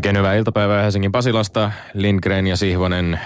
Oikein 0.00 0.18
hyvää 0.18 0.34
iltapäivää 0.34 0.82
Helsingin 0.82 1.12
Pasilasta. 1.12 1.72
Lindgren 1.94 2.46
ja 2.46 2.56
Sihvonen, 2.56 3.20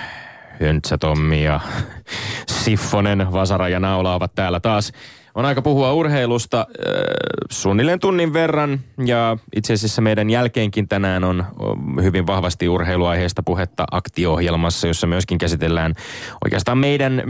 Höntsä 0.61 0.99
Tommi 0.99 1.45
ja 1.45 1.61
Siffonen, 2.63 3.33
Vasara 3.33 3.69
ja 3.69 3.81
Naula 3.81 4.15
ovat 4.15 4.35
täällä 4.35 4.61
taas. 4.61 4.93
On 5.35 5.45
aika 5.45 5.63
puhua 5.63 5.93
urheilusta 5.93 6.59
äh, 6.59 6.67
suunnilleen 7.51 8.01
tunnin 8.01 8.33
verran 8.33 8.81
ja 9.07 9.37
itse 9.57 9.73
asiassa 9.73 10.03
meidän 10.03 10.31
jälkeenkin 10.31 10.89
tänään 10.89 11.25
on 11.25 11.45
hyvin 12.03 12.27
vahvasti 12.27 12.69
urheiluaiheesta 12.69 13.43
puhetta 13.43 13.85
aktio-ohjelmassa, 13.91 14.87
jossa 14.87 15.07
myöskin 15.07 15.39
käsitellään 15.39 15.95
oikeastaan 16.45 16.79
meidän, 16.79 17.19
äh, 17.21 17.25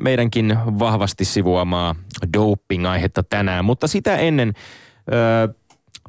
meidänkin 0.00 0.58
vahvasti 0.78 1.24
sivuamaa 1.24 1.94
doping-aihetta 2.36 3.22
tänään. 3.22 3.64
Mutta 3.64 3.86
sitä 3.86 4.16
ennen 4.16 4.48
äh, 4.48 5.54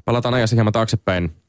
palataan 0.05 0.33
ajassa 0.33 0.55
hieman 0.55 0.73
taaksepäin 0.73 1.40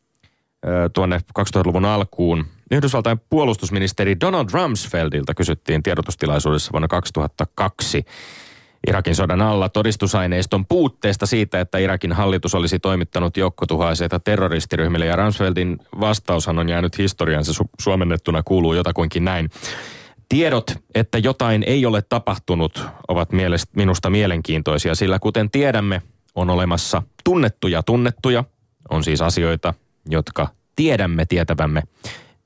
tuonne 0.92 1.20
2000-luvun 1.40 1.84
alkuun. 1.84 2.44
Yhdysvaltain 2.70 3.20
puolustusministeri 3.30 4.20
Donald 4.20 4.48
Rumsfeldilta 4.52 5.34
kysyttiin 5.34 5.82
tiedotustilaisuudessa 5.82 6.72
vuonna 6.72 6.88
2002 6.88 8.04
Irakin 8.86 9.14
sodan 9.14 9.42
alla 9.42 9.68
todistusaineiston 9.68 10.66
puutteesta 10.66 11.26
siitä, 11.26 11.60
että 11.60 11.78
Irakin 11.78 12.12
hallitus 12.12 12.54
olisi 12.54 12.78
toimittanut 12.78 13.36
joukkotuhoaseita 13.36 14.20
terroristiryhmille. 14.20 15.06
Ja 15.06 15.16
Rumsfeldin 15.16 15.78
vastaushan 16.00 16.58
on 16.58 16.68
jäänyt 16.68 16.98
historiansa 16.98 17.52
su- 17.52 17.68
suomennettuna 17.80 18.42
kuuluu 18.42 18.74
jotakuinkin 18.74 19.24
näin. 19.24 19.50
Tiedot, 20.28 20.70
että 20.94 21.18
jotain 21.18 21.64
ei 21.66 21.86
ole 21.86 22.02
tapahtunut, 22.02 22.86
ovat 23.08 23.32
mielestä, 23.32 23.72
minusta 23.76 24.10
mielenkiintoisia, 24.10 24.94
sillä 24.94 25.18
kuten 25.18 25.50
tiedämme, 25.50 26.02
on 26.34 26.50
olemassa 26.50 27.02
tunnettuja 27.24 27.82
tunnettuja, 27.82 28.44
on 28.90 29.04
siis 29.04 29.22
asioita, 29.22 29.74
jotka 30.08 30.48
tiedämme 30.76 31.26
tietävämme. 31.26 31.82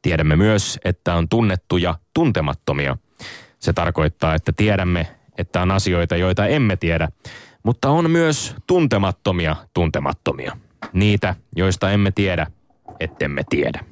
Tiedämme 0.03 0.37
myös, 0.37 0.79
että 0.85 1.15
on 1.15 1.29
tunnettuja 1.29 1.95
tuntemattomia. 2.15 2.97
Se 3.59 3.73
tarkoittaa, 3.73 4.35
että 4.35 4.53
tiedämme, 4.57 5.07
että 5.39 5.63
on 5.63 5.71
asioita, 5.71 6.17
joita 6.17 6.47
emme 6.47 6.77
tiedä, 6.77 7.09
mutta 7.63 7.89
on 7.89 8.11
myös 8.11 8.55
tuntemattomia 8.67 9.57
tuntemattomia. 9.75 10.57
Niitä, 10.93 11.35
joista 11.57 11.91
emme 11.91 12.11
tiedä, 12.11 12.47
ettemme 13.01 13.43
tiedä. 13.49 13.85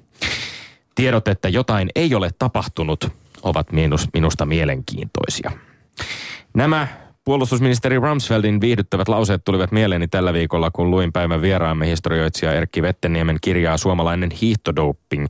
Tiedot, 0.95 1.29
että 1.29 1.49
jotain 1.49 1.91
ei 1.95 2.15
ole 2.15 2.31
tapahtunut, 2.39 3.09
ovat 3.43 3.67
minusta 4.13 4.47
mielenkiintoisia. 4.47 5.51
Nämä 6.55 6.89
Puolustusministeri 7.25 7.97
Rumsfeldin 7.97 8.61
viihdyttävät 8.61 9.09
lauseet 9.09 9.45
tulivat 9.45 9.73
mieleeni 9.73 10.09
tällä 10.09 10.33
viikolla, 10.33 10.71
kun 10.71 10.91
luin 10.91 11.13
päivän 11.13 11.43
vieraamme 11.43 11.87
historioitsija 11.87 12.53
Erkki 12.53 12.83
Vetteniemen 12.83 13.37
kirjaa 13.41 13.77
Suomalainen 13.77 14.31
hiihtodoping. 14.31 15.27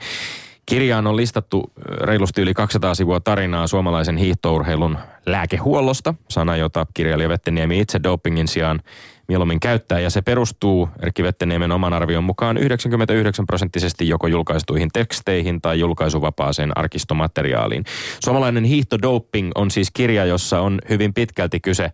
Kirjaan 0.67 1.07
on 1.07 1.17
listattu 1.17 1.73
reilusti 2.01 2.43
yli 2.43 2.55
200 2.55 2.95
sivua 2.95 3.21
tarinaa 3.21 3.67
suomalaisen 3.67 4.17
hiihtourheilun 4.17 4.99
lääkehuollosta, 5.27 6.15
sana 6.29 6.57
jota 6.57 6.87
kirjailija 6.95 7.29
Vetteniemi 7.29 7.81
itse 7.81 8.01
dopingin 8.03 8.49
sijaan 8.49 8.81
mieluummin 9.29 9.61
käyttää, 9.61 10.01
ja 10.01 10.11
se 10.11 10.23
perustuu 10.23 10.89
Erkki 11.03 11.23
Vetteniemen 11.23 11.73
oman 11.73 11.93
arvion 11.93 12.25
mukaan 12.25 12.57
99 12.57 13.47
prosenttisesti 13.47 14.09
joko 14.09 14.27
julkaistuihin 14.27 14.89
teksteihin 14.93 15.61
tai 15.61 15.81
julkaisuvapaaseen 15.81 16.79
arkistomateriaaliin. 16.79 17.85
Suomalainen 18.25 18.65
hiihtodoping 18.65 19.51
on 19.55 19.71
siis 19.71 19.91
kirja, 19.91 20.25
jossa 20.25 20.61
on 20.61 20.79
hyvin 20.89 21.15
pitkälti 21.15 21.61
kyse, 21.61 21.93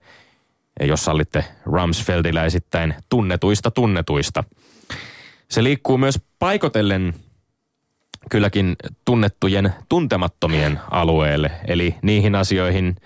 jos 0.80 1.04
sallitte 1.04 1.44
Rumsfeldiläisittäin, 1.66 2.94
tunnetuista 3.08 3.70
tunnetuista. 3.70 4.44
Se 5.48 5.64
liikkuu 5.64 5.98
myös 5.98 6.20
paikotellen 6.38 7.14
kylläkin 8.30 8.76
tunnettujen 9.04 9.72
tuntemattomien 9.88 10.80
alueelle, 10.90 11.50
eli 11.66 11.94
niihin 12.02 12.34
asioihin, 12.34 12.96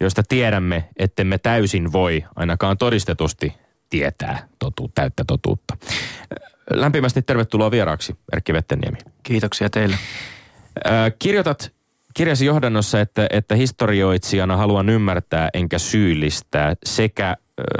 joista 0.00 0.22
tiedämme, 0.28 0.88
ettemme 0.96 1.38
täysin 1.38 1.92
voi 1.92 2.24
ainakaan 2.36 2.78
todistetusti 2.78 3.52
tietää 3.90 4.48
totu, 4.58 4.90
täyttä 4.94 5.24
totuutta. 5.26 5.76
Lämpimästi 6.70 7.22
tervetuloa 7.22 7.70
vieraaksi, 7.70 8.16
Erkki 8.32 8.52
Vetteniemi. 8.52 8.98
Kiitoksia 9.22 9.70
teille. 9.70 9.96
kirjoitat 11.18 11.72
kirjasi 12.14 12.46
johdannossa, 12.46 13.00
että, 13.00 13.26
että 13.30 13.54
historioitsijana 13.54 14.56
haluan 14.56 14.88
ymmärtää 14.88 15.48
enkä 15.54 15.78
syyllistää 15.78 16.74
sekä 16.84 17.36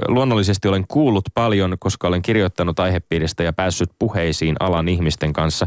luonnollisesti 0.08 0.68
olen 0.68 0.84
kuullut 0.88 1.24
paljon, 1.34 1.76
koska 1.78 2.08
olen 2.08 2.22
kirjoittanut 2.22 2.80
aihepiiristä 2.80 3.42
ja 3.42 3.52
päässyt 3.52 3.90
puheisiin 3.98 4.56
alan 4.60 4.88
ihmisten 4.88 5.32
kanssa. 5.32 5.66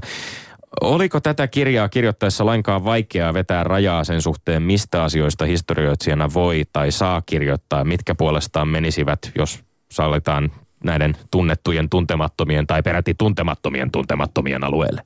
Oliko 0.82 1.20
tätä 1.20 1.48
kirjaa 1.48 1.90
kirjoittaessa 1.90 2.46
lainkaan 2.46 2.84
vaikeaa 2.84 3.34
vetää 3.34 3.64
rajaa 3.64 4.04
sen 4.04 4.22
suhteen, 4.22 4.64
mistä 4.64 5.04
asioista 5.04 5.46
historioitsijana 5.46 6.34
voi 6.34 6.64
tai 6.74 6.92
saa 6.92 7.22
kirjoittaa, 7.26 7.84
mitkä 7.84 8.16
puolestaan 8.16 8.68
menisivät, 8.68 9.32
jos 9.36 9.60
sallitaan 9.92 10.52
näiden 10.84 11.18
tunnettujen 11.32 11.90
tuntemattomien 11.90 12.68
tai 12.68 12.84
peräti 12.84 13.14
tuntemattomien 13.18 13.92
tuntemattomien 13.92 14.64
alueelle? 14.64 15.02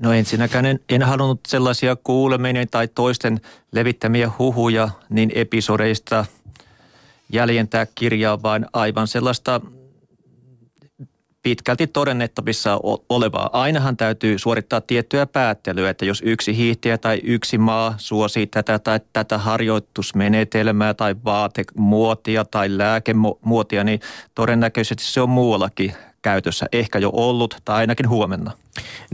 No 0.00 0.12
ensinnäkään 0.12 0.66
en, 0.66 0.80
en 0.88 1.02
halunnut 1.02 1.40
sellaisia 1.48 1.96
kuuleminen 1.96 2.68
tai 2.70 2.88
toisten 2.88 3.40
levittämiä 3.72 4.30
huhuja 4.38 4.88
niin 5.08 5.32
episodeista 5.34 6.24
jäljentää 7.32 7.86
kirjaa, 7.94 8.42
vaan 8.42 8.66
aivan 8.72 9.08
sellaista 9.08 9.60
pitkälti 11.48 11.86
todennettavissa 11.86 12.80
olevaa. 13.08 13.50
Ainahan 13.52 13.96
täytyy 13.96 14.38
suorittaa 14.38 14.80
tiettyä 14.80 15.26
päättelyä, 15.26 15.90
että 15.90 16.04
jos 16.04 16.22
yksi 16.24 16.56
hiihtiä 16.56 16.98
tai 16.98 17.20
yksi 17.24 17.58
maa 17.58 17.94
suosii 17.96 18.46
tätä 18.46 18.78
tai 18.78 19.00
tätä 19.12 19.38
harjoitusmenetelmää 19.38 20.94
tai 20.94 21.14
vaatemuotia 21.24 22.44
tai 22.44 22.78
lääkemuotia, 22.78 23.84
niin 23.84 24.00
todennäköisesti 24.34 25.04
se 25.04 25.20
on 25.20 25.28
muuallakin 25.28 25.92
käytössä. 26.22 26.66
Ehkä 26.72 26.98
jo 26.98 27.10
ollut 27.12 27.56
tai 27.64 27.76
ainakin 27.76 28.08
huomenna. 28.08 28.50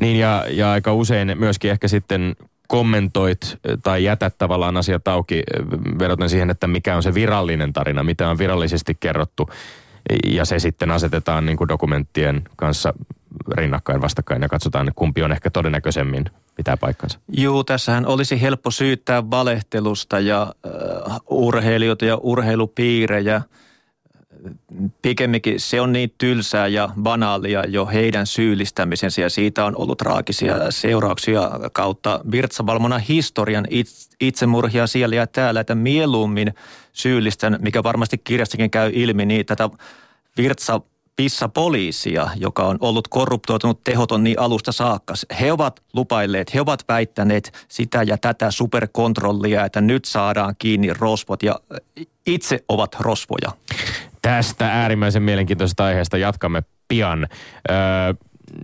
Niin 0.00 0.18
ja, 0.18 0.44
ja 0.50 0.70
aika 0.70 0.94
usein 0.94 1.32
myöskin 1.38 1.70
ehkä 1.70 1.88
sitten 1.88 2.36
kommentoit 2.68 3.58
tai 3.82 4.04
jätät 4.04 4.34
tavallaan 4.38 4.76
asiat 4.76 5.08
auki 5.08 5.42
vedoten 5.98 6.28
siihen, 6.28 6.50
että 6.50 6.66
mikä 6.66 6.96
on 6.96 7.02
se 7.02 7.14
virallinen 7.14 7.72
tarina, 7.72 8.02
mitä 8.02 8.28
on 8.28 8.38
virallisesti 8.38 8.96
kerrottu 9.00 9.48
ja 10.26 10.44
se 10.44 10.58
sitten 10.58 10.90
asetetaan 10.90 11.46
niin 11.46 11.56
kuin 11.56 11.68
dokumenttien 11.68 12.42
kanssa 12.56 12.94
rinnakkain 13.56 14.00
vastakkain 14.00 14.42
ja 14.42 14.48
katsotaan, 14.48 14.92
kumpi 14.96 15.22
on 15.22 15.32
ehkä 15.32 15.50
todennäköisemmin 15.50 16.24
pitää 16.56 16.76
paikkansa. 16.76 17.18
Joo, 17.28 17.64
tässähän 17.64 18.06
olisi 18.06 18.40
helppo 18.40 18.70
syyttää 18.70 19.30
valehtelusta 19.30 20.20
ja 20.20 20.54
uh, 20.66 21.46
urheilijoita 21.46 22.04
ja 22.04 22.16
urheilupiirejä. 22.16 23.42
Pikemminkin 25.02 25.60
se 25.60 25.80
on 25.80 25.92
niin 25.92 26.14
tylsää 26.18 26.66
ja 26.66 26.88
banaalia 27.02 27.64
jo 27.68 27.86
heidän 27.86 28.26
syyllistämisensä 28.26 29.20
ja 29.20 29.30
siitä 29.30 29.64
on 29.64 29.76
ollut 29.76 30.02
raakisia 30.02 30.70
seurauksia 30.70 31.50
kautta 31.72 32.20
virtsavalmona 32.30 32.98
historian 32.98 33.66
itsemurhia 34.20 34.86
siellä 34.86 35.16
ja 35.16 35.26
täällä, 35.26 35.60
että 35.60 35.74
mieluummin 35.74 36.54
syyllistän, 36.92 37.58
mikä 37.60 37.82
varmasti 37.82 38.18
kirjastakin 38.18 38.70
käy 38.70 38.90
ilmi, 38.94 39.26
niin 39.26 39.46
tätä 39.46 39.70
virtsa 40.36 40.80
pissa 41.16 41.48
poliisia, 41.48 42.28
joka 42.36 42.62
on 42.62 42.76
ollut 42.80 43.08
korruptoitunut 43.08 43.84
tehoton 43.84 44.24
niin 44.24 44.38
alusta 44.38 44.72
saakka. 44.72 45.14
He 45.40 45.52
ovat 45.52 45.82
lupailleet, 45.92 46.54
he 46.54 46.60
ovat 46.60 46.84
väittäneet 46.88 47.66
sitä 47.68 48.02
ja 48.02 48.18
tätä 48.18 48.50
superkontrollia, 48.50 49.64
että 49.64 49.80
nyt 49.80 50.04
saadaan 50.04 50.54
kiinni 50.58 50.92
rosvot 50.92 51.42
ja 51.42 51.60
itse 52.26 52.64
ovat 52.68 52.96
rosvoja. 53.00 53.52
Tästä 54.22 54.72
äärimmäisen 54.72 55.22
mielenkiintoisesta 55.22 55.84
aiheesta 55.84 56.18
jatkamme 56.18 56.62
pian. 56.88 57.28
Öö, 57.70 57.76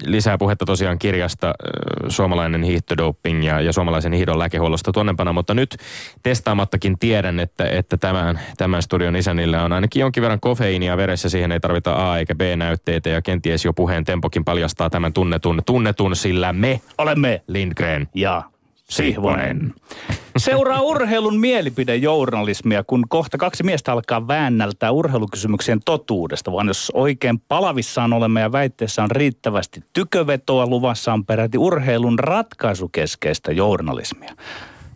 lisää 0.05 0.39
puhetta 0.39 0.65
tosiaan 0.65 0.99
kirjasta 0.99 1.55
suomalainen 2.09 2.63
hiihtodoping 2.63 3.47
ja, 3.47 3.61
ja 3.61 3.73
suomalaisen 3.73 4.13
hiidon 4.13 4.39
lääkehuollosta 4.39 4.93
tuonnepana, 4.93 5.33
mutta 5.33 5.55
nyt 5.55 5.77
testaamattakin 6.23 6.99
tiedän, 6.99 7.41
että, 7.41 7.65
että 7.65 7.97
tämän, 7.97 8.41
tämän 8.59 8.83
studion 8.83 9.17
isänillä 9.17 9.65
on 9.65 9.73
ainakin 9.73 10.01
jonkin 10.01 10.23
verran 10.23 10.41
kofeiinia 10.41 10.97
veressä, 10.97 11.29
siihen 11.29 11.53
ei 11.53 11.61
tarvita 11.61 12.11
A- 12.11 12.19
eikä 12.19 12.35
B-näytteitä 12.35 13.09
ja 13.09 13.23
kenties 13.23 13.65
jo 13.65 13.73
puheen 13.73 14.05
tempokin 14.05 14.45
paljastaa 14.45 14.91
tämän 14.91 15.13
tunnetun, 15.13 15.63
tunnetun 15.67 16.17
sillä 16.17 16.53
me 16.53 16.81
olemme 16.99 17.43
Lindgren. 17.47 18.09
Ja 18.15 18.43
Sihvonen. 18.91 19.75
Seuraa 20.37 20.81
urheilun 20.81 21.41
mielipidejournalismia, 21.41 22.85
kun 22.85 23.05
kohta 23.09 23.39
kaksi 23.39 23.63
miestä 23.63 23.93
alkaa 23.93 24.29
väännältää 24.29 24.91
urheilukysymyksien 24.91 25.81
totuudesta, 25.85 26.53
vaan 26.53 26.67
jos 26.67 26.93
oikein 26.95 27.41
palavissaan 27.41 28.13
olemme 28.13 28.41
ja 28.41 28.53
väitteessä 28.53 29.03
on 29.03 29.11
riittävästi 29.11 29.81
tykövetoa, 29.93 30.67
luvassa 30.67 31.13
on 31.13 31.27
peräti 31.27 31.59
urheilun 31.59 32.19
ratkaisukeskeistä 32.19 33.53
journalismia. 33.53 34.35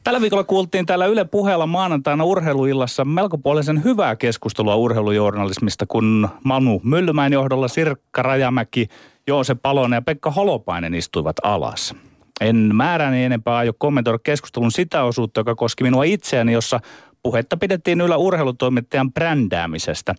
Tällä 0.04 0.20
viikolla 0.20 0.44
kuultiin 0.44 0.86
täällä 0.86 1.06
Yle 1.06 1.24
puheella 1.24 1.66
maanantaina 1.66 2.24
urheiluillassa 2.24 3.04
melkopuolisen 3.04 3.84
hyvää 3.84 4.16
keskustelua 4.16 4.76
urheilujournalismista, 4.76 5.86
kun 5.86 6.28
Manu 6.44 6.80
Myllymäen 6.84 7.32
johdolla 7.32 7.68
Sirkka 7.68 8.22
Rajamäki 8.22 8.88
Joose 9.26 9.54
Palonen 9.54 9.96
ja 9.96 10.02
Pekka 10.02 10.30
Holopainen 10.30 10.94
istuivat 10.94 11.36
alas. 11.42 11.94
En 12.40 12.70
määräni 12.74 13.24
enempää 13.24 13.56
aio 13.56 13.72
kommentoida 13.78 14.18
keskustelun 14.18 14.72
sitä 14.72 15.02
osuutta, 15.04 15.40
joka 15.40 15.54
koski 15.54 15.84
minua 15.84 16.04
itseäni, 16.04 16.52
jossa 16.52 16.80
puhetta 17.22 17.56
pidettiin 17.56 18.00
yllä 18.00 18.16
urheilutoimittajan 18.16 19.12
brändäämisestä. 19.12 20.14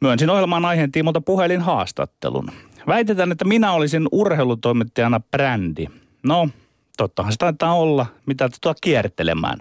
Myönsin 0.00 0.30
ohjelman 0.30 0.64
aiheen 0.64 0.92
tiimolta 0.92 1.20
puhelin 1.20 1.60
haastattelun. 1.60 2.48
Väitetään, 2.86 3.32
että 3.32 3.44
minä 3.44 3.72
olisin 3.72 4.08
urheilutoimittajana 4.12 5.20
brändi. 5.20 5.86
No, 6.22 6.48
tottahan 6.96 7.32
se 7.32 7.38
taitaa 7.38 7.74
olla, 7.74 8.06
mitä 8.26 8.48
tuota 8.62 8.78
kiertelemään. 8.82 9.58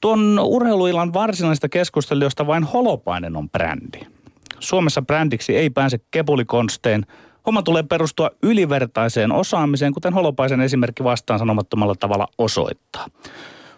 Tuon 0.00 0.38
urheiluilan 0.42 1.12
varsinaista 1.12 1.68
keskustelijoista 1.68 2.46
vain 2.46 2.64
Holopainen 2.64 3.36
on 3.36 3.50
brändi. 3.50 4.00
Suomessa 4.60 5.02
brändiksi 5.02 5.56
ei 5.56 5.70
pääse 5.70 5.98
kepulikonstein. 6.10 7.06
Homma 7.46 7.62
tulee 7.62 7.82
perustua 7.82 8.30
ylivertaiseen 8.42 9.32
osaamiseen, 9.32 9.92
kuten 9.92 10.14
Holopaisen 10.14 10.60
esimerkki 10.60 11.04
vastaan 11.04 11.38
sanomattomalla 11.38 11.94
tavalla 11.94 12.28
osoittaa. 12.38 13.06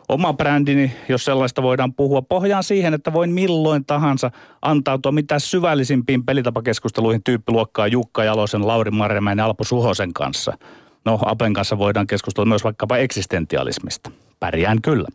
Oma 0.08 0.32
brändini, 0.32 0.92
jos 1.08 1.24
sellaista 1.24 1.62
voidaan 1.62 1.94
puhua, 1.94 2.22
pohjaan 2.22 2.64
siihen, 2.64 2.94
että 2.94 3.12
voin 3.12 3.32
milloin 3.32 3.84
tahansa 3.84 4.30
antautua 4.62 5.12
mitä 5.12 5.38
syvällisimpiin 5.38 6.24
pelitapakeskusteluihin 6.24 7.22
tyyppiluokkaa 7.24 7.86
Jukka 7.86 8.24
Jalosen, 8.24 8.66
Lauri 8.66 8.90
Marjamäen 8.90 9.38
ja 9.38 9.44
Alpo 9.44 9.64
Suhosen 9.64 10.12
kanssa. 10.12 10.58
No, 11.04 11.18
Apen 11.24 11.52
kanssa 11.52 11.78
voidaan 11.78 12.06
keskustella 12.06 12.48
myös 12.48 12.64
vaikkapa 12.64 12.96
eksistentialismista. 12.96 14.10
Pärjään 14.40 14.82
kyllä. 14.82 15.08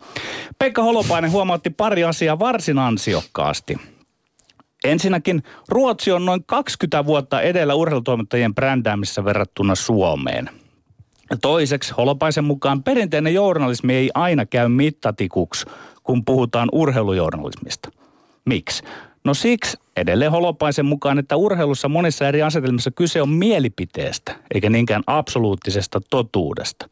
Pekka 0.59 0.83
Holopainen 0.83 1.31
huomautti 1.31 1.69
pari 1.69 2.03
asiaa 2.03 2.39
varsin 2.39 2.77
ansiokkaasti. 2.79 3.77
Ensinnäkin 4.83 5.43
Ruotsi 5.69 6.11
on 6.11 6.25
noin 6.25 6.43
20 6.45 7.05
vuotta 7.05 7.41
edellä 7.41 7.73
urheilutoimittajien 7.73 8.55
brändäämisessä 8.55 9.25
verrattuna 9.25 9.75
Suomeen. 9.75 10.49
Toiseksi 11.41 11.93
Holopaisen 11.97 12.43
mukaan 12.43 12.83
perinteinen 12.83 13.33
journalismi 13.33 13.93
ei 13.93 14.09
aina 14.13 14.45
käy 14.45 14.67
mittatikuksi, 14.67 15.65
kun 16.03 16.25
puhutaan 16.25 16.69
urheilujournalismista. 16.71 17.89
Miksi? 18.45 18.83
No 19.23 19.33
siksi 19.33 19.77
edelleen 19.97 20.31
Holopaisen 20.31 20.85
mukaan, 20.85 21.19
että 21.19 21.35
urheilussa 21.35 21.89
monissa 21.89 22.27
eri 22.27 22.41
asetelmissa 22.41 22.91
kyse 22.91 23.21
on 23.21 23.29
mielipiteestä, 23.29 24.35
eikä 24.53 24.69
niinkään 24.69 25.03
absoluuttisesta 25.07 26.01
totuudesta. 26.09 26.89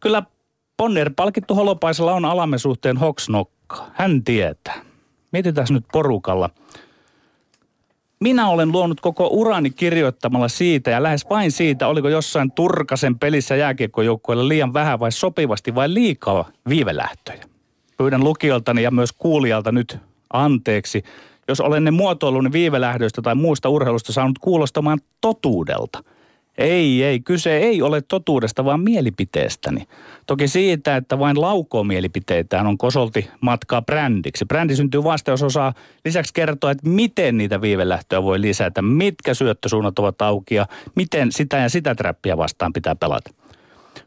Kyllä 0.00 0.22
Bonner 0.76 1.10
palkittu 1.16 1.54
Holopaisella 1.54 2.14
on 2.14 2.24
alamme 2.24 2.58
suhteen 2.58 2.96
hoksnokka. 2.96 3.86
Hän 3.94 4.24
tietää. 4.24 4.80
Mietitään 5.32 5.66
nyt 5.70 5.84
porukalla– 5.92 6.50
minä 8.20 8.48
olen 8.48 8.72
luonut 8.72 9.00
koko 9.00 9.26
urani 9.26 9.70
kirjoittamalla 9.70 10.48
siitä 10.48 10.90
ja 10.90 11.02
lähes 11.02 11.30
vain 11.30 11.52
siitä, 11.52 11.88
oliko 11.88 12.08
jossain 12.08 12.52
Turkasen 12.52 13.18
pelissä 13.18 13.56
jääkiekkojoukkueella 13.56 14.48
liian 14.48 14.72
vähän 14.72 15.00
vai 15.00 15.12
sopivasti 15.12 15.74
vai 15.74 15.94
liikaa 15.94 16.48
viivelähtöjä. 16.68 17.44
Pyydän 17.96 18.24
lukijaltani 18.24 18.82
ja 18.82 18.90
myös 18.90 19.12
kuulijalta 19.12 19.72
nyt 19.72 19.98
anteeksi, 20.32 21.02
jos 21.48 21.60
olen 21.60 21.84
ne 21.84 21.90
muotoiluni 21.90 22.52
viivelähdöistä 22.52 23.22
tai 23.22 23.34
muusta 23.34 23.68
urheilusta 23.68 24.12
saanut 24.12 24.38
kuulostamaan 24.38 24.98
totuudelta– 25.20 26.04
ei, 26.58 27.04
ei. 27.04 27.20
Kyse 27.20 27.56
ei 27.56 27.82
ole 27.82 28.00
totuudesta, 28.00 28.64
vaan 28.64 28.80
mielipiteestäni. 28.80 29.88
Toki 30.26 30.48
siitä, 30.48 30.96
että 30.96 31.18
vain 31.18 31.40
laukoo 31.40 31.84
mielipiteitään 31.84 32.66
on 32.66 32.78
kosolti 32.78 33.30
matkaa 33.40 33.82
brändiksi. 33.82 34.44
Brändi 34.44 34.76
syntyy 34.76 35.04
vasta, 35.04 35.30
jos 35.30 35.42
osaa 35.42 35.74
lisäksi 36.04 36.34
kertoa, 36.34 36.70
että 36.70 36.88
miten 36.88 37.38
niitä 37.38 37.60
viivelähtöjä 37.60 38.22
voi 38.22 38.40
lisätä, 38.40 38.82
mitkä 38.82 39.34
syöttösuunnat 39.34 39.98
ovat 39.98 40.22
auki 40.22 40.54
ja 40.54 40.66
miten 40.94 41.32
sitä 41.32 41.56
ja 41.56 41.68
sitä 41.68 41.94
trappia 41.94 42.36
vastaan 42.36 42.72
pitää 42.72 42.94
pelata. 42.94 43.30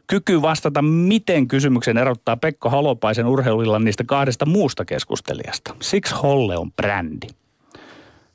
Kyky 0.06 0.42
vastata, 0.42 0.82
miten 0.82 1.48
kysymyksen 1.48 1.98
erottaa 1.98 2.36
Pekko 2.36 2.70
Halopaisen 2.70 3.26
urheililla 3.26 3.78
niistä 3.78 4.04
kahdesta 4.04 4.46
muusta 4.46 4.84
keskustelijasta. 4.84 5.74
Siksi 5.80 6.14
Holle 6.14 6.56
on 6.56 6.72
brändi. 6.72 7.26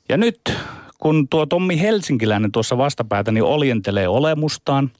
Ja 0.08 0.16
nyt 0.16 0.40
kun 0.98 1.28
tuo 1.28 1.46
Tommi 1.46 1.80
Helsinkiläinen 1.80 2.52
tuossa 2.52 2.78
vastapäätäni 2.78 3.34
niin 3.34 3.44
oljentelee 3.44 4.08
olemustaan, 4.08 4.90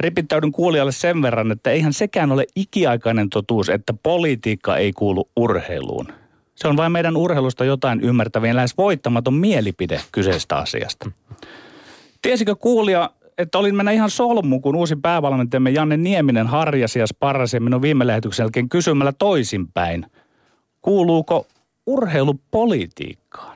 ripittäydyn 0.00 0.52
kuulijalle 0.52 0.92
sen 0.92 1.22
verran, 1.22 1.52
että 1.52 1.70
eihän 1.70 1.92
sekään 1.92 2.32
ole 2.32 2.46
ikiaikainen 2.56 3.30
totuus, 3.30 3.68
että 3.68 3.94
politiikka 4.02 4.76
ei 4.76 4.92
kuulu 4.92 5.28
urheiluun. 5.36 6.06
Se 6.54 6.68
on 6.68 6.76
vain 6.76 6.92
meidän 6.92 7.16
urheilusta 7.16 7.64
jotain 7.64 8.00
ymmärtävien 8.00 8.56
lähes 8.56 8.76
voittamaton 8.78 9.34
mielipide 9.34 10.00
kyseistä 10.12 10.56
asiasta. 10.56 11.10
Tiesikö 12.22 12.56
kuulija, 12.56 13.10
että 13.38 13.58
olin 13.58 13.74
mennä 13.76 13.92
ihan 13.92 14.10
solmu, 14.10 14.60
kun 14.60 14.76
uusi 14.76 14.96
päävalmentajamme 14.96 15.70
Janne 15.70 15.96
Nieminen 15.96 16.46
harjasi 16.46 16.98
ja 16.98 17.06
sparrasi 17.06 17.60
minun 17.60 17.82
viime 17.82 18.06
lähetyksen 18.06 18.44
jälkeen 18.44 18.68
kysymällä 18.68 19.12
toisinpäin. 19.12 20.06
Kuuluuko 20.82 21.46
urheilu 21.86 22.40
politiikkaan? 22.50 23.51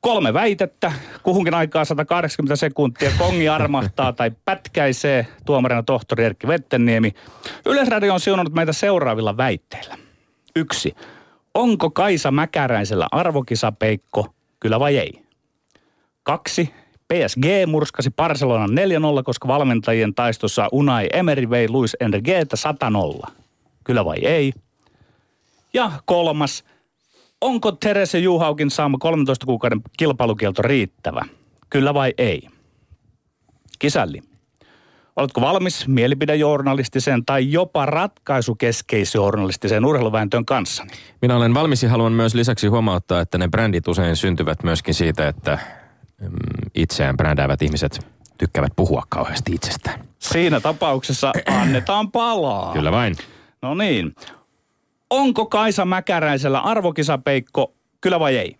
Kolme 0.00 0.34
väitettä, 0.34 0.92
kuhunkin 1.22 1.54
aikaa 1.54 1.84
180 1.84 2.56
sekuntia, 2.56 3.10
kongi 3.18 3.48
armahtaa 3.48 4.12
tai 4.12 4.30
pätkäisee, 4.44 5.26
tuomarina 5.46 5.82
tohtori 5.82 6.24
Erkki 6.24 6.48
Vettenniemi. 6.48 7.12
Yleisradio 7.66 8.14
on 8.14 8.20
siunannut 8.20 8.54
meitä 8.54 8.72
seuraavilla 8.72 9.36
väitteillä. 9.36 9.98
Yksi. 10.56 10.94
Onko 11.54 11.90
Kaisa 11.90 12.30
Mäkäräisellä 12.30 13.06
arvokisapeikko, 13.12 14.34
kyllä 14.60 14.80
vai 14.80 14.98
ei? 14.98 15.22
Kaksi. 16.22 16.74
PSG 17.12 17.44
murskasi 17.66 18.10
Barcelona 18.10 18.66
4-0, 19.20 19.22
koska 19.24 19.48
valmentajien 19.48 20.14
taistossa 20.14 20.68
Unai 20.72 21.08
Emery 21.12 21.50
vei 21.50 21.68
Luis 21.68 21.96
Enriqueta 22.00 22.56
100-0. 23.26 23.30
Kyllä 23.84 24.04
vai 24.04 24.18
ei? 24.22 24.52
Ja 25.74 25.92
kolmas– 26.04 26.64
Onko 27.40 27.72
Terese 27.72 28.18
Juhaukin 28.18 28.70
saama 28.70 28.98
13 28.98 29.46
kuukauden 29.46 29.80
kilpailukielto 29.98 30.62
riittävä? 30.62 31.22
Kyllä 31.70 31.94
vai 31.94 32.14
ei? 32.18 32.48
Kisälli. 33.78 34.22
Oletko 35.16 35.40
valmis 35.40 35.88
mielipidejournalistiseen 35.88 37.24
tai 37.24 37.52
jopa 37.52 37.86
ratkaisukeskeisjournalistiseen 37.86 39.84
urheiluvääntöön 39.84 40.44
kanssa? 40.44 40.86
Minä 41.22 41.36
olen 41.36 41.54
valmis 41.54 41.82
ja 41.82 41.88
haluan 41.88 42.12
myös 42.12 42.34
lisäksi 42.34 42.66
huomauttaa, 42.66 43.20
että 43.20 43.38
ne 43.38 43.48
brändit 43.48 43.88
usein 43.88 44.16
syntyvät 44.16 44.62
myöskin 44.62 44.94
siitä, 44.94 45.28
että 45.28 45.58
mm, 46.20 46.28
itseään 46.74 47.16
brändäävät 47.16 47.62
ihmiset 47.62 48.06
tykkäävät 48.38 48.72
puhua 48.76 49.02
kauheasti 49.08 49.52
itsestään. 49.52 50.00
Siinä 50.18 50.60
tapauksessa 50.60 51.32
annetaan 51.46 52.10
palaa. 52.10 52.72
Kyllä 52.72 52.92
vain. 52.92 53.16
No 53.62 53.74
niin. 53.74 54.14
Onko 55.10 55.46
Kaisa 55.46 55.84
Mäkäräisellä 55.84 56.60
arvokisapeikko, 56.60 57.74
kyllä 58.00 58.20
vai 58.20 58.36
ei? 58.36 58.56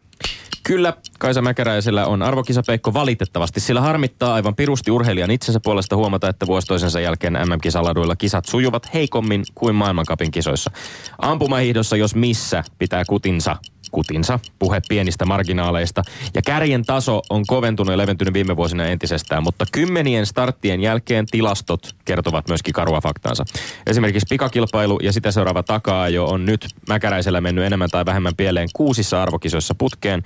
Kyllä, 0.63 0.93
Kaisa 1.19 1.43
Mäkäräisellä 1.43 2.07
on 2.07 2.23
arvokisapeikko 2.23 2.95
valitettavasti. 2.95 3.61
Sillä 3.61 3.81
harmittaa 3.81 4.35
aivan 4.35 4.57
pirusti 4.57 4.91
urheilijan 4.91 5.31
itsensä 5.31 5.61
puolesta 5.65 5.97
huomata, 5.97 6.29
että 6.29 6.47
vuosi 6.47 6.67
toisensa 6.67 7.01
jälkeen 7.01 7.33
MM-kisaladuilla 7.33 8.17
kisat 8.17 8.45
sujuvat 8.45 8.95
heikommin 8.95 9.45
kuin 9.55 9.75
maailmankapin 9.75 10.31
kisoissa. 10.31 10.71
Ampumahiihdossa, 11.19 11.97
jos 11.97 12.15
missä, 12.15 12.65
pitää 12.79 13.05
kutinsa 13.05 13.57
kutinsa, 13.91 14.39
puhe 14.59 14.81
pienistä 14.89 15.27
marginaaleista. 15.27 16.03
Ja 16.35 16.43
kärjen 16.43 16.85
taso 16.85 17.23
on 17.31 17.47
koventunut 17.47 17.93
ja 17.93 17.99
leventynyt 17.99 18.35
viime 18.35 18.57
vuosina 18.57 18.87
entisestään, 18.87 19.43
mutta 19.43 19.65
kymmenien 19.73 20.27
starttien 20.27 20.81
jälkeen 20.81 21.27
tilastot 21.27 21.97
kertovat 22.05 22.49
myöskin 22.49 22.75
karua 22.75 23.01
faktaansa. 23.01 23.45
Esimerkiksi 23.87 24.27
pikakilpailu 24.31 24.99
ja 25.03 25.13
sitä 25.13 25.31
seuraava 25.31 25.63
takaa 25.63 26.09
jo 26.09 26.27
on 26.27 26.45
nyt 26.45 26.67
Mäkäräisellä 26.89 27.41
mennyt 27.41 27.65
enemmän 27.65 27.91
tai 27.91 28.07
vähemmän 28.07 28.37
pieleen 28.37 28.69
kuusissa 28.73 29.23
arvokisoissa 29.23 29.75
putkeen. 29.75 30.23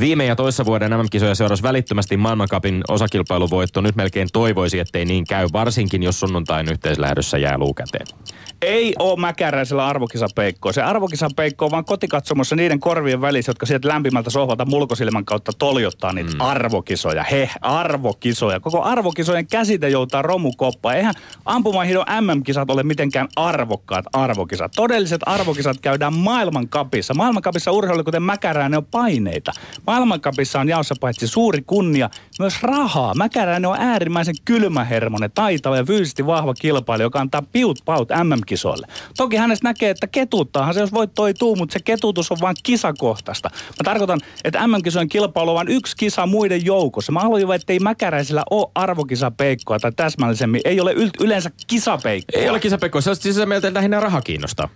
Viime 0.00 0.24
ja 0.24 0.36
toissa 0.36 0.64
vuoden 0.64 0.90
MM-kisoja 0.90 1.34
seurasi 1.34 1.62
välittömästi 1.62 2.16
maailmankapin 2.16 2.82
osakilpailuvoitto. 2.88 3.80
Nyt 3.80 3.96
melkein 3.96 4.28
toivoisi, 4.32 4.78
ettei 4.78 5.04
niin 5.04 5.24
käy, 5.24 5.48
varsinkin 5.52 6.02
jos 6.02 6.20
sunnuntain 6.20 6.68
yhteislähdössä 6.68 7.38
jää 7.38 7.58
luukäteen. 7.58 8.06
Ei 8.62 8.94
ole 8.98 9.20
mäkäräisellä 9.20 9.86
arvokisapeikkoa. 9.86 10.72
Se 10.72 10.82
arvokisapeikko 10.82 11.64
on 11.64 11.70
vaan 11.70 11.84
kotikatsomossa 11.84 12.56
niiden 12.56 12.80
korvien 12.80 13.20
välissä, 13.20 13.50
jotka 13.50 13.66
sieltä 13.66 13.88
lämpimältä 13.88 14.30
sohvalta 14.30 14.64
mulkosilmän 14.64 15.24
kautta 15.24 15.52
toljottaa 15.58 16.12
niitä 16.12 16.32
mm. 16.32 16.40
arvokisoja. 16.40 17.24
He, 17.24 17.50
arvokisoja. 17.60 18.60
Koko 18.60 18.82
arvokisojen 18.82 19.46
käsite 19.46 19.88
joutaa 19.88 20.22
romukoppaan. 20.22 20.96
Eihän 20.96 21.14
ampumahidon 21.44 22.06
MM-kisat 22.20 22.70
ole 22.70 22.82
mitenkään 22.82 23.28
arvokkaat 23.36 24.04
arvokisat. 24.12 24.72
Todelliset 24.76 25.20
arvokisat 25.26 25.80
käydään 25.80 26.14
maailmankapissa. 26.14 27.14
Maailmankapissa 27.14 27.72
urheilu, 27.72 28.04
kuten 28.04 28.22
mäkäräinen, 28.22 28.78
on 28.78 28.84
paineita. 28.84 29.52
Maailmankapissa 29.86 30.60
on 30.60 30.68
jaossa 30.68 30.94
paitsi 31.00 31.26
suuri 31.26 31.62
kunnia, 31.66 32.10
myös 32.38 32.62
rahaa. 32.62 33.14
Mäkäräinen 33.14 33.70
on 33.70 33.76
äärimmäisen 33.80 34.34
kylmähermonen, 34.44 35.30
taitava 35.34 35.76
ja 35.76 35.84
fyysisesti 35.84 36.26
vahva 36.26 36.54
kilpailija, 36.54 37.06
joka 37.06 37.20
antaa 37.20 37.42
piut 37.52 37.78
paut 37.84 38.08
MM-kisoille. 38.24 38.86
Toki 39.16 39.36
hänestä 39.36 39.68
näkee, 39.68 39.90
että 39.90 40.06
ketuttaahan 40.06 40.74
se, 40.74 40.80
jos 40.80 40.92
voit 40.92 41.14
toi 41.14 41.34
tuu, 41.34 41.56
mutta 41.56 41.72
se 41.72 41.80
ketutus 41.84 42.32
on 42.32 42.38
vain 42.40 42.56
kisakohtaista. 42.62 43.50
Mä 43.52 43.84
tarkoitan, 43.84 44.20
että 44.44 44.66
MM-kisojen 44.66 45.08
kilpailu 45.08 45.50
on 45.50 45.54
vain 45.54 45.68
yksi 45.68 45.96
kisa 45.96 46.26
muiden 46.26 46.64
joukossa. 46.64 47.12
Mä 47.12 47.20
haluan, 47.20 47.54
että 47.54 47.72
ei 47.72 47.78
Mäkäräisellä 47.78 48.42
ole 48.50 48.66
arvokisapeikkoa 48.74 49.78
tai 49.78 49.92
täsmällisemmin, 49.92 50.60
ei 50.64 50.80
ole 50.80 50.94
yleensä 51.20 51.50
kisapeikkoa. 51.66 52.42
Ei 52.42 52.48
ole 52.48 52.60
kisapeikkoa, 52.60 53.00
se 53.00 53.10
on 53.10 53.16
siis 53.16 53.36
se 53.36 53.46
mieltä, 53.46 53.68
että 53.68 53.78
lähinnä 53.78 54.00
raha 54.00 54.20
kiinnostaa. 54.20 54.68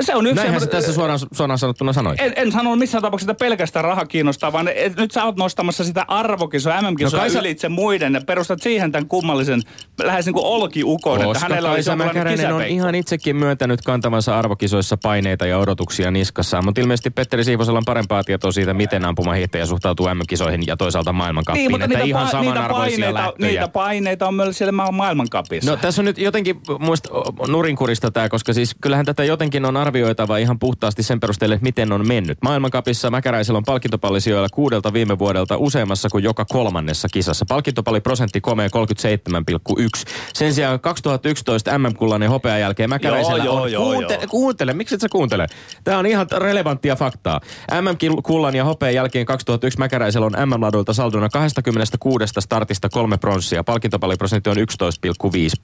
Se 0.00 0.14
on 0.14 0.26
yksi... 0.26 0.36
Näinhän 0.36 0.60
se 0.60 0.66
tässä 0.66 0.92
suoraan, 0.92 1.18
suoraan 1.32 1.58
sanottuna 1.58 1.92
sanoi. 1.92 2.14
En, 2.18 2.32
en 2.36 2.52
sano 2.52 2.76
missään 2.76 3.02
tapauksessa, 3.02 3.32
että 3.32 3.44
pelkästään 3.44 3.84
raha 3.84 4.06
kiinnostaa, 4.06 4.49
vaan 4.52 4.68
et, 4.68 4.96
nyt 4.96 5.10
sä 5.10 5.24
oot 5.24 5.36
nostamassa 5.36 5.84
sitä 5.84 6.04
arvokisoa, 6.08 6.82
MM-kisoa 6.82 7.26
no 7.26 7.40
ylitse 7.40 7.68
muiden 7.68 8.14
ja 8.14 8.20
perustat 8.20 8.62
siihen 8.62 8.92
tämän 8.92 9.06
kummallisen, 9.06 9.62
lähes 10.02 10.26
niin 10.26 10.34
kuin 10.34 10.44
olkiukon, 10.44 11.18
Koska 11.18 11.30
että 11.30 11.40
hänellä 11.40 11.68
Kaisa 11.68 11.96
Mäkäräinen 11.96 12.52
on 12.52 12.62
ihan 12.62 12.94
itsekin 12.94 13.36
myöntänyt 13.36 13.82
kantavansa 13.82 14.38
arvokisoissa 14.38 14.96
paineita 14.96 15.46
ja 15.46 15.58
odotuksia 15.58 16.10
niskassaan, 16.10 16.64
mutta 16.64 16.80
ilmeisesti 16.80 17.10
Petteri 17.10 17.44
Siivosella 17.44 17.78
on 17.78 17.84
parempaa 17.84 18.24
tietoa 18.24 18.52
siitä, 18.52 18.74
miten 18.74 19.04
ampumahiihtäjä 19.04 19.66
suhtautuu 19.66 20.08
MM-kisoihin 20.14 20.66
ja 20.66 20.76
toisaalta 20.76 21.12
maailmankappiin. 21.12 21.62
Niin, 21.62 21.70
mutta 21.70 21.84
että 21.84 21.98
niitä, 21.98 22.08
ihan 22.08 22.28
pa- 22.28 22.40
niitä, 22.40 22.68
paineita, 22.68 23.14
lähtöjä. 23.14 23.50
niitä 23.50 23.68
paineita 23.68 24.28
on 24.28 24.34
myös 24.34 24.58
siellä 24.58 24.72
ma- 24.72 24.92
maailmankapissa. 24.92 25.70
No 25.70 25.76
tässä 25.76 26.00
on 26.00 26.04
nyt 26.04 26.18
jotenkin 26.18 26.60
muista 26.78 27.08
nurinkurista 27.48 28.10
tämä, 28.10 28.28
koska 28.28 28.52
siis 28.52 28.76
kyllähän 28.80 29.06
tätä 29.06 29.24
jotenkin 29.24 29.64
on 29.64 29.76
arvioitava 29.76 30.36
ihan 30.36 30.58
puhtaasti 30.58 31.02
sen 31.02 31.20
perusteella, 31.20 31.54
että 31.54 31.64
miten 31.64 31.92
on 31.92 32.08
mennyt. 32.08 32.38
Maailmankapissa 32.42 33.10
Mäkäräisellä 33.10 33.58
on 33.58 33.64
palkintopallisijoilla 34.40 34.48
kuudelta 34.54 34.92
viime 34.92 35.18
vuodelta 35.18 35.56
useammassa 35.56 36.08
kuin 36.08 36.24
joka 36.24 36.44
kolmannessa 36.44 37.08
kisassa. 37.12 37.44
Palkintopalliprosentti 37.48 38.40
komee 38.40 38.68
37,1. 38.68 40.04
Sen 40.34 40.54
sijaan 40.54 40.80
2011 40.80 41.78
MM-kullan 41.78 42.22
ja 42.22 42.30
hopean 42.30 42.60
jälkeen 42.60 42.90
Mäkäräisellä 42.90 43.44
Joo, 43.44 43.62
on... 43.62 43.72
joo, 43.72 43.84
kuunte- 43.84 44.14
joo. 44.14 44.26
Kuuntele, 44.28 44.72
miksi 44.72 44.94
et 44.94 45.00
sä 45.00 45.08
kuuntele? 45.08 45.46
Tämä 45.84 45.98
on 45.98 46.06
ihan 46.06 46.26
relevanttia 46.36 46.96
faktaa. 46.96 47.40
MM-kullan 47.80 48.54
ja 48.56 48.64
hopean 48.64 48.94
jälkeen 48.94 49.26
2001 49.26 49.78
Mäkäräisellä 49.78 50.26
on 50.26 50.48
MM-ladulta 50.48 50.92
saldona 50.92 51.28
26 51.28 52.24
startista 52.38 52.88
kolme 52.88 53.16
pronssia. 53.18 53.64
Palkintopalliprosentti 53.64 54.50
on 54.50 54.56
11,5. 54.56 54.62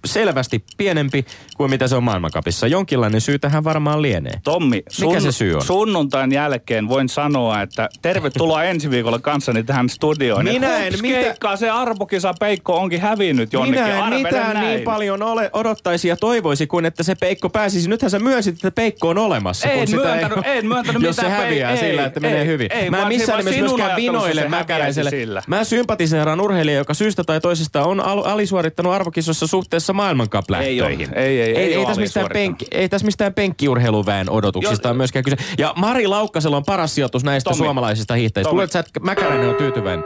Selvästi 0.05 0.65
pienempi 0.77 1.25
kuin 1.57 1.71
mitä 1.71 1.89
se 1.89 1.97
on 1.97 2.05
maailmankapissa. 2.05 2.67
Jonkinlainen 2.67 3.21
syy 3.21 3.39
tähän 3.39 3.65
varmaan 3.65 4.03
lienee. 4.03 4.41
Tommi, 4.45 4.83
Mikä 5.01 5.21
se 5.21 5.33
syy 5.33 5.55
on? 5.55 5.63
sunnuntain 5.65 6.33
jälkeen 6.33 6.89
voin 6.89 7.09
sanoa, 7.09 7.63
että 7.63 7.89
tervetuloa 8.03 8.56
ensi 8.65 8.91
viikolla 8.91 9.19
kanssani 9.19 9.63
tähän 9.65 9.89
studioon. 9.89 10.45
Minä 10.45 10.79
en 10.79 10.93
mitä- 11.03 11.57
se 11.57 11.71
arvokisa 11.71 12.35
Peikko 12.41 12.77
onkin 12.77 13.01
hävinnyt 13.01 13.53
jonnekin. 13.53 13.85
Minä 13.85 14.07
en 14.07 14.15
mitään 14.15 14.55
näin. 14.55 14.67
niin 14.69 14.83
paljon 14.85 15.23
ole, 15.23 15.51
odottaisi 15.53 16.09
ja 16.09 16.17
toivoisi 16.17 16.67
kuin 16.67 16.85
että 16.85 17.03
se 17.03 17.15
Peikko 17.15 17.49
pääsisi. 17.51 17.89
Nythän 17.89 18.11
sä 18.11 18.19
myönsit, 18.19 18.55
että 18.55 18.71
Peikko 18.71 19.09
on 19.09 19.19
olemassa. 19.19 19.69
En 19.69 19.91
myöntänyt- 19.91 20.39
en 20.45 20.67
myöntänyt 20.67 21.03
Jos 21.03 21.17
se 21.17 21.23
mitään 21.23 21.43
häviää 21.43 21.71
Pei- 21.73 21.79
sillä, 21.81 22.03
ei, 22.03 22.07
että 22.07 22.21
menee 22.21 22.41
ei, 22.41 22.47
hyvin. 22.47 22.73
ei, 22.73 22.91
Mä 22.91 22.97
en 22.97 23.03
se- 23.03 23.09
missään 23.09 23.39
nimessä 23.39 23.61
myöskään 23.61 23.97
vinoille 23.97 24.41
se 24.41 24.49
häviäisi 24.49 24.51
mäkäräiselle. 24.51 25.11
sillä. 25.11 25.43
Mä 25.47 25.65
sympatiseeraan 25.65 26.41
urheilija, 26.41 26.79
joka 26.79 26.95
syystä 26.95 27.25
tai 27.25 27.41
toisesta 27.41 27.85
on 27.85 28.01
al- 28.01 28.23
alisuorittanut 28.25 28.93
arvokisossa 28.93 29.47
suhteessa 29.47 29.93
maailmankap-lähtöihin. 29.93 31.09
Ei. 31.15 31.25
Ei, 31.27 31.41
ei, 31.41 31.57
ei 31.57 31.75
ei, 31.75 31.87
tässä 31.87 32.01
mistään 32.01 32.27
penkki, 32.33 32.67
ei 32.71 32.89
tässä 32.89 33.05
mistään 33.05 33.35
penkkiurheiluväen 33.35 34.31
odotuksista 34.31 34.91
on 34.91 34.97
myöskään 34.97 35.25
kyse. 35.25 35.37
Ja 35.59 35.73
Mari 35.77 36.07
Laukkasella 36.07 36.57
on 36.57 36.65
paras 36.65 36.95
sijoitus 36.95 37.25
näistä 37.25 37.55
suomalaisista 37.55 38.15
hiihtäjistä. 38.15 38.46
Tomi. 38.47 38.55
Luulet 38.55 38.73
sä, 38.73 38.79
että 38.79 39.01
Mäkäräinen 39.01 39.49
on 39.49 39.55
tyytyväinen? 39.55 40.05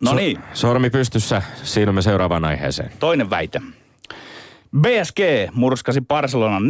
No 0.00 0.14
niin, 0.14 0.38
Sormi 0.52 0.90
pystyssä, 0.90 1.42
siirrymme 1.62 2.02
seuraavaan 2.02 2.44
aiheeseen. 2.44 2.90
toinen 2.98 3.30
väite. 3.30 3.60
BSG 4.80 5.18
murskasi 5.52 6.00
Barcelonan 6.00 6.62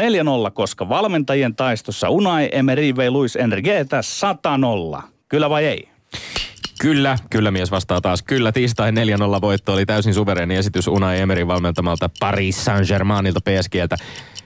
4-0, 0.49 0.51
koska 0.51 0.89
valmentajien 0.89 1.57
taistossa 1.57 2.09
Unai 2.09 2.49
Emery 2.53 2.97
vei 2.97 3.11
Luis 3.11 3.37
Enriquetä 3.37 4.01
100-0. 4.99 5.03
Kyllä 5.29 5.51
vai 5.51 5.65
ei? 5.65 5.89
Kyllä, 6.81 7.19
kyllä 7.31 7.51
mies 7.51 7.71
vastaa 7.71 8.01
taas. 8.01 8.23
Kyllä, 8.23 8.53
tiistai 8.53 8.91
4-0 8.91 8.95
voitto 9.41 9.73
oli 9.73 9.87
täysin 9.87 10.15
suvereeni 10.15 10.57
esitys 10.57 10.89
Unai 10.89 11.21
Emerin 11.21 11.49
valmentamalta 11.49 12.11
Paris 12.21 12.65
Saint-Germainilta 12.65 13.41
PSGltä. 13.41 13.97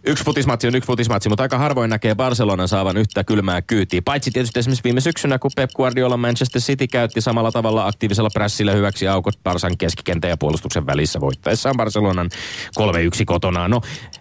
Yksi 0.06 0.24
futismatsi 0.24 0.66
on 0.66 0.74
yksi 0.74 0.86
futismatsi, 0.86 1.28
mutta 1.28 1.42
aika 1.42 1.58
harvoin 1.58 1.90
näkee 1.90 2.14
Barcelonan 2.14 2.68
saavan 2.68 2.96
yhtä 2.96 3.24
kylmää 3.24 3.62
kyytiä. 3.62 4.02
Paitsi 4.04 4.30
tietysti 4.30 4.58
esimerkiksi 4.58 4.84
viime 4.84 5.00
syksynä, 5.00 5.38
kun 5.38 5.50
Pep 5.56 5.70
Guardiola 5.70 6.16
Manchester 6.16 6.62
City 6.62 6.86
käytti 6.86 7.20
samalla 7.20 7.52
tavalla 7.52 7.86
aktiivisella 7.86 8.30
prässillä 8.34 8.72
hyväksi 8.72 9.08
aukot 9.08 9.34
Barsan 9.44 9.78
keskikentän 9.78 10.30
ja 10.30 10.36
puolustuksen 10.36 10.86
välissä 10.86 11.20
voittaessaan 11.20 11.76
Barcelonan 11.76 12.30
3-1 12.80 12.82
kotonaan. 13.26 13.70
No, 13.70 13.80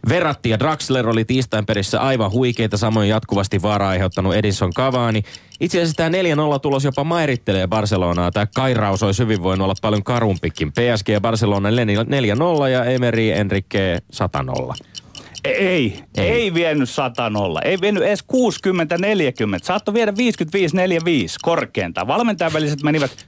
Verratti 0.09 0.49
ja 0.49 0.59
Draxler 0.59 1.09
oli 1.09 1.25
tiistain 1.25 1.65
perissä 1.65 2.01
aivan 2.01 2.31
huikeita, 2.31 2.77
samoin 2.77 3.09
jatkuvasti 3.09 3.61
vaaraa 3.61 3.89
aiheuttanut 3.89 4.35
Edison 4.35 4.73
Cavani. 4.73 5.23
Itse 5.59 5.77
asiassa 5.77 5.95
tämä 5.95 6.55
4-0 6.55 6.59
tulos 6.59 6.83
jopa 6.83 7.03
mairittelee 7.03 7.67
Barcelonaa. 7.67 8.31
Tämä 8.31 8.47
kairaus 8.55 9.03
olisi 9.03 9.23
hyvin 9.23 9.43
voinut 9.43 9.65
olla 9.65 9.75
paljon 9.81 10.03
karumpikin. 10.03 10.71
PSG 10.71 11.09
ja 11.09 11.21
Barcelona 11.21 11.69
4-0 11.69 11.73
ja 12.71 12.85
Emery 12.85 13.31
Enrique 13.31 13.99
100-0. 14.13 15.00
Ei, 15.43 16.03
ei, 16.17 16.23
Ei. 16.23 16.53
vienyt 16.53 16.89
100-0. 16.89 16.93
Ei 17.63 17.77
vienyt 17.81 18.03
edes 18.03 18.23
60-40. 18.23 18.25
Saattoi 19.63 19.93
viedä 19.93 20.11
55-45 20.11 20.15
korkeintaan. 21.41 22.07
Valmentajan 22.07 22.53
väliset 22.53 22.83
menivät 22.83 23.11
5-5-4-5 23.11 23.21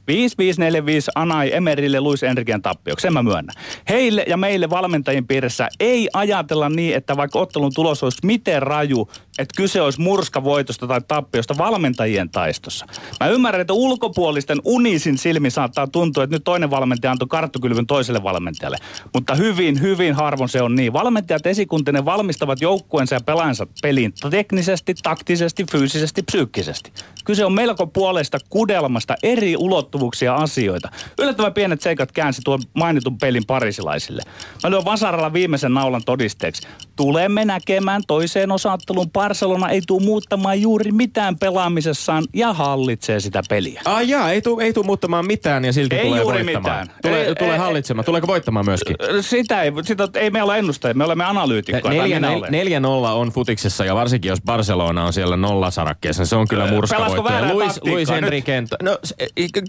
Anai 1.15 1.55
Emerille 1.55 2.01
Luis 2.01 2.23
Enriken 2.23 2.61
tappioksi. 2.61 3.01
Sen 3.01 3.13
mä 3.13 3.23
myönnän. 3.23 3.55
Heille 3.89 4.25
ja 4.27 4.37
meille 4.37 4.69
valmentajien 4.69 5.27
piirissä 5.27 5.67
ei 5.79 6.09
ajatella 6.13 6.69
niin, 6.69 6.95
että 6.95 7.17
vaikka 7.17 7.39
ottelun 7.39 7.71
tulos 7.75 8.03
olisi 8.03 8.17
miten 8.23 8.61
raju, 8.61 9.09
että 9.39 9.53
kyse 9.57 9.81
olisi 9.81 10.01
murskavoitosta 10.01 10.87
tai 10.87 11.01
tappiosta 11.07 11.57
valmentajien 11.57 12.29
taistossa. 12.29 12.85
Mä 13.19 13.27
ymmärrän, 13.27 13.61
että 13.61 13.73
ulkopuolisten 13.73 14.57
unisin 14.65 15.17
silmi 15.17 15.49
saattaa 15.49 15.87
tuntua, 15.87 16.23
että 16.23 16.35
nyt 16.35 16.43
toinen 16.43 16.69
valmentaja 16.69 17.11
antoi 17.11 17.27
karttukylvyn 17.27 17.87
toiselle 17.87 18.23
valmentajalle. 18.23 18.77
Mutta 19.13 19.35
hyvin, 19.35 19.81
hyvin 19.81 20.15
harvoin 20.15 20.49
se 20.49 20.61
on 20.61 20.75
niin. 20.75 20.93
Valmentajat 20.93 21.47
esikuntinen 21.47 22.02
valmistavat 22.05 22.61
joukkueensa 22.61 23.15
ja 23.15 23.21
pelaajansa 23.21 23.67
peliin 23.81 24.13
teknisesti, 24.29 24.95
taktisesti, 25.03 25.65
fyysisesti, 25.71 26.23
psyykkisesti. 26.23 26.91
Kyse 27.25 27.45
on 27.45 27.53
melko 27.53 27.87
puolesta 27.87 28.37
kudelmasta 28.49 29.15
eri 29.23 29.57
ulottuvuuksia 29.57 30.35
asioita. 30.35 30.89
Yllättävän 31.19 31.53
pienet 31.53 31.81
seikat 31.81 32.11
käänsi 32.11 32.41
tuon 32.45 32.61
mainitun 32.73 33.17
pelin 33.17 33.45
parisilaisille. 33.47 34.21
Mä 34.63 34.71
lyön 34.71 34.85
vasaralla 34.85 35.33
viimeisen 35.33 35.73
naulan 35.73 36.03
todisteeksi. 36.05 36.67
Tulemme 36.95 37.45
näkemään 37.45 38.01
toiseen 38.07 38.51
osaatteluun. 38.51 39.11
Barcelona 39.11 39.69
ei 39.69 39.81
tule 39.87 40.03
muuttamaan 40.03 40.61
juuri 40.61 40.91
mitään 40.91 41.37
pelaamisessaan 41.37 42.23
ja 42.33 42.53
hallitsee 42.53 43.19
sitä 43.19 43.41
peliä. 43.49 43.81
Ai 43.85 44.09
jaa, 44.09 44.31
ei 44.31 44.41
tule 44.41 44.63
ei 44.63 44.73
tuu 44.73 44.83
muuttamaan 44.83 45.25
mitään 45.27 45.65
ja 45.65 45.73
silti 45.73 45.95
Ei 45.95 46.05
tulee 46.05 46.21
juuri 46.21 46.45
voittamaan. 46.45 46.79
mitään. 46.87 47.01
Tulee, 47.01 47.25
Ei- 47.27 47.35
tulee 47.35 47.51
ei- 47.53 47.59
hallitsemaan. 47.59 48.05
Tuleeko 48.05 48.27
voittamaan 48.27 48.65
myöskin? 48.65 48.95
Sitä 49.21 49.61
ei, 49.61 49.71
sitä 49.83 50.07
ei 50.15 50.29
me 50.29 50.43
olla 50.43 50.57
ennustajia, 50.57 50.93
me 50.93 51.03
olemme 51.03 51.23
analyytikkoja. 51.25 52.01
Neljä, 52.01 52.19
nel, 52.19 52.37
olen. 52.37 52.51
4-0 52.51 53.13
on 53.13 53.29
futiksessa 53.29 53.85
ja 53.85 53.95
varsinkin 53.95 54.29
jos 54.29 54.41
Barcelona 54.41 55.05
on 55.05 55.13
siellä 55.13 55.37
nollasarakkeessa, 55.37 56.25
se 56.25 56.35
on 56.35 56.47
kyllä 56.47 56.63
Pelasko 56.63 56.75
murskavoitto. 56.75 57.17
Ja 57.17 57.23
väärää 57.33 57.53
Luis, 57.53 57.79
Luis 57.83 58.09
nyt? 58.09 58.17
Enriquen, 58.17 58.67
no, 58.81 58.97
se- 59.03 59.15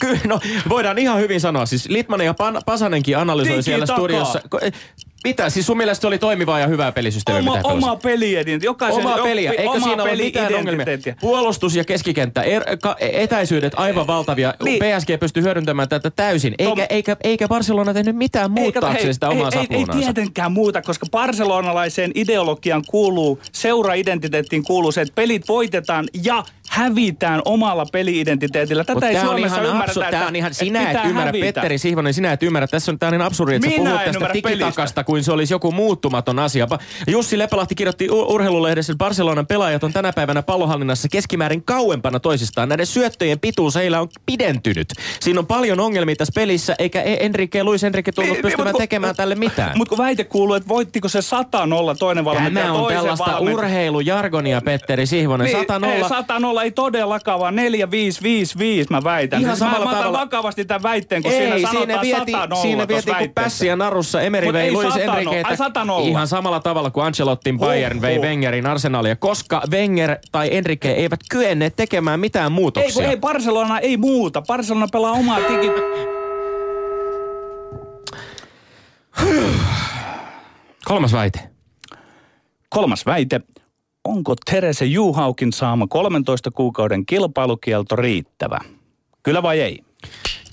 ky, 0.00 0.18
no 0.28 0.40
voidaan 0.68 0.98
ihan 0.98 1.18
hyvin 1.20 1.40
sanoa. 1.40 1.66
Siis 1.66 1.88
Litmanen 1.88 2.24
ja 2.24 2.34
Pan, 2.34 2.60
Pasanenkin 2.66 3.18
analysoi 3.18 3.50
Tiki 3.52 3.62
siellä 3.62 3.86
takaa. 3.86 3.98
studiossa. 4.00 4.40
Mitä? 5.24 5.50
Siis 5.50 5.66
sun 5.66 5.76
mielestä 5.76 6.00
se 6.00 6.06
oli 6.06 6.18
toimivaa 6.18 6.60
ja 6.60 6.66
hyvää 6.66 6.92
pelisysteemiä, 6.92 7.50
Oma, 7.50 7.56
mitä 7.56 7.68
oma 7.68 7.96
peliidentiteetti. 7.96 8.66
Jokaisen, 8.66 9.00
Omaa 9.06 9.18
peliä, 9.18 9.52
jo- 9.52 9.58
eikö 9.58 9.70
oma 9.70 9.86
siinä 9.86 10.02
ole 10.02 10.16
mitään 10.16 10.54
ongelmia? 10.54 10.86
Puolustus 11.20 11.76
ja 11.76 11.84
keskikenttä, 11.84 12.42
er, 12.42 12.62
ka, 12.82 12.96
etäisyydet 13.00 13.72
aivan 13.76 14.06
valtavia. 14.06 14.54
Niin. 14.64 14.78
PSG 14.78 15.20
pystyy 15.20 15.42
hyödyntämään 15.42 15.88
tätä 15.88 16.10
täysin, 16.10 16.54
eikä, 16.58 16.84
Tom- 16.84 16.86
eikä, 16.90 17.16
eikä 17.24 17.48
Barcelona 17.48 17.94
tehnyt 17.94 18.16
mitään 18.16 18.50
muuttaakseen 18.50 19.14
sitä 19.14 19.28
omaa 19.28 19.50
ei, 19.52 19.66
ei, 19.70 19.84
ei 19.94 20.02
tietenkään 20.02 20.52
muuta, 20.52 20.82
koska 20.82 21.06
barcelonalaiseen 21.10 22.10
ideologiaan 22.14 22.82
kuuluu, 22.88 23.40
seura-identiteettiin 23.52 24.64
kuuluu 24.64 24.92
se, 24.92 25.00
että 25.00 25.14
pelit 25.14 25.48
voitetaan 25.48 26.08
ja 26.24 26.44
hävitään 26.70 27.42
omalla 27.44 27.86
peli-identiteetillä. 27.92 28.84
Tätä 28.84 28.94
Mut 28.94 29.04
ei 29.04 29.20
Suomessa 29.20 29.56
ihan 29.62 29.70
ymmärretä, 29.70 30.00
absu- 30.00 30.10
tää 30.10 30.26
on 30.26 30.36
ihan, 30.36 30.54
sinä 30.54 30.90
et 30.90 30.96
ymmärrä, 31.04 31.24
hävitä. 31.28 31.44
Petteri 31.46 31.78
Sihvonen, 31.78 32.14
sinä 32.14 32.32
et 32.32 32.42
ymmärrä. 32.42 32.66
Tässä 32.66 32.92
on, 32.92 32.98
niin 33.10 33.20
absurdi, 33.22 33.54
että 33.54 33.68
sä 33.70 33.76
Minä 33.76 33.90
puhut 33.90 34.06
en 34.06 34.12
tästä 34.14 34.28
tikitakasta 34.32 35.04
kuin 35.04 35.24
se 35.24 35.32
olisi 35.32 35.54
joku 35.54 35.72
muuttumaton 35.72 36.38
asia. 36.38 36.68
Jussi 37.06 37.38
Lepälahti 37.38 37.74
kirjoitti 37.74 38.10
u- 38.10 38.34
urheilulehdessä, 38.34 38.92
että 38.92 39.04
Barcelonan 39.04 39.46
pelaajat 39.46 39.84
on 39.84 39.92
tänä 39.92 40.12
päivänä 40.12 40.42
pallohallinnassa 40.42 41.08
keskimäärin 41.08 41.62
kauempana 41.64 42.20
toisistaan. 42.20 42.68
Näiden 42.68 42.86
syöttöjen 42.86 43.40
pituus 43.40 43.74
heillä 43.74 44.00
on 44.00 44.08
pidentynyt. 44.26 44.88
Siinä 45.20 45.40
on 45.40 45.46
paljon 45.46 45.80
ongelmia 45.80 46.16
tässä 46.16 46.32
pelissä, 46.34 46.74
eikä 46.78 47.02
E- 47.02 47.16
Enrique, 47.20 47.64
Luis 47.64 47.84
Enrique 47.84 48.12
tullut 48.12 48.32
Niin, 48.32 48.42
pystymään 48.42 48.66
mut 48.68 48.72
kun- 48.72 48.80
tekemään 48.82 49.16
tälle 49.16 49.34
mitään. 49.34 49.78
Mutta 49.78 49.88
kun 49.88 49.98
väite 50.04 50.24
kuuluu, 50.24 50.54
että 50.54 50.68
voittiko 50.68 51.08
se 51.08 51.18
100-0 51.18 51.94
toinen 51.98 52.24
valmentaja 52.24 52.66
Tämä 52.66 52.78
on 52.78 52.92
tällaista 52.92 53.26
valmentaja. 53.26 53.54
urheilujargonia, 53.54 54.60
Petteri 54.60 55.06
Sihvonen. 55.06 55.44
Niin, 55.44 55.56
100-0. 55.56 55.86
ei, 55.86 56.02
100-0 56.58 56.62
ei 56.62 56.70
todellakaan, 56.70 57.40
vaan 57.40 57.56
4, 57.56 57.90
5, 57.90 58.22
5, 58.22 58.58
5 58.58 58.90
mä 58.90 59.04
väitän. 59.04 59.40
Ihan 59.40 59.52
mä, 59.52 59.56
samalla 59.56 59.84
mä 59.84 59.90
otan 59.90 60.02
tavalla- 60.02 60.18
vakavasti 60.20 60.64
tämän 60.64 60.82
väitteen, 60.82 61.22
kun 61.22 61.32
Ei, 61.32 61.38
siinä 61.38 61.54
siinä, 61.56 61.72
sanotaan 61.72 62.00
vieti, 62.02 62.32
100 62.32 62.46
nolla 62.46 62.62
siinä 62.62 62.88
vietiin 62.88 63.16
kuin 63.16 63.32
pässiä 63.34 63.76
narussa. 63.76 64.20
Emeri 64.22 64.46
Mut 64.46 64.52
vei 64.52 64.62
ei 64.64 64.72
Luis. 64.72 64.96
Enriqueitä 64.96 65.48
Ai, 65.48 65.56
sata 65.56 65.84
nolla. 65.84 66.08
ihan 66.08 66.28
samalla 66.28 66.60
tavalla 66.60 66.90
kuin 66.90 67.06
Ancelottin 67.06 67.58
Bayern 67.58 68.00
vei. 68.00 68.18
Wengerin 68.18 68.66
Arsenalia, 68.66 69.16
koska 69.16 69.62
Wenger 69.70 70.16
tai 70.32 70.48
Enrique 70.56 70.90
eivät 70.92 71.20
kyenneet 71.30 71.76
tekemään 71.76 72.20
mitään 72.20 72.44
Ei, 72.44 72.48
kun 72.48 72.54
muutoksia. 72.54 73.08
ei, 73.10 73.16
Barcelona 73.16 73.78
ei 73.78 73.96
muuta. 73.96 74.42
Barcelona 74.42 74.86
pelaa 74.92 75.12
omaa 75.12 75.40
tiki... 75.40 75.70
Kolmas 80.84 81.12
väite. 81.12 81.40
Kolmas 82.68 83.06
väite. 83.06 83.40
Onko 84.04 84.34
Terese 84.50 84.84
Juhaukin 84.84 85.52
saama 85.52 85.86
13 85.86 86.50
kuukauden 86.50 87.06
kilpailukielto 87.06 87.96
riittävä? 87.96 88.58
Kyllä 89.22 89.42
vai 89.42 89.60
ei? 89.60 89.84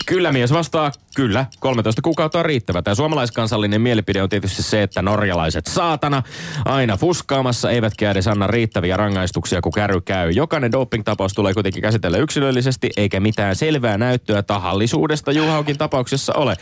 Kyllä 0.06 0.32
mies 0.32 0.54
vastaa, 0.54 0.92
kyllä, 1.16 1.46
13 1.60 2.02
kuukautta 2.02 2.40
on 2.40 2.46
riittävä. 2.46 2.82
Tämä 2.82 2.96
suomalaiskansallinen 2.96 3.82
mielipide 3.82 4.24
on 4.24 4.30
tietysti 4.30 4.64
se, 4.64 4.84
että 4.84 5.02
norjalaiset 5.02 5.66
saatana 5.66 6.24
aina 6.66 6.98
fuskaamassa 6.98 7.72
eivätkä 7.72 8.12
edes 8.12 8.28
anna 8.28 8.48
riittäviä 8.48 8.98
rangaistuksia, 8.98 9.62
kun 9.62 9.72
käry 9.72 10.02
käy. 10.02 10.32
Jokainen 10.32 10.72
doping-tapaus 10.72 11.34
tulee 11.34 11.54
kuitenkin 11.54 11.82
käsitellä 11.82 12.18
yksilöllisesti, 12.18 12.90
eikä 12.98 13.20
mitään 13.20 13.56
selvää 13.56 13.98
näyttöä 13.98 14.44
tahallisuudesta 14.44 15.32
Juhaukin 15.32 15.78
tapauksessa 15.78 16.34
ole. 16.34 16.58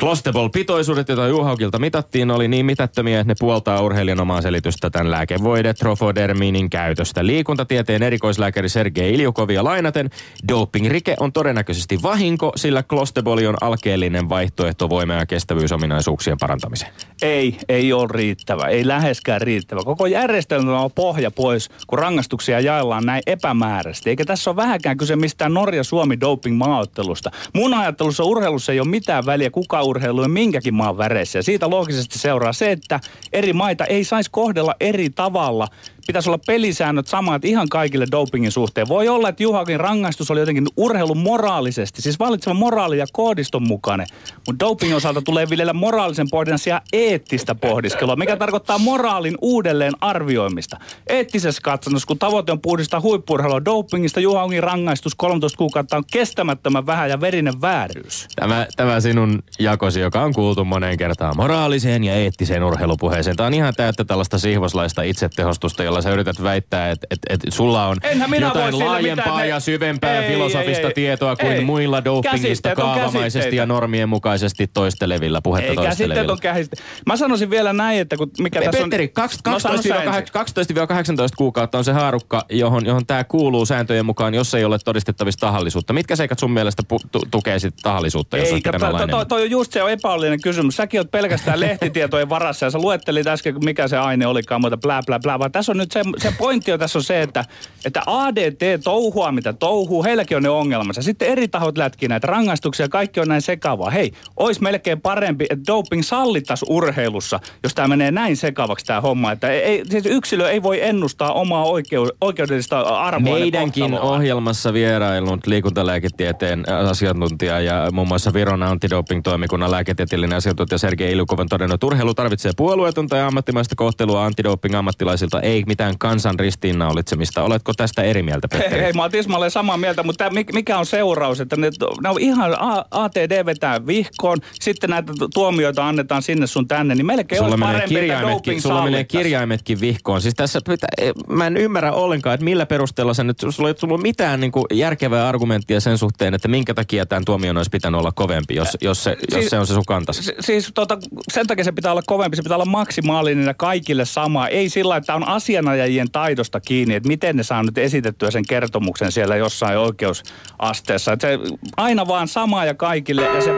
Clostebol-pitoisuudet, 0.00 1.08
joita 1.08 1.28
Juhaukilta 1.28 1.78
mitattiin, 1.78 2.30
oli 2.30 2.48
niin 2.48 2.66
mitättömiä, 2.66 3.20
että 3.20 3.30
ne 3.30 3.34
puoltaa 3.38 3.80
urheilijan 3.80 4.20
omaa 4.20 4.42
selitystä 4.42 4.90
tämän 4.90 5.10
lääkevoide 5.10 5.74
trofodermiinin 5.74 6.70
käytöstä. 6.70 7.26
Liikuntatieteen 7.26 8.02
erikoislääkäri 8.02 8.68
Sergei 8.68 9.14
Iljukovia 9.14 9.64
lainaten, 9.64 10.10
dopingrike 10.48 11.16
on 11.20 11.32
todennäköisesti 11.32 12.02
vahinko, 12.02 12.52
sillä 12.56 12.82
Closteboli 12.82 13.46
on 13.46 13.54
alkeellinen 13.60 14.28
vaihtoehto 14.28 14.90
voima- 14.90 15.14
ja 15.14 15.26
kestävyysominaisuuksien 15.26 16.36
parantamiseen. 16.40 16.92
Ei, 17.22 17.58
ei 17.68 17.92
ole 17.92 18.08
riittävä. 18.10 18.66
Ei 18.66 18.86
läheskään 18.86 19.40
riittävä. 19.40 19.80
Koko 19.84 20.06
järjestelmä 20.06 20.80
on 20.80 20.92
pohja 20.92 21.30
pois, 21.30 21.70
kun 21.86 21.98
rangaistuksia 21.98 22.60
jaellaan 22.60 23.06
näin 23.06 23.22
epämääräisesti. 23.26 24.10
Eikä 24.10 24.24
tässä 24.24 24.50
ole 24.50 24.56
vähäkään 24.56 24.96
kyse 24.96 25.16
mistään 25.16 25.54
Norja-Suomi 25.54 26.20
doping-maaottelusta. 26.20 27.30
Mun 27.54 27.74
ajattelussa 27.74 28.24
urheilussa 28.24 28.72
ei 28.72 28.80
ole 28.80 28.88
mitään 28.88 29.26
väliä, 29.26 29.50
kuka 29.50 29.81
urheilu 29.82 30.22
on 30.22 30.30
minkäkin 30.30 30.74
maan 30.74 30.98
väreissä. 30.98 31.38
Ja 31.38 31.42
siitä 31.42 31.70
loogisesti 31.70 32.18
seuraa 32.18 32.52
se, 32.52 32.72
että 32.72 33.00
eri 33.32 33.52
maita 33.52 33.84
ei 33.84 34.04
saisi 34.04 34.30
kohdella 34.30 34.74
eri 34.80 35.10
tavalla. 35.10 35.68
Pitäisi 36.06 36.28
olla 36.28 36.40
pelisäännöt 36.46 37.06
samat 37.06 37.44
ihan 37.44 37.68
kaikille 37.68 38.06
dopingin 38.10 38.52
suhteen. 38.52 38.88
Voi 38.88 39.08
olla, 39.08 39.28
että 39.28 39.42
Juhakin 39.42 39.80
rangaistus 39.80 40.30
oli 40.30 40.40
jotenkin 40.40 40.66
urheilun 40.76 41.18
moraalisesti, 41.18 42.02
siis 42.02 42.18
vallitseva 42.18 42.54
moraali 42.54 42.98
ja 42.98 43.06
koodiston 43.12 43.68
mukainen. 43.68 44.06
Mutta 44.46 44.66
dopingin 44.66 44.96
osalta 44.96 45.22
tulee 45.22 45.50
viljellä 45.50 45.72
moraalisen 45.72 46.30
pohdinnan 46.30 46.58
sijaan 46.58 46.82
eettistä 46.92 47.54
pohdiskelua, 47.54 48.16
mikä 48.16 48.36
tarkoittaa 48.36 48.78
moraalin 48.78 49.34
uudelleen 49.40 49.92
arvioimista. 50.00 50.76
Eettisessä 51.06 51.62
katsannossa, 51.62 52.06
kun 52.06 52.18
tavoite 52.18 52.52
on 52.52 52.60
puhdistaa 52.60 53.00
huippurheilua 53.00 53.64
dopingista, 53.64 54.20
Juhakin 54.20 54.62
rangaistus 54.62 55.14
13 55.14 55.58
kuukautta 55.58 55.96
on 55.96 56.04
kestämättömän 56.12 56.86
vähän 56.86 57.10
ja 57.10 57.20
verinen 57.20 57.60
vääryys. 57.60 58.28
Tämä, 58.36 58.66
tämä 58.76 59.00
sinun 59.00 59.42
jakosi, 59.58 60.00
joka 60.00 60.22
on 60.22 60.32
kuultu 60.32 60.64
moneen 60.64 60.98
kertaan 60.98 61.36
moraaliseen 61.36 62.04
ja 62.04 62.14
eettiseen 62.14 62.64
urheilupuheeseen. 62.64 63.36
Tämä 63.36 63.46
on 63.46 63.54
ihan 63.54 63.74
täyttä 63.76 64.04
tällaista 64.04 64.38
sihvoslaista 64.38 65.02
itsetehostusta, 65.02 65.82
jolla 65.92 66.02
sä 66.02 66.10
yrität 66.10 66.42
väittää, 66.42 66.90
että 66.90 67.06
et, 67.10 67.18
et 67.30 67.52
sulla 67.52 67.86
on 67.86 67.96
jotain 68.40 68.78
laajempaa 68.78 69.26
mitään, 69.26 69.48
ja 69.48 69.60
syvempää 69.60 70.22
Ei, 70.22 70.32
filosofista 70.32 70.80
ei, 70.82 70.86
ei. 70.86 70.94
tietoa 70.94 71.36
kuin 71.36 71.52
Ei. 71.52 71.64
muilla 71.64 72.04
dopingista 72.04 72.68
on 72.68 72.76
kaavamaisesti 72.76 73.56
ja 73.56 73.66
normien 73.66 74.08
mukaisesti 74.08 74.66
toistelevilla, 74.66 75.40
puhetta 75.42 75.70
Ei 75.70 75.76
toistelevilla. 75.76 76.32
on 76.32 76.38
käsite. 76.40 76.76
Mä 77.06 77.16
sanoisin 77.16 77.50
vielä 77.50 77.72
näin, 77.72 78.00
että 78.00 78.16
kun 78.16 78.30
mikä 78.38 78.58
Pe- 78.58 78.64
tässä 78.64 78.84
on... 78.84 78.90
Petteri, 78.90 79.12
No, 79.46 79.58
sano 79.58 79.82
sä 79.82 80.00
12-18 80.00 81.34
kuukautta 81.36 81.78
on 81.78 81.84
se 81.84 81.92
haarukka, 81.92 82.44
johon, 82.50 82.86
johon 82.86 83.06
tämä 83.06 83.24
kuuluu 83.24 83.66
sääntöjen 83.66 84.06
mukaan, 84.06 84.34
jos 84.34 84.54
ei 84.54 84.64
ole 84.64 84.78
todistettavissa 84.84 85.40
tahallisuutta. 85.46 85.92
Mitkä 85.92 86.16
seikat 86.16 86.38
sun 86.38 86.50
mielestä 86.50 86.82
pu- 86.92 87.08
tu- 87.12 87.22
tukee 87.30 87.58
sitten 87.58 87.82
tahallisuutta, 87.82 88.36
jos 88.36 88.46
Ei, 88.46 88.52
olisi 88.52 88.70
pitänyt 88.72 88.96
to, 88.98 89.06
to, 89.06 89.24
toi 89.24 89.42
on 89.42 89.50
just 89.50 89.72
se 89.72 89.80
epäolinen 89.92 90.40
kysymys. 90.40 90.76
Säkin 90.76 91.00
oot 91.00 91.10
pelkästään 91.10 91.60
lehtitietojen 91.66 92.28
varassa 92.28 92.66
ja 92.66 92.70
sä 92.70 92.78
luettelit 92.78 93.26
äsken, 93.26 93.54
mikä 93.64 93.88
se 93.88 93.96
aine 93.98 94.26
olikaan, 94.26 94.60
mutta 94.60 94.76
blää, 94.76 95.02
blää, 95.06 95.20
blää. 95.20 95.38
Vaan 95.38 95.52
tässä 95.52 95.72
on 95.72 95.78
nyt 95.82 95.92
se, 95.92 96.02
se 96.18 96.34
pointti 96.38 96.72
on 96.72 96.78
tässä 96.78 96.98
on 96.98 97.02
se, 97.02 97.22
että, 97.22 97.44
että 97.84 98.02
ADT 98.06 98.84
touhua 98.84 99.32
mitä 99.32 99.52
touhuu, 99.52 100.04
heilläkin 100.04 100.36
on 100.36 100.42
ne 100.42 100.48
ongelmansa. 100.48 101.02
Sitten 101.02 101.28
eri 101.28 101.48
tahot 101.48 101.78
lätkii 101.78 102.08
näitä 102.08 102.26
rangaistuksia, 102.26 102.88
kaikki 102.88 103.20
on 103.20 103.28
näin 103.28 103.42
sekavaa. 103.42 103.90
Hei, 103.90 104.12
olisi 104.36 104.62
melkein 104.62 105.00
parempi, 105.00 105.46
että 105.50 105.66
doping 105.66 106.02
sallittaisi 106.02 106.66
urheilussa, 106.68 107.40
jos 107.62 107.74
tämä 107.74 107.88
menee 107.88 108.10
näin 108.10 108.36
sekavaksi 108.36 108.86
tämä 108.86 109.00
homma. 109.00 109.32
Että 109.32 109.50
ei, 109.50 109.82
siis 109.90 110.06
yksilö 110.06 110.50
ei 110.50 110.62
voi 110.62 110.82
ennustaa 110.82 111.32
omaa 111.32 111.64
oikeu, 111.64 112.08
oikeudellista 112.20 112.80
arvoa. 112.80 113.34
Meidänkin 113.34 114.00
ohjelmassa 114.00 114.72
vieraillut 114.72 115.46
liikuntalääketieteen 115.46 116.64
asiantuntija 116.90 117.60
ja 117.60 117.88
muun 117.92 118.08
muassa 118.08 118.32
Viron 118.32 118.62
antidoping-toimikunnan 118.62 119.70
lääketieteellinen 119.70 120.36
asiantuntija 120.36 120.78
Sergei 120.78 121.12
Ilukov 121.12 121.38
on 121.38 121.48
todennut, 121.48 121.74
että 121.74 121.86
urheilu 121.86 122.14
tarvitsee 122.14 122.52
puolueetonta 122.56 123.16
ja 123.16 123.26
ammattimaista 123.26 123.74
kohtelua 123.74 124.26
antidoping-ammattilaisilta, 124.26 125.40
ei 125.40 125.64
mitään 125.72 125.98
kansan 125.98 126.38
ristiinnaulitsemista. 126.38 127.42
Oletko 127.42 127.72
tästä 127.74 128.02
eri 128.02 128.22
mieltä, 128.22 128.48
Petteri? 128.48 128.84
Ei, 128.84 128.92
mä 128.92 129.02
oon 129.02 129.10
tismalleen 129.10 129.50
samaa 129.50 129.76
mieltä, 129.76 130.02
mutta 130.02 130.30
mikä 130.52 130.78
on 130.78 130.86
seuraus? 130.86 131.40
Että 131.40 131.56
ne, 131.56 131.70
ne 132.02 132.08
on 132.08 132.20
ihan 132.20 132.56
ATD 132.90 133.46
vetää 133.46 133.86
vihkoon, 133.86 134.38
sitten 134.60 134.90
näitä 134.90 135.12
tu- 135.18 135.28
tuomioita 135.28 135.88
annetaan 135.88 136.22
sinne 136.22 136.46
sun 136.46 136.68
tänne, 136.68 136.94
niin 136.94 137.06
melkein 137.06 137.38
Sulla 137.38 137.48
olisi 137.50 137.60
parempi, 137.60 137.84
että 137.84 138.00
kirjaimetkin, 138.00 138.62
sulla 138.62 138.84
menee 138.84 139.04
kirjaimetkin 139.04 139.80
vihkoon. 139.80 140.20
Siis 140.20 140.34
tässä, 140.34 140.60
e, 140.98 141.10
mä 141.28 141.46
en 141.46 141.56
ymmärrä 141.56 141.92
ollenkaan, 141.92 142.34
että 142.34 142.44
millä 142.44 142.66
perusteella 142.66 143.14
se 143.14 143.24
nyt, 143.24 143.44
sulla 143.50 143.68
ei 143.68 143.74
tullut 143.74 144.02
mitään 144.02 144.40
niin 144.40 144.52
kuin 144.52 144.64
järkevää 144.72 145.28
argumenttia 145.28 145.80
sen 145.80 145.98
suhteen, 145.98 146.34
että 146.34 146.48
minkä 146.48 146.74
takia 146.74 147.06
tämän 147.06 147.24
tuomion 147.24 147.56
olisi 147.56 147.70
pitänyt 147.70 148.00
olla 148.00 148.12
kovempi, 148.12 148.54
jos, 148.54 148.76
jos, 148.80 149.04
se, 149.04 149.10
jos 149.10 149.18
Siis- 149.40 149.50
se 149.50 149.58
on 149.58 149.66
se 149.66 149.74
sun 149.74 149.84
kantasi. 149.86 150.22
Si- 150.22 150.34
Siis 150.40 150.70
tota, 150.74 150.98
sen 151.32 151.46
takia 151.46 151.64
se 151.64 151.72
pitää 151.72 151.92
olla 151.92 152.02
kovempi, 152.06 152.36
se 152.36 152.42
pitää 152.42 152.56
olla 152.56 152.64
maksimaalinen 152.64 153.46
ja 153.46 153.54
kaikille 153.54 154.04
sama. 154.04 154.48
Ei 154.48 154.68
sillä, 154.68 154.96
että 154.96 155.14
on 155.14 155.28
asianajajien 155.62 156.10
taidosta 156.10 156.60
kiinni, 156.60 156.94
että 156.94 157.08
miten 157.08 157.36
ne 157.36 157.42
saa 157.42 157.62
nyt 157.62 157.78
esitettyä 157.78 158.30
sen 158.30 158.44
kertomuksen 158.48 159.12
siellä 159.12 159.36
jossain 159.36 159.78
oikeusasteessa. 159.78 161.12
Että 161.12 161.28
se 161.28 161.38
aina 161.76 162.06
vaan 162.06 162.28
sama 162.28 162.64
ja 162.64 162.74
kaikille 162.74 163.22
ja 163.22 163.40
se 163.40 163.50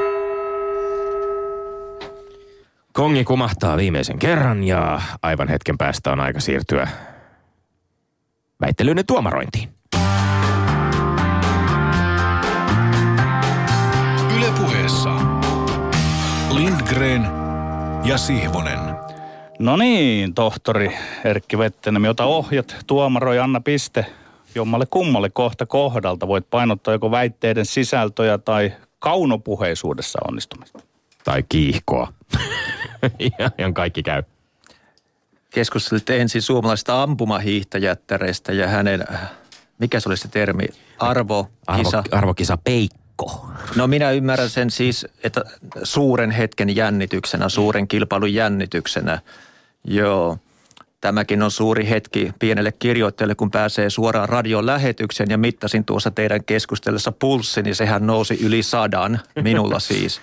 Kongi 2.92 3.24
kumahtaa 3.24 3.76
viimeisen 3.76 4.18
kerran 4.18 4.64
ja 4.64 5.00
aivan 5.22 5.48
hetken 5.48 5.78
päästä 5.78 6.12
on 6.12 6.20
aika 6.20 6.40
siirtyä 6.40 6.88
väittelyyn 8.60 8.96
ja 8.96 9.04
tuomarointiin. 9.04 9.68
Yle 14.36 14.46
puheessa. 14.58 15.10
Lindgren 16.50 17.26
ja 18.04 18.18
Sihvonen. 18.18 18.83
No 19.64 19.76
niin, 19.76 20.34
tohtori 20.34 20.96
Erkki 21.24 21.58
Vettenämi, 21.58 22.08
ota 22.08 22.24
ohjat, 22.24 22.76
tuomaroi, 22.86 23.38
anna 23.38 23.60
piste 23.60 24.06
jommalle 24.54 24.86
kummalle 24.90 25.30
kohta 25.30 25.66
kohdalta. 25.66 26.28
Voit 26.28 26.50
painottaa 26.50 26.94
joko 26.94 27.10
väitteiden 27.10 27.66
sisältöjä 27.66 28.38
tai 28.38 28.72
kaunopuheisuudessa 28.98 30.18
onnistumista. 30.28 30.78
Tai 31.24 31.42
kiihkoa. 31.48 32.12
ja, 33.38 33.50
ja 33.58 33.72
kaikki 33.72 34.02
käy. 34.02 34.22
Keskustelit 35.50 36.10
ensin 36.10 36.42
suomalaisesta 36.42 37.02
ampumahiihtäjättäreistä 37.02 38.52
ja 38.52 38.68
hänen, 38.68 39.04
mikä 39.78 40.00
se 40.00 40.08
oli 40.08 40.16
se 40.16 40.28
termi, 40.28 40.64
arvo, 40.98 41.48
Arvo, 41.66 41.84
kisa. 41.84 42.04
arvokisa 42.12 42.58
Peikko. 42.64 43.46
No 43.76 43.86
minä 43.86 44.10
ymmärrän 44.10 44.50
sen 44.50 44.70
siis, 44.70 45.06
että 45.22 45.44
suuren 45.82 46.30
hetken 46.30 46.76
jännityksenä, 46.76 47.48
suuren 47.48 47.88
kilpailun 47.88 48.34
jännityksenä. 48.34 49.20
Joo. 49.84 50.38
Tämäkin 51.00 51.42
on 51.42 51.50
suuri 51.50 51.88
hetki 51.88 52.32
pienelle 52.38 52.72
kirjoittajalle, 52.72 53.34
kun 53.34 53.50
pääsee 53.50 53.90
suoraan 53.90 54.28
radion 54.28 54.66
lähetykseen 54.66 55.30
ja 55.30 55.38
mittasin 55.38 55.84
tuossa 55.84 56.10
teidän 56.10 56.44
keskustellessa 56.44 57.12
pulssi, 57.12 57.62
niin 57.62 57.74
sehän 57.74 58.06
nousi 58.06 58.38
yli 58.42 58.62
sadan, 58.62 59.20
minulla 59.42 59.78
siis. 59.78 60.20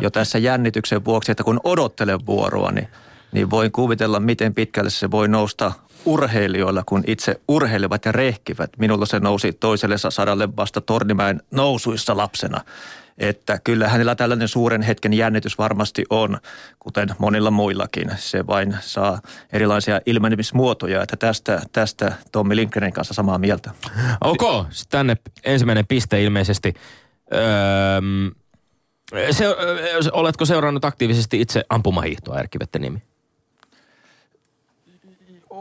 Jo 0.00 0.10
tässä 0.10 0.38
jännityksen 0.38 1.04
vuoksi, 1.04 1.32
että 1.32 1.44
kun 1.44 1.60
odottelen 1.64 2.26
vuoroa, 2.26 2.70
niin, 2.70 2.88
niin 3.32 3.50
voin 3.50 3.72
kuvitella, 3.72 4.20
miten 4.20 4.54
pitkälle 4.54 4.90
se 4.90 5.10
voi 5.10 5.28
nousta 5.28 5.72
urheilijoilla, 6.04 6.82
kun 6.86 7.04
itse 7.06 7.40
urheilevat 7.48 8.04
ja 8.04 8.12
rehkivät. 8.12 8.70
Minulla 8.78 9.06
se 9.06 9.20
nousi 9.20 9.52
toiselle 9.52 9.98
sadalle 9.98 10.56
vasta 10.56 10.80
Tornimäen 10.80 11.42
nousuissa 11.50 12.16
lapsena. 12.16 12.60
Että 13.20 13.58
kyllä 13.64 13.88
hänellä 13.88 14.14
tällainen 14.14 14.48
suuren 14.48 14.82
hetken 14.82 15.12
jännitys 15.12 15.58
varmasti 15.58 16.04
on, 16.10 16.38
kuten 16.78 17.08
monilla 17.18 17.50
muillakin. 17.50 18.10
Se 18.16 18.46
vain 18.46 18.76
saa 18.80 19.20
erilaisia 19.52 20.00
ilmenemismuotoja, 20.06 21.02
että 21.02 21.16
tästä, 21.16 21.62
tästä 21.72 22.12
Tommi 22.32 22.56
Lindgrenin 22.56 22.92
kanssa 22.92 23.14
samaa 23.14 23.38
mieltä. 23.38 23.70
Ok, 24.20 24.66
tänne 24.90 25.16
ensimmäinen 25.44 25.86
piste 25.86 26.22
ilmeisesti. 26.22 26.74
Öö, 27.34 28.00
se, 29.30 29.44
oletko 30.12 30.44
seurannut 30.44 30.84
aktiivisesti 30.84 31.40
itse 31.40 31.64
ampumahiihtoa, 31.68 32.40
Erkki 32.40 32.58
Vetteniemi? 32.58 33.09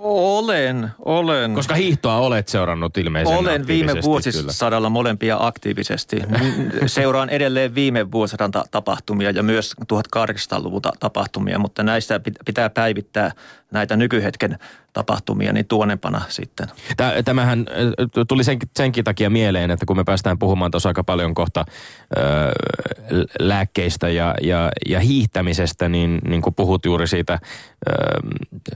Olen, 0.01 0.91
olen. 1.05 1.53
Koska 1.53 1.75
hiihtoa 1.75 2.17
olet 2.17 2.47
seurannut 2.47 2.97
ilmeisesti 2.97 3.39
Olen 3.39 3.67
viime 3.67 3.93
vuosisadalla 4.03 4.89
molempia 4.89 5.37
aktiivisesti. 5.39 6.17
Seuraan 6.85 7.29
edelleen 7.29 7.75
viime 7.75 8.11
vuosisadan 8.11 8.51
tapahtumia 8.71 9.31
ja 9.31 9.43
myös 9.43 9.75
1800-luvun 9.93 10.81
tapahtumia, 10.99 11.59
mutta 11.59 11.83
näistä 11.83 12.21
pitää 12.45 12.69
päivittää 12.69 13.31
näitä 13.71 13.95
nykyhetken 13.95 14.59
tapahtumia 14.93 15.53
niin 15.53 15.67
tuonempana 15.67 16.21
sitten. 16.29 16.67
Tämähän 17.25 17.65
tuli 18.27 18.43
sen, 18.43 18.57
senkin 18.77 19.03
takia 19.03 19.29
mieleen, 19.29 19.71
että 19.71 19.85
kun 19.85 19.97
me 19.97 20.03
päästään 20.03 20.39
puhumaan 20.39 20.71
tuossa 20.71 20.89
aika 20.89 21.03
paljon 21.03 21.33
kohta 21.33 21.65
ö, 21.67 22.21
lääkkeistä 23.39 24.09
ja, 24.09 24.35
ja, 24.41 24.71
ja 24.89 24.99
hiihtämisestä, 24.99 25.89
niin, 25.89 26.19
niin 26.27 26.41
kun 26.41 26.55
puhut 26.55 26.85
juuri 26.85 27.07
siitä 27.07 27.33
ö, 27.33 27.39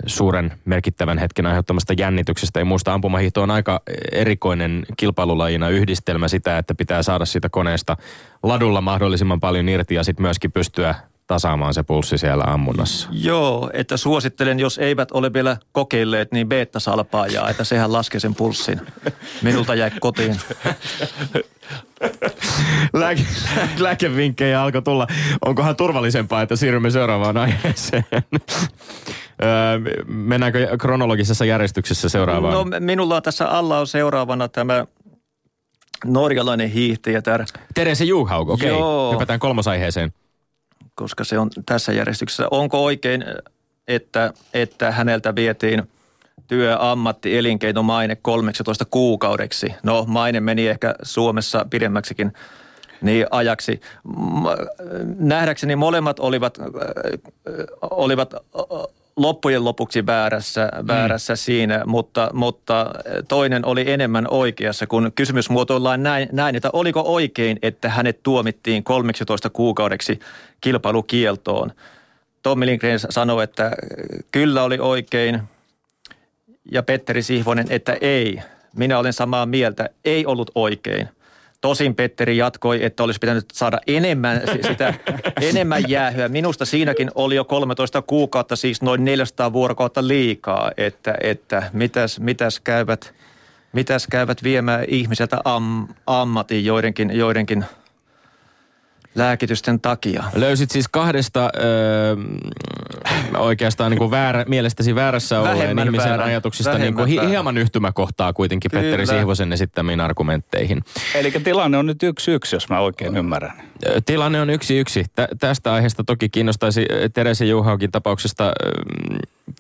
suuren 0.06 0.52
merkittävän 0.66 1.18
hetken 1.18 1.46
aiheuttamasta 1.46 1.94
jännityksestä 1.98 2.60
ja 2.60 2.66
muusta 2.66 2.94
ampumahiihto 2.94 3.42
on 3.42 3.52
aika 3.52 3.82
erikoinen 4.12 4.86
kilpailulajina 4.98 5.70
yhdistelmä 5.70 6.28
sitä, 6.28 6.58
että 6.58 6.76
pitää 6.76 7.04
saada 7.04 7.26
siitä 7.26 7.50
koneesta 7.50 7.98
ladulla 8.44 8.82
mahdollisimman 8.82 9.40
paljon 9.40 9.70
irti 9.70 9.96
ja 9.96 10.04
sitten 10.04 10.24
myöskin 10.24 10.52
pystyä 10.52 10.96
tasaamaan 11.34 11.74
se 11.74 11.84
pulssi 11.84 12.18
siellä 12.18 12.44
ammunnassa. 12.44 13.10
Joo, 13.12 13.70
että 13.74 13.98
suosittelen, 13.98 14.60
jos 14.60 14.78
eivät 14.78 15.12
ole 15.12 15.34
vielä 15.34 15.58
kokeilleet, 15.72 16.32
niin 16.32 16.50
beta-salpaajaa, 16.50 17.50
että 17.50 17.64
sehän 17.64 17.94
laskee 17.94 18.20
sen 18.20 18.36
pulssin. 18.36 18.82
Minulta 19.42 19.76
jäi 19.76 19.92
kotiin. 20.00 20.36
Lääke, 22.94 23.26
lääkevinkkejä 23.80 24.62
alkoi 24.62 24.82
tulla. 24.82 25.08
Onkohan 25.46 25.76
turvallisempaa, 25.76 26.42
että 26.42 26.56
siirrymme 26.56 26.90
seuraavaan 26.90 27.38
aiheeseen? 27.38 28.06
mennäänkö 30.08 30.78
kronologisessa 30.78 31.46
järjestyksessä 31.46 32.10
seuraavaan? 32.10 32.54
No 32.54 32.66
minulla 32.80 33.16
on 33.16 33.24
tässä 33.24 33.48
alla 33.48 33.80
on 33.80 33.88
seuraavana 33.88 34.48
tämä 34.48 34.86
norjalainen 36.06 36.70
hiihtäjä. 36.70 37.22
Terese 37.74 38.06
Juhaug, 38.06 38.50
okei. 38.50 38.72
Okay. 38.72 39.14
Hypätään 39.14 39.40
kolmosaiheeseen 39.40 40.14
koska 40.96 41.24
se 41.24 41.40
on 41.40 41.50
tässä 41.66 41.94
järjestyksessä. 41.94 42.48
Onko 42.52 42.84
oikein, 42.84 43.26
että, 43.88 44.34
että 44.54 44.92
häneltä 44.92 45.36
vietiin 45.36 45.84
työ, 46.48 46.78
ammatti, 46.80 47.38
elinkeino, 47.38 47.84
maine 47.84 48.16
13 48.16 48.86
kuukaudeksi? 48.86 49.74
No 49.84 50.06
maine 50.08 50.40
meni 50.40 50.68
ehkä 50.68 50.96
Suomessa 51.04 51.66
pidemmäksikin 51.70 52.34
niin 53.02 53.26
ajaksi. 53.32 53.82
Nähdäkseni 55.18 55.76
molemmat 55.76 56.20
olivat, 56.20 56.58
olivat 57.82 58.34
loppujen 59.16 59.64
lopuksi 59.64 60.06
väärässä, 60.06 60.70
väärässä 60.88 61.34
mm. 61.34 61.38
siinä, 61.38 61.84
mutta, 61.86 62.30
mutta 62.34 62.92
toinen 63.28 63.66
oli 63.66 63.92
enemmän 63.92 64.28
oikeassa, 64.32 64.88
kun 64.88 65.12
kysymys 65.16 65.50
muotoillaan 65.50 66.04
näin, 66.04 66.30
näin, 66.32 66.56
että 66.56 66.70
oliko 66.74 67.02
oikein, 67.06 67.60
että 67.62 67.90
hänet 67.90 68.24
tuomittiin 68.24 68.84
13 68.84 69.50
kuukaudeksi 69.50 70.20
kilpailukieltoon. 70.62 71.72
Tommi 72.44 72.66
Lindgren 72.66 73.00
sanoi, 73.00 73.44
että 73.44 73.72
kyllä 74.32 74.64
oli 74.64 74.78
oikein 74.80 75.42
ja 76.72 76.84
Petteri 76.84 77.24
Sihvonen, 77.24 77.68
että 77.70 77.98
ei. 78.02 78.42
Minä 78.76 79.00
olen 79.00 79.14
samaa 79.14 79.46
mieltä, 79.46 79.90
ei 80.06 80.26
ollut 80.26 80.52
oikein– 80.56 81.10
Tosin 81.64 81.96
Petteri 81.96 82.38
jatkoi, 82.38 82.86
että 82.86 83.04
olisi 83.04 83.20
pitänyt 83.20 83.46
saada 83.54 83.80
enemmän, 83.88 84.42
sitä, 84.68 84.94
enemmän 85.52 85.90
jäähyä. 85.90 86.28
Minusta 86.28 86.66
siinäkin 86.66 87.12
oli 87.16 87.36
jo 87.36 87.46
13 87.46 88.02
kuukautta, 88.02 88.56
siis 88.56 88.82
noin 88.82 89.06
400 89.06 89.54
vuorokautta 89.54 90.08
liikaa, 90.08 90.72
että, 90.78 91.16
että 91.22 91.70
mitäs, 91.74 92.20
mitäs, 92.20 92.60
käyvät, 92.60 93.14
mitäs 93.74 94.08
käyvät 94.08 94.44
viemään 94.44 94.86
ihmiseltä 94.88 95.42
am, 95.46 95.88
ammatin 96.08 96.66
joidenkin, 96.66 97.18
joidenkin– 97.18 97.66
lääkitysten 99.16 99.80
takia. 99.80 100.24
Löysit 100.36 100.72
siis 100.72 100.88
kahdesta 100.88 101.50
öö, 101.64 102.16
oikeastaan 103.38 103.92
niin 103.92 104.00
kuin 104.00 104.12
väärä, 104.12 104.46
mielestäsi 104.48 104.96
väärässä 104.96 105.40
olleen 105.40 105.58
vähemmän 105.58 105.88
ihmisen 105.88 106.10
väärä, 106.10 106.24
ajatuksista 106.24 106.78
niin 106.78 106.94
kuin 106.94 107.08
hi- 107.08 107.28
hieman 107.30 107.58
yhtymäkohtaa 107.58 108.34
kuitenkin 108.34 108.72
Kyllä. 108.72 108.82
Petteri 108.82 109.08
Sihvosen 109.08 109.54
esittämiin 109.54 110.00
argumentteihin. 110.00 110.82
Eli 111.16 111.32
tilanne 111.32 111.78
on 111.78 111.86
nyt 111.86 112.04
yksi 112.04 112.32
yksi, 112.32 112.56
jos 112.56 112.70
mä 112.70 112.80
oikein 112.80 113.18
ymmärrän. 113.18 113.54
Tilanne 114.06 114.42
on 114.42 114.50
yksi 114.50 114.78
yksi. 114.78 115.06
Tä, 115.16 115.28
tästä 115.40 115.74
aiheesta 115.74 116.04
toki 116.04 116.30
kiinnostaisi 116.30 116.86
Terese 117.14 117.46
Juhaukin 117.46 117.92
tapauksesta 117.92 118.54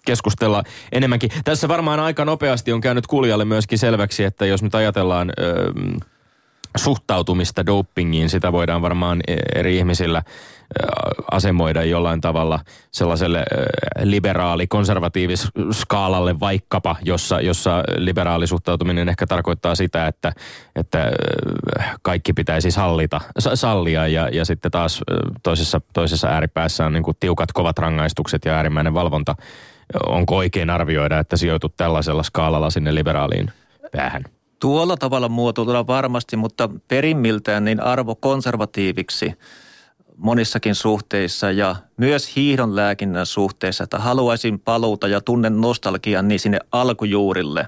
keskustella 0.05 0.63
enemmänkin. 0.91 1.29
Tässä 1.43 1.67
varmaan 1.67 1.99
aika 1.99 2.25
nopeasti 2.25 2.71
on 2.71 2.81
käynyt 2.81 3.07
kuulijalle 3.07 3.45
myöskin 3.45 3.79
selväksi, 3.79 4.23
että 4.23 4.45
jos 4.45 4.63
nyt 4.63 4.75
ajatellaan... 4.75 5.31
Öö, 5.39 5.71
suhtautumista 6.77 7.65
dopingiin, 7.65 8.29
sitä 8.29 8.51
voidaan 8.51 8.81
varmaan 8.81 9.21
e- 9.27 9.59
eri 9.59 9.77
ihmisillä 9.77 10.23
asemoida 11.31 11.83
jollain 11.83 12.21
tavalla 12.21 12.59
sellaiselle 12.91 13.45
liberaali 14.03 14.67
skaalalle 15.71 16.39
vaikkapa, 16.39 16.95
jossa, 17.01 17.41
jossa 17.41 17.83
liberaali 17.97 18.47
suhtautuminen 18.47 19.09
ehkä 19.09 19.27
tarkoittaa 19.27 19.75
sitä, 19.75 20.07
että, 20.07 20.31
että 20.75 21.11
kaikki 22.01 22.33
pitäisi 22.33 22.71
sallita, 22.71 23.21
sallia 23.39 24.07
ja, 24.07 24.29
ja 24.29 24.45
sitten 24.45 24.71
taas 24.71 25.01
toisessa, 25.43 25.81
toisessa 25.93 26.27
ääripäässä 26.27 26.85
on 26.85 26.93
niin 26.93 27.03
kuin 27.03 27.17
tiukat 27.19 27.51
kovat 27.51 27.79
rangaistukset 27.79 28.45
ja 28.45 28.53
äärimmäinen 28.53 28.93
valvonta. 28.93 29.35
Onko 30.07 30.37
oikein 30.37 30.69
arvioida, 30.69 31.19
että 31.19 31.37
sijoitut 31.37 31.77
tällaisella 31.77 32.23
skaalalla 32.23 32.69
sinne 32.69 32.95
liberaaliin 32.95 33.51
päähän? 33.91 34.23
Tuolla 34.63 34.97
tavalla 34.97 35.29
muotoiltuna 35.29 35.87
varmasti, 35.87 36.37
mutta 36.37 36.69
perimmiltään 36.87 37.65
niin 37.65 37.79
arvo 37.79 38.15
konservatiiviksi 38.15 39.33
monissakin 40.17 40.75
suhteissa 40.75 41.51
ja 41.51 41.75
myös 41.97 42.35
hiihdon 42.35 42.75
lääkinnän 42.75 43.25
suhteessa, 43.25 43.83
että 43.83 43.99
haluaisin 43.99 44.59
paluuta 44.59 45.07
ja 45.07 45.21
tunnen 45.21 45.61
nostalgian 45.61 46.27
niin 46.27 46.39
sinne 46.39 46.59
alkujuurille 46.71 47.67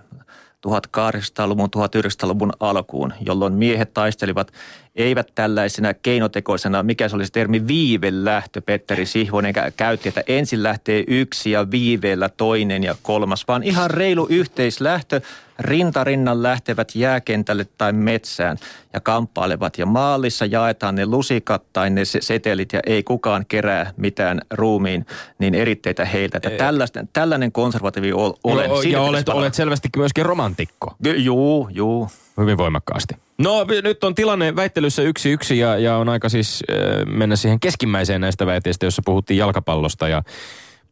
1800-luvun, 0.67 1.69
1900-luvun 1.77 2.51
alkuun, 2.59 3.13
jolloin 3.25 3.53
miehet 3.53 3.93
taistelivat 3.93 4.51
eivät 4.95 5.31
tällaisena 5.35 5.93
keinotekoisena, 5.93 6.83
mikä 6.83 7.09
se 7.09 7.15
olisi 7.15 7.31
termi 7.31 7.67
viivelähtö, 7.67 8.61
Petteri 8.61 9.05
Sihvonen 9.05 9.53
käytti, 9.77 10.09
että 10.09 10.23
ensin 10.27 10.63
lähtee 10.63 11.03
yksi 11.07 11.51
ja 11.51 11.71
viiveellä 11.71 12.29
toinen 12.29 12.83
ja 12.83 12.95
kolmas, 13.01 13.47
vaan 13.47 13.63
ihan 13.63 13.91
reilu 13.91 14.27
yhteislähtö, 14.29 15.21
rintarinnan 15.59 16.43
lähtevät 16.43 16.91
jääkentälle 16.95 17.67
tai 17.77 17.93
metsään 17.93 18.57
ja 18.93 18.99
kamppailevat. 18.99 19.77
Ja 19.77 19.85
maalissa 19.85 20.45
jaetaan 20.45 20.95
ne 20.95 21.05
lusikat 21.05 21.63
tai 21.73 21.89
ne 21.89 22.01
setelit 22.05 22.73
ja 22.73 22.79
ei 22.85 23.03
kukaan 23.03 23.45
kerää 23.47 23.93
mitään 23.97 24.41
ruumiin 24.51 25.05
niin 25.39 25.55
eritteitä 25.55 26.05
heiltä. 26.05 26.37
Että 26.37 26.49
tällainen, 26.49 27.09
tällainen 27.13 27.51
konservatiivi 27.51 28.11
olen. 28.43 28.91
Ja 28.91 29.01
olet, 29.01 29.29
olet 29.29 29.53
selvästi 29.53 29.89
myöskin 29.97 30.25
romantikko. 30.25 30.95
Juu, 31.15 31.69
juu. 31.71 32.09
Hyvin 32.37 32.57
voimakkaasti. 32.57 33.24
No 33.37 33.65
nyt 33.83 34.03
on 34.03 34.15
tilanne 34.15 34.55
väittelyssä 34.55 35.01
yksi 35.01 35.31
yksi 35.31 35.59
ja, 35.59 35.77
ja 35.77 35.97
on 35.97 36.09
aika 36.09 36.29
siis 36.29 36.63
äh, 36.69 37.05
mennä 37.05 37.35
siihen 37.35 37.59
keskimmäiseen 37.59 38.21
näistä 38.21 38.45
väitteistä, 38.45 38.85
jossa 38.85 39.01
puhuttiin 39.05 39.37
jalkapallosta 39.37 40.07
ja 40.07 40.23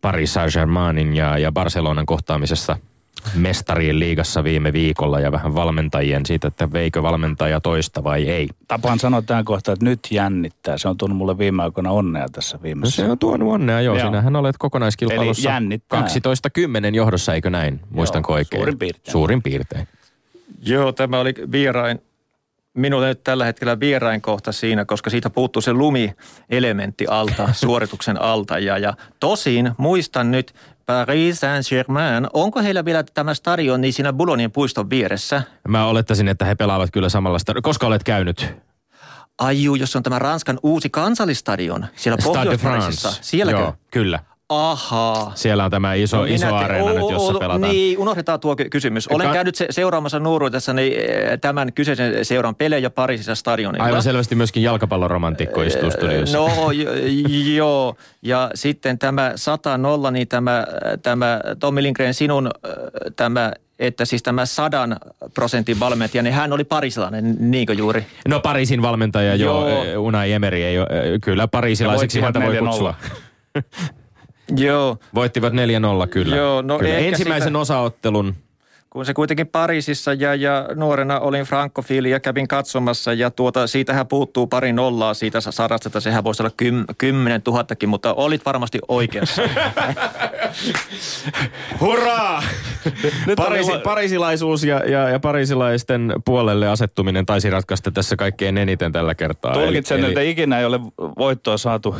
Paris 0.01 0.33
Saint-Germainin 0.33 1.15
ja, 1.15 1.37
ja 1.37 1.51
Barcelonan 1.51 2.05
kohtaamisessa 2.05 2.77
mestarien 3.35 3.99
liigassa 3.99 4.43
viime 4.43 4.73
viikolla 4.73 5.19
ja 5.19 5.31
vähän 5.31 5.55
valmentajien 5.55 6.25
siitä, 6.25 6.47
että 6.47 6.71
veikö 6.71 7.03
valmentaja 7.03 7.61
toista 7.61 8.03
vai 8.03 8.29
ei. 8.29 8.49
Tapaan 8.67 8.99
sanoa 8.99 9.21
tähän 9.21 9.45
kohtaan, 9.45 9.73
että 9.73 9.85
nyt 9.85 9.99
jännittää. 10.11 10.77
Se 10.77 10.87
on 10.87 10.97
tuonut 10.97 11.17
mulle 11.17 11.37
viime 11.37 11.63
aikoina 11.63 11.91
onnea 11.91 12.27
tässä 12.31 12.59
viimeisessä. 12.63 13.01
No 13.01 13.05
se 13.05 13.11
on 13.11 13.19
tuonut 13.19 13.53
onnea, 13.53 13.81
joo. 13.81 13.97
joo. 13.97 14.05
Sinähän 14.05 14.35
olet 14.35 14.57
kokonaiskilpailussa 14.57 15.49
12-10 16.89 16.95
johdossa, 16.95 17.33
eikö 17.33 17.49
näin? 17.49 17.79
Muistanko 17.89 18.31
joo, 18.31 18.37
oikein? 18.37 18.59
Suurin 18.59 18.79
piirtein. 18.79 19.11
Suurin 19.11 19.41
piirtein. 19.41 19.87
Joo, 20.65 20.91
tämä 20.91 21.19
oli 21.19 21.33
vierain 21.51 22.01
minulle 22.73 23.07
nyt 23.07 23.23
tällä 23.23 23.45
hetkellä 23.45 23.79
vierain 23.79 24.21
kohta 24.21 24.51
siinä, 24.51 24.85
koska 24.85 25.09
siitä 25.09 25.29
puuttuu 25.29 25.61
se 25.61 25.73
lumi-elementti 25.73 27.05
alta, 27.09 27.53
suorituksen 27.63 28.21
alta. 28.21 28.59
Ja, 28.59 28.77
ja 28.77 28.93
tosin 29.19 29.71
muistan 29.77 30.31
nyt 30.31 30.53
Paris 30.85 31.39
Saint-Germain. 31.39 32.27
Onko 32.33 32.61
heillä 32.61 32.85
vielä 32.85 33.03
tämä 33.13 33.33
stadion 33.33 33.81
niin 33.81 33.93
siinä 33.93 34.13
Boulognin 34.13 34.51
puiston 34.51 34.89
vieressä? 34.89 35.43
Mä 35.67 35.85
olettaisin, 35.85 36.27
että 36.27 36.45
he 36.45 36.55
pelaavat 36.55 36.91
kyllä 36.91 37.09
samalla 37.09 37.39
stadion. 37.39 37.63
Koska 37.63 37.87
olet 37.87 38.03
käynyt? 38.03 38.55
Ai 39.39 39.63
juu, 39.63 39.75
jos 39.75 39.95
on 39.95 40.03
tämä 40.03 40.19
Ranskan 40.19 40.59
uusi 40.63 40.89
kansallistadion 40.89 41.85
siellä 41.95 42.21
Stade 42.21 42.39
de 42.39 42.43
Pohjois-Parisissa. 42.43 43.09
France. 43.09 43.23
Sielläkö? 43.23 43.59
Joo, 43.59 43.73
kyllä. 43.91 44.19
Ahaa. 44.53 45.31
Siellä 45.35 45.65
on 45.65 45.71
tämä 45.71 45.93
iso, 45.93 46.17
No 46.17 46.23
iso 46.25 46.55
areena 46.55 46.85
o- 46.85 46.93
nyt, 46.93 47.09
jossa 47.11 47.33
o- 47.33 47.39
pelataan. 47.39 47.71
Niin, 47.71 47.97
unohdetaan 47.99 48.39
tuo 48.39 48.55
ky- 48.55 48.69
kysymys. 48.69 49.07
Olen 49.07 49.27
Ka- 49.27 49.33
käynyt 49.33 49.55
se, 49.55 49.67
seuraamassa 49.69 50.19
nuoruudessa 50.19 50.73
niin, 50.73 50.93
eh, 50.99 51.39
tämän 51.41 51.73
kyseisen 51.73 52.25
seuran 52.25 52.55
pelejä 52.55 52.89
Pariisissa 52.89 53.35
stadionilla. 53.35 53.83
Aivan 53.85 54.03
selvästi 54.03 54.35
myöskin 54.35 54.63
jalkapalloromantikko 54.63 55.61
istuu 55.61 55.91
studiossa. 55.91 56.37
No 56.37 56.47
joo, 57.55 57.95
ja 58.21 58.51
sitten 58.55 58.99
tämä 58.99 59.31
100-0, 60.07 60.11
niin 60.11 60.27
tämä, 60.27 60.65
tämä 61.01 61.41
Tommi 61.59 61.83
Lindgren 61.83 62.13
sinun 62.13 62.47
äh, 62.47 62.71
tämä, 63.15 63.51
että 63.79 64.05
siis 64.05 64.23
tämä 64.23 64.45
sadan 64.45 64.97
prosentin 65.33 65.79
valmentaja, 65.79 66.23
niin 66.23 66.33
hän 66.33 66.53
oli 66.53 66.63
parisilainen, 66.63 67.35
niinkö 67.39 67.73
juuri? 67.73 68.05
No 68.27 68.39
Pariisin 68.39 68.81
valmentaja 68.81 69.35
jo, 69.35 69.45
Joo. 69.45 69.67
eh, 69.83 69.99
Unai 70.01 70.31
Emery 70.31 70.57
ei 70.63 70.79
ole, 70.79 70.87
eh, 70.91 71.19
kyllä 71.21 71.47
parisilaiseksi 71.47 72.21
häntä 72.21 72.39
voi 72.41 72.57
kutsua. 72.57 72.93
4-0. 74.51 74.63
Joo, 74.63 74.97
Voittivat 75.15 75.53
4-0 75.53 76.07
kyllä. 76.09 76.35
Joo, 76.35 76.61
no 76.61 76.79
kyllä. 76.79 76.97
Ensimmäisen 76.97 77.49
sitä- 77.49 77.59
osaottelun. 77.59 78.35
Kun 78.93 79.05
se 79.05 79.13
kuitenkin 79.13 79.47
Pariisissa 79.47 80.13
ja, 80.13 80.35
ja 80.35 80.67
nuorena 80.75 81.19
olin 81.19 81.43
frankofiili 81.45 82.09
ja 82.09 82.19
kävin 82.19 82.47
katsomassa 82.47 83.13
ja 83.13 83.31
tuota, 83.31 83.67
siitähän 83.67 84.07
puuttuu 84.07 84.47
pari 84.47 84.73
nollaa 84.73 85.13
siitä 85.13 85.41
sadasta, 85.41 85.89
että 85.89 85.99
sehän 85.99 86.23
voisi 86.23 86.43
olla 86.43 86.53
kym, 86.57 86.85
kymmenen 86.97 87.41
tuhattakin, 87.41 87.89
mutta 87.89 88.13
olit 88.13 88.45
varmasti 88.45 88.79
oikeassa. 88.87 89.41
Hurraa! 91.79 92.43
Nyt 93.27 93.35
Pariisi, 93.35 93.71
ilo- 93.71 93.81
parisilaisuus 93.83 94.63
ja, 94.63 94.79
ja, 94.79 95.09
ja 95.09 95.19
parisilaisten 95.19 96.13
puolelle 96.25 96.67
asettuminen 96.67 97.25
taisi 97.25 97.49
ratkaista 97.49 97.91
tässä 97.91 98.15
kaikkein 98.15 98.57
eniten 98.57 98.91
tällä 98.91 99.15
kertaa. 99.15 99.53
Tulkitsen, 99.53 99.99
Eli- 99.99 100.07
että 100.07 100.21
ikinä 100.21 100.59
ei 100.59 100.65
ole 100.65 100.79
voittoa 101.17 101.57
saatu 101.57 101.95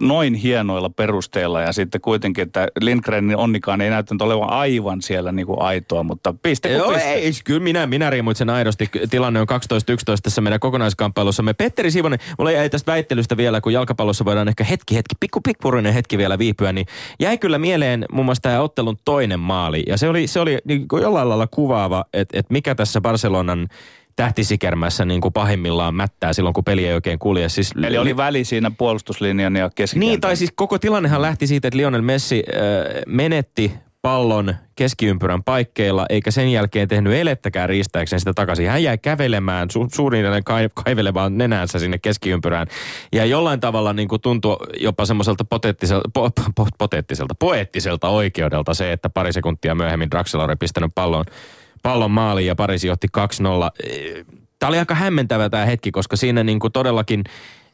noin 0.00 0.34
hienoilla 0.34 0.90
perusteilla 0.90 1.60
ja 1.60 1.72
sitten 1.72 2.00
kuitenkin, 2.00 2.42
että 2.42 2.68
Lindgrenin 2.80 3.36
onnikaan 3.36 3.80
ei 3.80 3.90
näyttänyt 3.90 4.22
olevan 4.22 4.50
aivan 4.50 5.02
siellä 5.02 5.32
niin 5.32 5.46
kuin 5.46 5.62
aitoa, 5.94 6.02
mutta 6.02 6.34
piste 6.42 6.72
Joo, 6.72 6.92
piste. 6.92 7.12
ei, 7.12 7.32
kyllä 7.44 7.60
minä, 7.60 7.86
minä 7.86 8.10
riimuitsen 8.10 8.50
aidosti. 8.50 8.90
Tilanne 9.10 9.40
on 9.40 9.46
12-11 9.48 9.54
tässä 10.22 10.40
meidän 10.40 10.60
kokonaiskamppailussamme. 10.60 11.54
Petteri 11.54 11.90
Sivonen, 11.90 12.18
mulla 12.38 12.50
jäi 12.50 12.70
tästä 12.70 12.92
väittelystä 12.92 13.36
vielä, 13.36 13.60
kun 13.60 13.72
jalkapallossa 13.72 14.24
voidaan 14.24 14.48
ehkä 14.48 14.64
hetki, 14.64 14.94
hetki, 14.94 15.14
pikku 15.20 15.40
pikkuruinen 15.40 15.94
hetki 15.94 16.18
vielä 16.18 16.38
viipyä, 16.38 16.72
niin 16.72 16.86
jäi 17.20 17.38
kyllä 17.38 17.58
mieleen 17.58 18.04
muun 18.12 18.24
muassa 18.24 18.42
tämä 18.42 18.60
ottelun 18.60 18.96
toinen 19.04 19.40
maali. 19.40 19.82
Ja 19.86 19.98
se 19.98 20.08
oli, 20.08 20.26
se 20.26 20.40
oli 20.40 20.58
niin 20.64 20.88
kuin 20.88 21.02
jollain 21.02 21.28
lailla 21.28 21.46
kuvaava, 21.46 22.04
että, 22.12 22.38
että 22.38 22.52
mikä 22.52 22.74
tässä 22.74 23.00
Barcelonan 23.00 23.68
tähtisikermässä 24.16 25.04
niin 25.04 25.20
kuin 25.20 25.32
pahimmillaan 25.32 25.94
mättää 25.94 26.32
silloin, 26.32 26.54
kun 26.54 26.64
peli 26.64 26.86
ei 26.86 26.94
oikein 26.94 27.18
kulje. 27.18 27.48
Siis, 27.48 27.72
Eli 27.86 27.98
oli 27.98 28.16
väli 28.16 28.44
siinä 28.44 28.70
puolustuslinjan 28.70 29.56
ja 29.56 29.70
keskikentän. 29.74 30.10
niin, 30.10 30.20
tai 30.20 30.36
siis 30.36 30.52
koko 30.54 30.78
tilannehan 30.78 31.22
lähti 31.22 31.46
siitä, 31.46 31.68
että 31.68 31.78
Lionel 31.78 32.02
Messi 32.02 32.42
äh, 32.48 32.62
menetti 33.06 33.72
pallon 34.04 34.54
keskiympyrän 34.76 35.44
paikkeilla, 35.44 36.06
eikä 36.08 36.30
sen 36.30 36.52
jälkeen 36.52 36.88
tehnyt 36.88 37.12
elettäkään 37.12 37.68
riistääkseen 37.68 38.20
sitä 38.20 38.32
takaisin. 38.34 38.68
Hän 38.68 38.82
jäi 38.82 38.98
kävelemään, 38.98 39.68
su- 39.72 39.88
kai- 40.44 40.68
kaivelemaan 40.84 41.38
nenänsä 41.38 41.78
sinne 41.78 41.98
keskiympyrään. 41.98 42.66
Ja 43.12 43.24
jollain 43.24 43.60
tavalla 43.60 43.92
niin 43.92 44.08
kuin 44.08 44.20
tuntui 44.22 44.56
jopa 44.80 45.06
semmoiselta 45.06 45.44
poteettiselta, 45.44 46.08
po, 46.14 46.30
po, 46.54 46.66
oikeudelta 48.08 48.74
se, 48.74 48.92
että 48.92 49.10
pari 49.10 49.32
sekuntia 49.32 49.74
myöhemmin 49.74 50.10
Draxler 50.10 50.44
oli 50.44 50.56
pistänyt 50.56 50.92
pallon, 50.94 51.24
pallon 51.82 52.10
maaliin 52.10 52.46
ja 52.46 52.54
Pariisi 52.54 52.90
otti 52.90 53.06
2-0. 53.18 53.20
Tämä 54.58 54.68
oli 54.68 54.78
aika 54.78 54.94
hämmentävä 54.94 55.50
tämä 55.50 55.66
hetki, 55.66 55.90
koska 55.90 56.16
siinä 56.16 56.44
niin 56.44 56.60
kuin 56.60 56.72
todellakin 56.72 57.24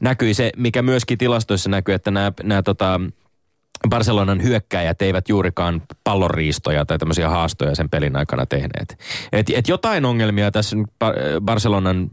näkyi 0.00 0.34
se, 0.34 0.50
mikä 0.56 0.82
myöskin 0.82 1.18
tilastoissa 1.18 1.70
näkyy, 1.70 1.94
että 1.94 2.10
nämä, 2.10 2.32
nämä 2.42 2.62
tota, 2.62 3.00
Barcelonan 3.88 4.42
hyökkäjät 4.42 5.02
eivät 5.02 5.28
juurikaan 5.28 5.82
pallonriistoja 6.04 6.86
tai 6.86 6.98
tämmöisiä 6.98 7.28
haastoja 7.28 7.74
sen 7.74 7.90
pelin 7.90 8.16
aikana 8.16 8.46
tehneet. 8.46 8.98
Et, 9.32 9.50
et 9.54 9.68
jotain 9.68 10.04
ongelmia 10.04 10.50
tässä 10.50 10.76
Barcelonan 11.40 12.10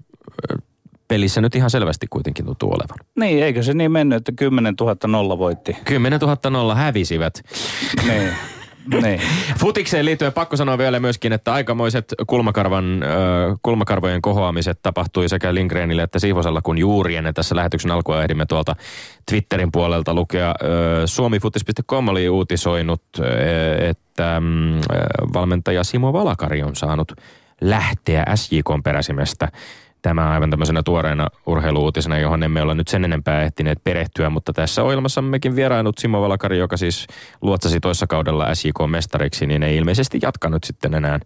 pelissä 1.08 1.42
nyt 1.42 1.56
ihan 1.56 1.70
selvästi 1.70 2.08
kuitenkin 2.10 2.46
tuntuu 2.46 2.70
olevan. 2.70 2.98
Niin, 3.20 3.44
eikö 3.44 3.64
se 3.64 3.74
niin 3.74 3.92
mennyt, 3.92 4.18
että 4.18 4.32
10 4.32 4.74
000 4.80 4.96
nolla 5.08 5.38
voitti? 5.38 5.78
10 5.86 6.20
000 6.20 6.38
nolla 6.50 6.76
hävisivät. 6.76 7.44
niin. 8.08 8.30
Niin. 9.02 9.22
Futikseen 9.60 10.06
liittyen 10.06 10.34
pakko 10.34 10.58
sanoa 10.58 10.78
vielä 10.78 11.00
myöskin, 11.00 11.34
että 11.34 11.54
aikamoiset 11.54 12.14
kulmakarvan, 12.28 13.02
kulmakarvojen 13.62 14.22
kohoamiset 14.22 14.80
tapahtui 14.82 15.30
sekä 15.30 15.54
Lindgrenille 15.54 16.04
että 16.04 16.20
Siivosella, 16.20 16.62
kun 16.62 16.78
juuri 16.78 17.16
ennen 17.16 17.34
tässä 17.34 17.56
lähetyksen 17.56 17.92
alkua 17.92 18.22
ehdimme 18.22 18.46
tuolta 18.46 18.76
Twitterin 19.30 19.72
puolelta 19.72 20.14
lukea. 20.14 20.56
Suomifutis.com 21.06 22.08
oli 22.08 22.30
uutisoinut, 22.30 23.04
että 23.90 24.40
mm, 24.40 24.80
valmentaja 25.34 25.84
Simo 25.84 26.14
Valakari 26.14 26.64
on 26.64 26.76
saanut 26.76 27.12
lähteä 27.62 28.26
SJKn 28.36 28.84
peräsimestä. 28.84 29.48
Tämä 30.08 30.30
aivan 30.30 30.50
tämmöisenä 30.50 30.84
tuoreena 30.84 31.28
urheiluutisena, 31.46 32.18
johon 32.18 32.44
emme 32.44 32.62
ole 32.62 32.76
nyt 32.76 32.88
sen 32.88 33.06
enempää 33.06 33.42
ehtineet 33.42 33.84
perehtyä, 33.84 34.30
mutta 34.30 34.54
tässä 34.54 34.84
ohjelmassammekin 34.84 35.56
vierailut 35.56 35.98
Simo 35.98 36.22
Valakari, 36.22 36.58
joka 36.58 36.78
siis 36.78 37.08
luotsasi 37.42 37.80
toissa 37.80 38.08
kaudella 38.08 38.56
SJK-mestariksi, 38.56 39.46
niin 39.46 39.64
ei 39.64 39.78
ilmeisesti 39.78 40.20
jatkanut 40.22 40.64
sitten 40.64 40.94
enää 40.94 41.20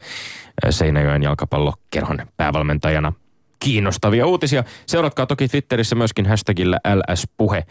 Seinäjoen 0.70 1.24
jalkapallokerhon 1.24 2.18
päävalmentajana. 2.38 3.14
Kiinnostavia 3.60 4.28
uutisia. 4.28 4.64
Seuratkaa 4.86 5.26
toki 5.26 5.48
Twitterissä 5.48 5.96
myöskin 5.96 6.26
hashtagillä 6.26 6.80
LS-puhe. 6.96 7.64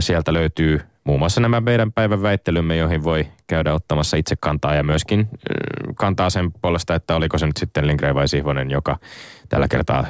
Sieltä 0.00 0.32
löytyy 0.32 0.80
muun 1.08 1.18
muassa 1.18 1.40
nämä 1.40 1.60
meidän 1.60 1.92
päivän 1.92 2.22
väittelymme, 2.22 2.76
joihin 2.76 3.04
voi 3.04 3.28
käydä 3.46 3.74
ottamassa 3.74 4.16
itse 4.16 4.36
kantaa 4.40 4.74
ja 4.74 4.82
myöskin 4.82 5.28
öö, 5.30 5.92
kantaa 5.94 6.30
sen 6.30 6.52
puolesta, 6.52 6.94
että 6.94 7.16
oliko 7.16 7.38
se 7.38 7.46
nyt 7.46 7.56
sitten 7.56 7.86
Lindgren 7.86 8.14
vai 8.14 8.28
Sihvonen, 8.28 8.70
joka 8.70 8.96
tällä 9.48 9.68
kertaa 9.68 10.06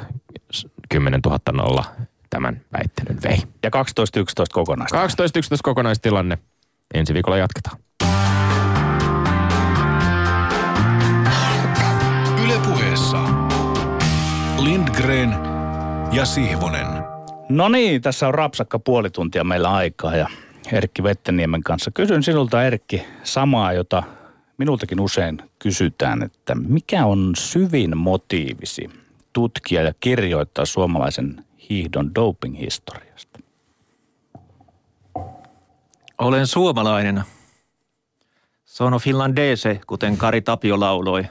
10 0.89 1.19
000 1.25 1.39
nolla 1.51 1.85
tämän 2.29 2.61
väittelyn 2.73 3.23
vei. 3.23 3.37
Ja 3.63 3.69
12-11 3.69 3.71
kokonaista. 4.53 5.05
12-11 5.05 5.07
kokonaistilanne. 5.63 6.37
Ensi 6.93 7.13
viikolla 7.13 7.37
jatketaan. 7.37 7.77
Ylepuheessa 12.43 13.17
Lindgren 14.57 15.35
ja 16.11 16.25
Sihvonen. 16.25 16.87
No 17.49 17.69
niin, 17.69 18.01
tässä 18.01 18.27
on 18.27 18.33
rapsakka 18.33 18.79
puoli 18.79 19.09
tuntia 19.09 19.43
meillä 19.43 19.73
aikaa 19.73 20.15
ja 20.15 20.27
Erkki 20.73 21.03
Vetteniemen 21.03 21.63
kanssa. 21.63 21.91
Kysyn 21.91 22.23
sinulta 22.23 22.63
Erkki 22.63 23.05
samaa, 23.23 23.73
jota 23.73 24.03
minultakin 24.57 24.99
usein 24.99 25.41
kysytään, 25.59 26.23
että 26.23 26.55
mikä 26.55 27.05
on 27.05 27.33
syvin 27.37 27.97
motiivisi 27.97 28.89
tutkia 29.33 29.81
ja 29.81 29.93
kirjoittaa 29.99 30.65
suomalaisen 30.65 31.45
hiihdon 31.69 32.15
doping-historiasta? 32.15 33.39
Olen 36.17 36.47
suomalainen. 36.47 37.23
Sono 38.65 38.99
finlandese, 38.99 39.81
kuten 39.87 40.17
Kari 40.17 40.41
Tapio 40.41 40.79
lauloi. 40.79 41.25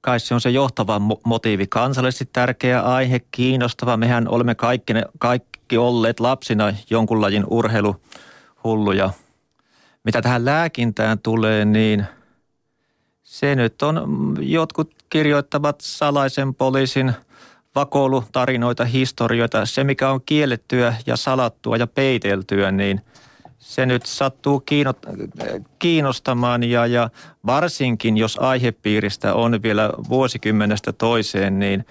Kai 0.00 0.20
se 0.20 0.34
on 0.34 0.40
se 0.40 0.50
johtava 0.50 0.98
mo- 0.98 1.20
motiivi. 1.24 1.66
Kansallisesti 1.66 2.28
tärkeä 2.32 2.80
aihe, 2.80 3.20
kiinnostava. 3.30 3.96
Mehän 3.96 4.28
olemme 4.28 4.54
kaikki, 4.54 4.94
ne, 4.94 5.02
kaikki 5.18 5.55
olleet 5.72 6.20
lapsina 6.20 6.74
jonkun 6.90 7.20
lajin 7.20 7.44
urheiluhulluja. 7.50 9.10
Mitä 10.04 10.22
tähän 10.22 10.44
lääkintään 10.44 11.18
tulee, 11.18 11.64
niin 11.64 12.06
se 13.22 13.54
nyt 13.54 13.82
on, 13.82 14.02
mm, 14.06 14.42
jotkut 14.42 14.94
kirjoittavat 15.10 15.80
salaisen 15.80 16.54
poliisin 16.54 17.12
vakoilutarinoita, 17.74 18.84
historioita. 18.84 19.66
Se, 19.66 19.84
mikä 19.84 20.10
on 20.10 20.20
kiellettyä 20.26 20.94
ja 21.06 21.16
salattua 21.16 21.76
ja 21.76 21.86
peiteltyä, 21.86 22.70
niin 22.70 23.00
se 23.58 23.86
nyt 23.86 24.06
sattuu 24.06 24.64
kiinnostamaan 25.78 26.62
ja, 26.62 26.86
ja 26.86 27.10
varsinkin 27.46 28.16
jos 28.16 28.38
aihepiiristä 28.38 29.34
on 29.34 29.62
vielä 29.62 29.90
vuosikymmenestä 30.08 30.92
toiseen, 30.92 31.58
niin 31.58 31.86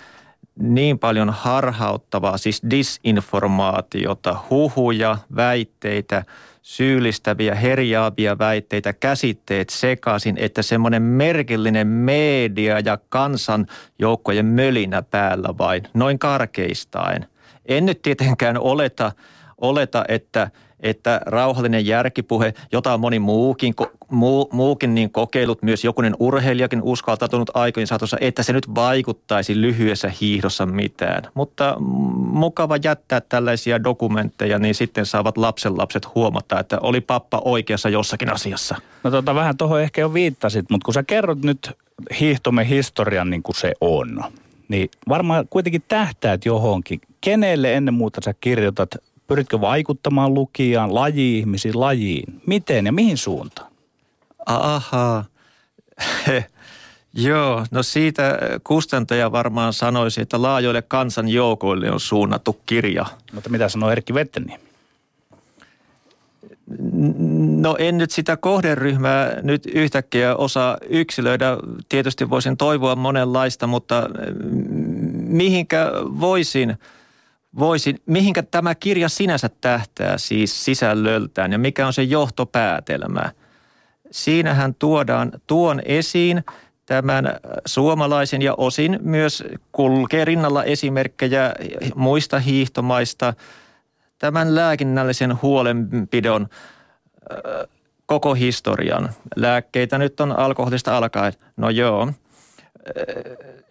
niin 0.60 1.00
paljon 1.00 1.30
harhauttavaa, 1.30 2.38
siis 2.38 2.62
disinformaatiota, 2.70 4.38
huhuja, 4.50 5.18
väitteitä, 5.36 6.24
syyllistäviä, 6.62 7.56
herjaavia 7.56 8.38
väitteitä, 8.38 8.94
käsitteet 8.94 9.70
sekaisin, 9.70 10.38
että 10.38 10.62
semmoinen 10.62 11.02
merkillinen 11.02 11.88
media 11.88 12.80
ja 12.80 12.98
kansanjoukkojen 13.10 14.46
mölinä 14.46 15.02
päällä 15.02 15.58
vain, 15.58 15.84
noin 15.94 16.20
karkeistaen. 16.20 17.28
En 17.66 17.86
nyt 17.86 18.02
tietenkään 18.02 18.58
oleta, 18.58 19.12
oleta 19.58 20.06
että, 20.08 20.52
että 20.80 21.22
rauhallinen 21.26 21.86
järkipuhe, 21.86 22.54
jota 22.72 22.98
moni 22.98 23.20
muukin, 23.20 23.76
muu, 24.10 24.50
muukin 24.54 24.96
niin 24.96 25.12
kokeilut, 25.12 25.64
myös 25.64 25.84
jokunen 25.84 26.16
urheilijakin 26.20 26.82
uskaltautunut 26.84 27.52
aikojen 27.54 27.88
saatossa, 27.88 28.18
että 28.22 28.44
se 28.44 28.54
nyt 28.54 28.76
vaikuttaisi 28.76 29.62
lyhyessä 29.62 30.12
hiihdossa 30.22 30.66
mitään. 30.66 31.24
Mutta 31.34 31.76
mukava 32.18 32.78
jättää 32.84 33.22
tällaisia 33.22 33.84
dokumentteja, 33.84 34.60
niin 34.60 34.76
sitten 34.76 35.06
saavat 35.06 35.38
lapsenlapset 35.38 36.16
huomata, 36.16 36.60
että 36.60 36.80
oli 36.80 37.02
pappa 37.02 37.42
oikeassa 37.46 37.90
jossakin 37.90 38.34
asiassa. 38.34 38.76
No 39.04 39.12
tota, 39.12 39.36
vähän 39.36 39.58
tuohon 39.58 39.82
ehkä 39.82 40.02
jo 40.02 40.14
viittasit, 40.14 40.66
mutta 40.70 40.86
kun 40.86 40.94
sä 40.94 41.04
kerrot 41.04 41.42
nyt 41.42 41.72
hiihtomme 42.20 42.70
historian 42.70 43.30
niin 43.30 43.44
kuin 43.44 43.56
se 43.56 43.74
on, 43.82 44.24
niin 44.68 44.90
varmaan 45.10 45.46
kuitenkin 45.50 45.84
tähtäät 45.88 46.46
johonkin. 46.46 47.02
Kenelle 47.22 47.74
ennen 47.74 47.94
muuta 47.94 48.22
sä 48.26 48.34
kirjoitat 48.42 48.90
Pyritkö 49.28 49.62
vaikuttamaan 49.62 50.34
lukijaan, 50.34 50.96
laji-ihmisiin, 50.96 51.80
lajiin? 51.80 52.42
Miten 52.46 52.86
ja 52.86 52.92
mihin 52.92 53.18
suuntaan? 53.18 53.72
Aha. 54.46 55.24
Joo, 57.14 57.66
no 57.72 57.84
siitä 57.84 58.40
kustantaja 58.64 59.32
varmaan 59.32 59.74
sanoisi, 59.74 60.22
että 60.22 60.42
laajoille 60.42 60.82
kansanjoukoille 60.82 61.92
on 61.92 62.00
suunnattu 62.00 62.60
kirja. 62.66 63.06
Mutta 63.34 63.50
mitä 63.50 63.70
sanoo 63.70 63.90
Erkki 63.92 64.14
Vetteni? 64.14 64.60
No 67.60 67.76
en 67.80 67.98
nyt 67.98 68.12
sitä 68.12 68.38
kohderyhmää 68.38 69.42
nyt 69.42 69.66
yhtäkkiä 69.66 70.36
osaa 70.36 70.78
yksilöidä. 70.90 71.58
Tietysti 71.90 72.30
voisin 72.30 72.58
toivoa 72.58 72.96
monenlaista, 72.96 73.68
mutta 73.68 74.10
mihinkä 75.28 75.92
voisin– 76.20 76.76
voisin, 77.60 78.00
mihinkä 78.06 78.44
tämä 78.44 78.76
kirja 78.76 79.10
sinänsä 79.10 79.50
tähtää 79.62 80.18
siis 80.18 80.66
sisällöltään 80.66 81.52
ja 81.52 81.58
mikä 81.58 81.88
on 81.88 81.94
se 81.94 82.04
johtopäätelmä. 82.04 83.32
Siinähän 84.12 84.76
tuodaan 84.76 85.32
tuon 85.48 85.82
esiin 85.86 86.44
tämän 86.86 87.40
suomalaisen 87.66 88.42
ja 88.42 88.54
osin 88.58 89.00
myös 89.02 89.44
kulkee 89.72 90.26
rinnalla 90.26 90.64
esimerkkejä 90.64 91.54
muista 91.96 92.40
hiihtomaista 92.40 93.34
tämän 94.20 94.56
lääkinnällisen 94.56 95.42
huolenpidon 95.42 96.48
koko 98.06 98.34
historian. 98.34 99.10
Lääkkeitä 99.36 99.98
nyt 99.98 100.20
on 100.20 100.40
alkoholista 100.40 100.98
alkaen. 100.98 101.34
No 101.58 101.70
joo, 101.70 102.12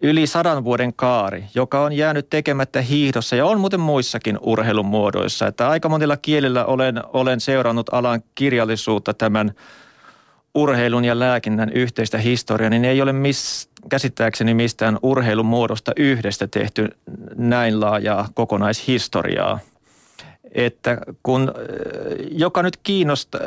yli 0.01 0.27
sadan 0.27 0.63
vuoden 0.63 0.93
kaari, 0.93 1.43
joka 1.55 1.83
on 1.83 1.93
jäänyt 1.93 2.29
tekemättä 2.29 2.81
hiihdossa 2.81 3.35
ja 3.35 3.45
on 3.45 3.59
muuten 3.59 3.79
muissakin 3.79 4.39
urheilun 4.41 4.85
muodoissa. 4.85 5.47
Että 5.47 5.69
aika 5.69 5.89
monilla 5.89 6.17
kielillä 6.17 6.65
olen, 6.65 7.01
olen 7.13 7.39
seurannut 7.39 7.93
alan 7.93 8.23
kirjallisuutta 8.35 9.13
tämän 9.13 9.51
urheilun 10.55 11.05
ja 11.05 11.19
lääkinnän 11.19 11.69
yhteistä 11.69 12.17
historiaa, 12.17 12.69
niin 12.69 12.85
ei 12.85 13.01
ole 13.01 13.13
mis, 13.13 13.69
käsittääkseni 13.89 14.53
mistään 14.53 14.99
urheilun 15.01 15.45
muodosta 15.45 15.91
yhdestä 15.97 16.47
tehty 16.47 16.89
näin 17.35 17.79
laajaa 17.79 18.29
kokonaishistoriaa. 18.33 19.59
Että 20.51 20.97
kun 21.23 21.53
joka 22.31 22.63
nyt 22.63 22.77
kiinnostaa, 22.77 23.41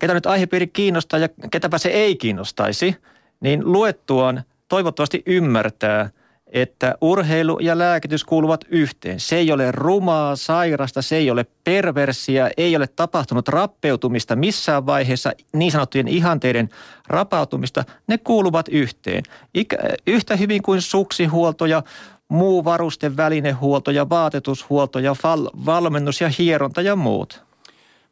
ketä 0.00 0.14
nyt 0.14 0.26
aihepiiri 0.26 0.66
kiinnostaa 0.66 1.18
ja 1.18 1.28
ketäpä 1.50 1.78
se 1.78 1.88
ei 1.88 2.16
kiinnostaisi– 2.16 2.96
niin 3.40 3.72
luettuaan 3.72 4.42
toivottavasti 4.68 5.22
ymmärtää, 5.26 6.10
että 6.46 6.94
urheilu 7.00 7.58
ja 7.58 7.78
lääkitys 7.78 8.24
kuuluvat 8.24 8.64
yhteen. 8.68 9.20
Se 9.20 9.36
ei 9.36 9.52
ole 9.52 9.72
rumaa, 9.72 10.36
sairasta, 10.36 11.02
se 11.02 11.16
ei 11.16 11.30
ole 11.30 11.46
perversiä, 11.64 12.50
ei 12.56 12.76
ole 12.76 12.86
tapahtunut 12.86 13.48
rappeutumista 13.48 14.36
missään 14.36 14.86
vaiheessa, 14.86 15.32
niin 15.52 15.72
sanottujen 15.72 16.08
ihanteiden 16.08 16.68
rapautumista. 17.06 17.84
Ne 18.06 18.18
kuuluvat 18.18 18.68
yhteen. 18.68 19.22
Ikä, 19.54 19.76
yhtä 20.06 20.36
hyvin 20.36 20.62
kuin 20.62 20.82
suksihuolto 20.82 21.66
ja 21.66 21.82
muu 22.28 22.64
varusten 22.64 23.16
välinehuolto 23.16 23.90
ja 23.90 24.08
vaatetushuolto 24.08 24.98
ja 24.98 25.16
val, 25.22 25.50
valmennus 25.66 26.20
ja 26.20 26.30
hieronta 26.38 26.82
ja 26.82 26.96
muut. 26.96 27.42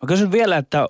Mä 0.02 0.06
kysyn 0.06 0.32
vielä, 0.32 0.56
että 0.56 0.86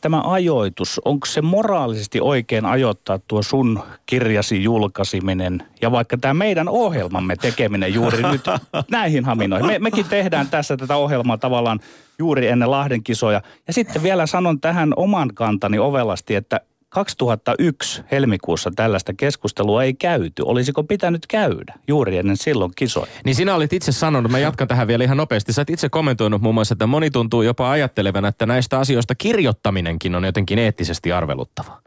tämä 0.00 0.22
ajoitus, 0.24 1.00
onko 1.04 1.26
se 1.26 1.42
moraalisesti 1.42 2.20
oikein 2.20 2.64
ajoittaa 2.64 3.18
tuo 3.28 3.42
sun 3.42 3.82
kirjasi 4.06 4.62
julkaisiminen 4.62 5.62
ja 5.82 5.92
vaikka 5.92 6.16
tämä 6.16 6.34
meidän 6.34 6.68
ohjelmamme 6.68 7.36
tekeminen 7.36 7.94
juuri 7.94 8.22
nyt 8.22 8.44
näihin 8.90 9.24
haminoihin. 9.24 9.66
Me, 9.66 9.78
mekin 9.78 10.08
tehdään 10.08 10.48
tässä 10.48 10.76
tätä 10.76 10.96
ohjelmaa 10.96 11.38
tavallaan 11.38 11.80
juuri 12.18 12.48
ennen 12.48 12.70
Lahden 12.70 13.02
kisoja. 13.02 13.42
Ja 13.66 13.72
sitten 13.72 14.02
vielä 14.02 14.26
sanon 14.26 14.60
tähän 14.60 14.92
oman 14.96 15.34
kantani 15.34 15.78
ovelasti, 15.78 16.34
että 16.34 16.60
2001 16.92 18.02
helmikuussa 18.10 18.70
tällaista 18.76 19.12
keskustelua 19.14 19.84
ei 19.84 19.94
käyty. 19.94 20.42
Olisiko 20.44 20.84
pitänyt 20.84 21.26
käydä 21.26 21.74
juuri 21.88 22.18
ennen 22.18 22.36
silloin 22.36 22.72
kisoja? 22.76 23.06
Niin 23.24 23.34
sinä 23.34 23.54
olit 23.54 23.72
itse 23.72 23.92
sanonut, 23.92 24.32
mä 24.32 24.38
jatkan 24.38 24.68
tähän 24.68 24.86
vielä 24.86 25.04
ihan 25.04 25.16
nopeasti. 25.16 25.52
Sä 25.52 25.64
itse 25.68 25.88
kommentoinut 25.88 26.42
muun 26.42 26.54
muassa, 26.54 26.72
että 26.72 26.86
moni 26.86 27.10
tuntuu 27.10 27.42
jopa 27.42 27.70
ajattelevan, 27.70 28.24
että 28.24 28.46
näistä 28.46 28.78
asioista 28.78 29.14
kirjoittaminenkin 29.14 30.14
on 30.14 30.24
jotenkin 30.24 30.58
eettisesti 30.58 31.12
arveluttava. 31.12 31.80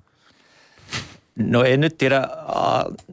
No 1.35 1.63
en 1.63 1.79
nyt 1.81 1.97
tiedä 1.97 2.27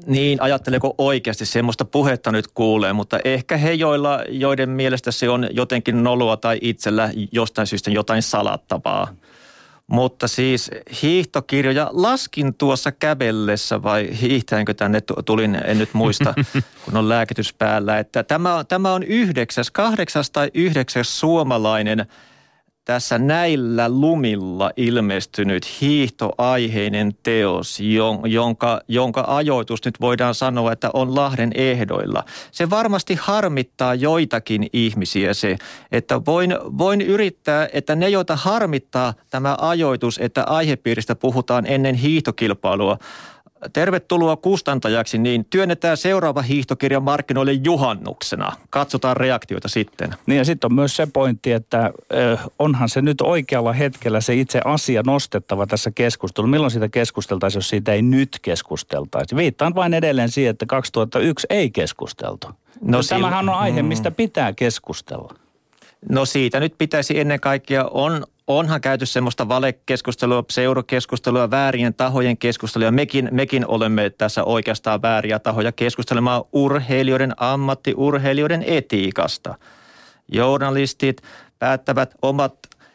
niin 0.07 0.43
ajatteleko 0.43 0.95
oikeasti 0.99 1.47
semmoista 1.47 1.85
puhetta 1.85 2.33
nyt 2.33 2.47
kuulee, 2.55 2.93
mutta 2.93 3.19
ehkä 3.25 3.57
he, 3.57 3.73
joilla, 3.73 4.21
joiden 4.29 4.71
mielestä 4.71 5.11
se 5.11 5.29
on 5.29 5.49
jotenkin 5.51 6.05
noloa 6.05 6.37
tai 6.37 6.59
itsellä 6.61 7.11
jostain 7.33 7.67
syystä 7.67 7.91
jotain 7.91 8.23
salattavaa– 8.23 9.09
mutta 9.87 10.29
siis 10.29 10.71
hiihtokirjoja 11.03 11.91
laskin 11.93 12.55
tuossa 12.55 12.93
kävellessä 12.93 13.83
vai 13.83 14.09
hiihtäänkö 14.21 14.75
tänne 14.75 15.01
tulin, 15.25 15.55
en 15.65 15.79
nyt 15.79 15.95
muista, 15.95 16.35
kun 16.85 16.97
on 16.97 17.09
lääkitys 17.09 17.55
päällä. 17.55 17.99
Että 17.99 18.23
tämä, 18.23 18.65
tämä 18.69 18.93
on 18.93 19.03
yhdeksäs, 19.03 19.71
kahdeksas 19.71 20.31
tai 20.31 20.51
yhdeksäs 20.55 21.21
suomalainen– 21.21 22.07
tässä 22.85 23.19
näillä 23.19 23.89
lumilla 23.89 24.71
ilmestynyt 24.77 25.81
hiihtoaiheinen 25.81 27.13
teos, 27.23 27.81
jonka, 28.25 28.81
jonka 28.89 29.25
ajoitus 29.27 29.85
nyt 29.85 30.01
voidaan 30.01 30.35
sanoa, 30.35 30.73
että 30.73 30.91
on 30.95 31.15
Lahden 31.15 31.51
ehdoilla. 31.55 32.25
Se 32.51 32.71
varmasti 32.71 33.19
harmittaa 33.21 33.95
joitakin 33.95 34.67
ihmisiä 34.73 35.35
se, 35.35 35.57
että 35.93 36.21
voin, 36.27 36.55
voin 36.79 37.01
yrittää, 37.01 37.69
että 37.73 37.97
ne, 37.97 38.09
joita 38.09 38.37
harmittaa 38.37 39.15
tämä 39.31 39.57
ajoitus, 39.61 40.19
että 40.19 40.45
aihepiiristä 40.45 41.15
puhutaan 41.15 41.67
ennen 41.67 41.95
hiihtokilpailua, 41.95 42.99
tervetuloa 43.73 44.37
kustantajaksi, 44.37 45.19
niin 45.19 45.45
työnnetään 45.45 45.97
seuraava 45.97 46.43
hiihtokirja 46.43 47.01
markkinoille 47.01 47.53
juhannuksena. 47.53 48.53
Katsotaan 48.71 49.17
reaktioita 49.17 49.69
sitten. 49.69 50.15
Niin 50.27 50.39
ja 50.39 50.45
sitten 50.45 50.69
on 50.69 50.75
myös 50.75 50.97
se 50.97 51.07
pointti, 51.13 51.53
että 51.53 51.93
onhan 52.59 52.89
se 52.89 53.03
nyt 53.03 53.21
oikealla 53.21 53.73
hetkellä 53.73 54.21
se 54.21 54.35
itse 54.35 54.61
asia 54.65 55.03
nostettava 55.07 55.67
tässä 55.67 55.91
keskustelussa. 55.91 56.51
Milloin 56.51 56.71
siitä 56.71 56.89
keskusteltaisiin, 56.89 57.59
jos 57.59 57.69
siitä 57.69 57.93
ei 57.93 58.03
nyt 58.03 58.39
keskusteltaisi? 58.43 59.37
Viittaan 59.37 59.75
vain 59.75 59.95
edelleen 59.95 60.31
siihen, 60.31 60.51
että 60.51 60.67
2001 60.67 61.47
ei 61.51 61.71
keskusteltu. 61.71 62.47
No, 62.81 62.99
Tämähän 63.09 63.49
on 63.49 63.55
aihe, 63.55 63.83
mm. 63.83 63.89
mistä 63.89 64.11
pitää 64.11 64.53
keskustella. 64.53 65.35
No 66.09 66.25
siitä 66.25 66.61
nyt 66.61 66.75
pitäisi 66.79 67.19
ennen 67.19 67.41
kaikkea, 67.41 67.85
on 67.85 68.25
onhan 68.47 68.81
käyty 68.81 69.07
semmoista 69.07 69.49
valekeskustelua, 69.49 70.45
seurokeskustelua, 70.51 71.51
väärien 71.51 71.95
tahojen 71.95 72.37
keskustelua. 72.37 72.91
Mekin, 72.91 73.29
mekin 73.31 73.67
olemme 73.67 74.11
tässä 74.11 74.45
oikeastaan 74.45 75.03
vääriä 75.03 75.39
tahoja 75.39 75.73
keskustelemaan 75.73 76.45
urheilijoiden, 76.53 77.33
ammattiurheilijoiden 77.37 78.65
etiikasta. 78.67 79.55
Journalistit 80.29 81.23
päättävät 81.59 82.15
omat 82.23 82.55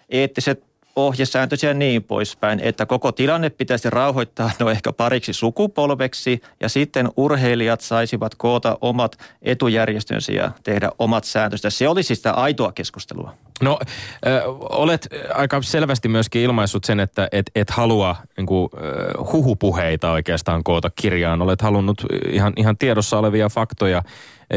eettiset 0.10 0.68
ohjesääntöjä 0.96 1.70
ja 1.70 1.74
niin 1.74 2.04
poispäin, 2.04 2.60
että 2.60 2.86
koko 2.86 3.12
tilanne 3.12 3.50
pitäisi 3.50 3.90
rauhoittaa 3.90 4.52
no 4.60 4.70
ehkä 4.70 4.94
pariksi 4.94 5.34
sukupolveksi 5.34 6.42
ja 6.60 6.70
sitten 6.70 7.10
urheilijat 7.18 7.82
saisivat 7.82 8.36
koota 8.36 8.78
omat 8.82 9.18
etujärjestönsä 9.42 10.32
ja 10.32 10.52
tehdä 10.64 10.90
omat 11.00 11.24
sääntönsä. 11.24 11.70
Se 11.70 11.88
olisi 11.88 12.16
sitä 12.16 12.32
aitoa 12.32 12.72
keskustelua. 12.72 13.34
No, 13.62 13.80
äh, 14.28 14.42
olet 14.60 15.08
aika 15.34 15.62
selvästi 15.62 16.08
myöskin 16.08 16.42
ilmaissut 16.42 16.84
sen, 16.84 17.00
että 17.00 17.28
et, 17.32 17.52
et 17.56 17.70
halua 17.70 18.16
niin 18.38 18.48
kuin, 18.48 18.70
äh, 18.76 19.32
huhupuheita 19.34 20.12
oikeastaan 20.12 20.64
koota 20.64 20.90
kirjaan. 20.90 21.42
Olet 21.42 21.62
halunnut 21.62 22.06
ihan, 22.32 22.54
ihan 22.58 22.78
tiedossa 22.78 23.20
olevia 23.20 23.50
faktoja 23.50 24.02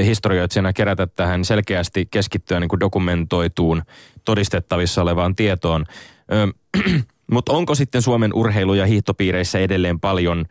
historioitsijana 0.04 0.72
kerätä 0.72 1.06
tähän 1.06 1.44
selkeästi 1.44 2.08
keskittyä 2.10 2.60
niin 2.60 2.68
kuin 2.68 2.80
dokumentoituun, 2.80 3.82
todistettavissa 4.24 5.02
olevaan 5.02 5.34
tietoon. 5.34 5.84
Mutta 7.32 7.52
onko 7.52 7.74
sitten 7.74 8.02
Suomen 8.02 8.34
urheilu- 8.34 8.74
ja 8.74 8.86
hiihtopiireissä 8.86 9.58
edelleen 9.58 10.00
paljon 10.00 10.46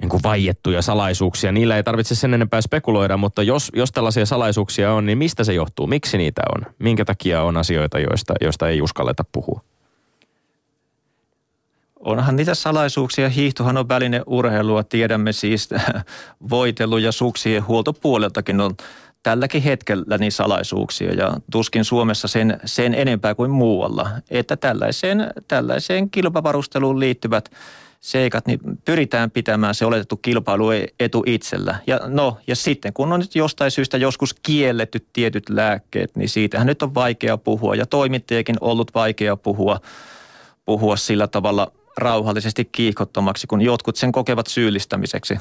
niin 0.00 0.08
kuin 0.08 0.22
vaiettuja 0.22 0.82
salaisuuksia. 0.82 1.52
Niillä 1.52 1.76
ei 1.76 1.82
tarvitse 1.82 2.14
sen 2.14 2.34
enempää 2.34 2.60
spekuloida, 2.60 3.16
mutta 3.16 3.42
jos, 3.42 3.70
jos 3.74 3.92
tällaisia 3.92 4.26
salaisuuksia 4.26 4.92
on, 4.92 5.06
niin 5.06 5.18
mistä 5.18 5.44
se 5.44 5.52
johtuu? 5.52 5.86
Miksi 5.86 6.18
niitä 6.18 6.42
on? 6.54 6.74
Minkä 6.78 7.04
takia 7.04 7.42
on 7.42 7.56
asioita, 7.56 7.98
joista, 7.98 8.34
joista 8.40 8.68
ei 8.68 8.82
uskalleta 8.82 9.24
puhua? 9.32 9.60
Onhan 12.00 12.36
niitä 12.36 12.54
salaisuuksia. 12.54 13.28
Hiihtohan 13.28 13.76
on 13.76 13.88
väline 13.88 14.22
urheilua. 14.26 14.84
Tiedämme 14.84 15.32
siis 15.32 15.68
voitelu 16.50 16.98
ja 16.98 17.12
suksien 17.12 17.66
huoltopuoleltakin 17.66 18.60
on 18.60 18.74
tälläkin 19.22 19.62
hetkellä 19.62 20.18
niin 20.18 20.32
salaisuuksia 20.32 21.14
ja 21.14 21.36
tuskin 21.52 21.84
Suomessa 21.84 22.28
sen, 22.28 22.60
sen 22.64 22.94
enempää 22.94 23.34
kuin 23.34 23.50
muualla. 23.50 24.10
Että 24.30 24.56
tällaiseen, 24.56 25.30
tällaiseen 25.48 26.10
kilpavarusteluun 26.10 27.00
liittyvät 27.00 27.50
seikat, 28.00 28.46
niin 28.46 28.60
pyritään 28.84 29.30
pitämään 29.30 29.74
se 29.74 29.86
oletettu 29.86 30.16
kilpailuetu 30.16 31.22
itsellä. 31.26 31.78
Ja 31.86 32.00
no, 32.06 32.38
ja 32.46 32.56
sitten 32.56 32.92
kun 32.92 33.12
on 33.12 33.20
nyt 33.20 33.34
jostain 33.34 33.70
syystä 33.70 33.96
joskus 33.96 34.34
kielletty 34.34 35.06
tietyt 35.12 35.48
lääkkeet, 35.48 36.16
niin 36.16 36.28
siitähän 36.28 36.66
nyt 36.66 36.82
on 36.82 36.94
vaikea 36.94 37.36
puhua 37.36 37.74
ja 37.74 37.86
toimittajakin 37.86 38.56
ollut 38.60 38.94
vaikea 38.94 39.36
puhua, 39.36 39.80
puhua 40.64 40.96
sillä 40.96 41.26
tavalla 41.26 41.72
rauhallisesti 41.96 42.64
kiihkottomaksi, 42.64 43.46
kun 43.46 43.62
jotkut 43.62 43.96
sen 43.96 44.12
kokevat 44.12 44.46
syyllistämiseksi. 44.46 45.38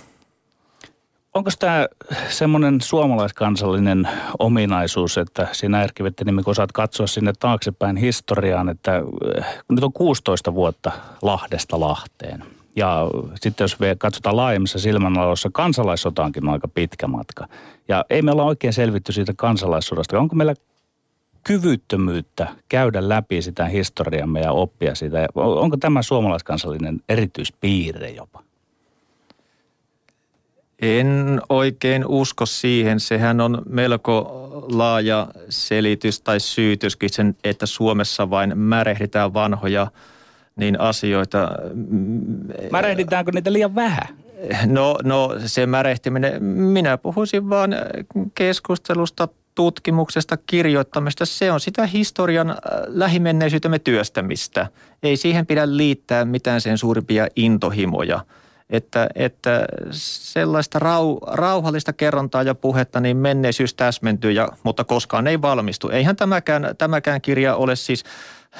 Onko 1.33 1.49
tämä 1.59 1.87
semmoinen 2.29 2.81
suomalaiskansallinen 2.81 4.09
ominaisuus, 4.39 5.17
että 5.17 5.47
sinä 5.51 5.83
Erkki 5.83 6.03
Vettenimi, 6.03 6.43
kun 6.43 6.55
saat 6.55 6.71
katsoa 6.71 7.07
sinne 7.07 7.33
taaksepäin 7.39 7.97
historiaan, 7.97 8.69
että 8.69 9.01
eh, 9.37 9.45
nyt 9.69 9.83
on 9.83 9.93
16 9.93 10.53
vuotta 10.53 10.91
Lahdesta 11.21 11.79
Lahteen. 11.79 12.43
Ja 12.75 13.07
sitten 13.41 13.63
jos 13.63 13.77
katsotaan 13.97 14.35
laajemmassa 14.35 14.79
silmänalossa, 14.79 15.49
kansalaissotaankin 15.53 16.47
on 16.47 16.53
aika 16.53 16.67
pitkä 16.67 17.07
matka. 17.07 17.47
Ja 17.87 18.05
ei 18.09 18.21
me 18.21 18.31
olla 18.31 18.43
oikein 18.43 18.73
selvitty 18.73 19.11
siitä 19.11 19.33
kansalaissodasta. 19.35 20.19
Onko 20.19 20.35
meillä 20.35 20.53
kyvyttömyyttä 21.43 22.47
käydä 22.69 23.09
läpi 23.09 23.41
sitä 23.41 23.65
historiamme 23.65 24.39
ja 24.39 24.51
oppia 24.51 24.95
sitä? 24.95 25.27
Onko 25.35 25.77
tämä 25.77 26.01
suomalaiskansallinen 26.01 27.01
erityispiirre 27.09 28.09
jopa? 28.09 28.48
En 30.81 31.41
oikein 31.49 32.05
usko 32.07 32.45
siihen. 32.45 32.99
Sehän 32.99 33.41
on 33.41 33.61
melko 33.69 34.49
laaja 34.71 35.27
selitys 35.49 36.21
tai 36.21 36.39
syytyskin 36.39 37.09
sen, 37.09 37.35
että 37.43 37.65
Suomessa 37.65 38.29
vain 38.29 38.57
märehditään 38.57 39.33
vanhoja 39.33 39.87
niin 40.55 40.81
asioita. 40.81 41.49
Märehditäänkö 42.71 43.31
niitä 43.31 43.53
liian 43.53 43.75
vähän? 43.75 44.07
No, 44.65 44.97
no 45.03 45.35
se 45.45 45.65
märehtiminen, 45.65 46.43
minä 46.43 46.97
puhuisin 46.97 47.49
vaan 47.49 47.75
keskustelusta, 48.35 49.27
tutkimuksesta, 49.55 50.37
kirjoittamista. 50.37 51.25
Se 51.25 51.51
on 51.51 51.59
sitä 51.59 51.85
historian 51.85 52.49
äh, 52.49 52.57
lähimenneisyytemme 52.87 53.79
työstämistä. 53.79 54.67
Ei 55.03 55.17
siihen 55.17 55.45
pidä 55.45 55.77
liittää 55.77 56.25
mitään 56.25 56.61
sen 56.61 56.77
suurimpia 56.77 57.27
intohimoja– 57.35 58.19
että, 58.69 59.09
että 59.15 59.65
sellaista 59.91 60.79
rau, 60.79 61.17
rauhallista 61.27 61.93
kerrontaa 61.93 62.43
ja 62.43 62.55
puhetta, 62.55 62.99
niin 62.99 63.17
menneisyys 63.17 63.73
täsmentyy, 63.73 64.31
ja, 64.31 64.49
mutta 64.63 64.83
koskaan 64.83 65.27
ei 65.27 65.41
valmistu. 65.41 65.89
Eihän 65.89 66.15
tämäkään, 66.15 66.75
tämäkään 66.77 67.21
kirja 67.21 67.55
ole 67.55 67.75
siis 67.75 68.03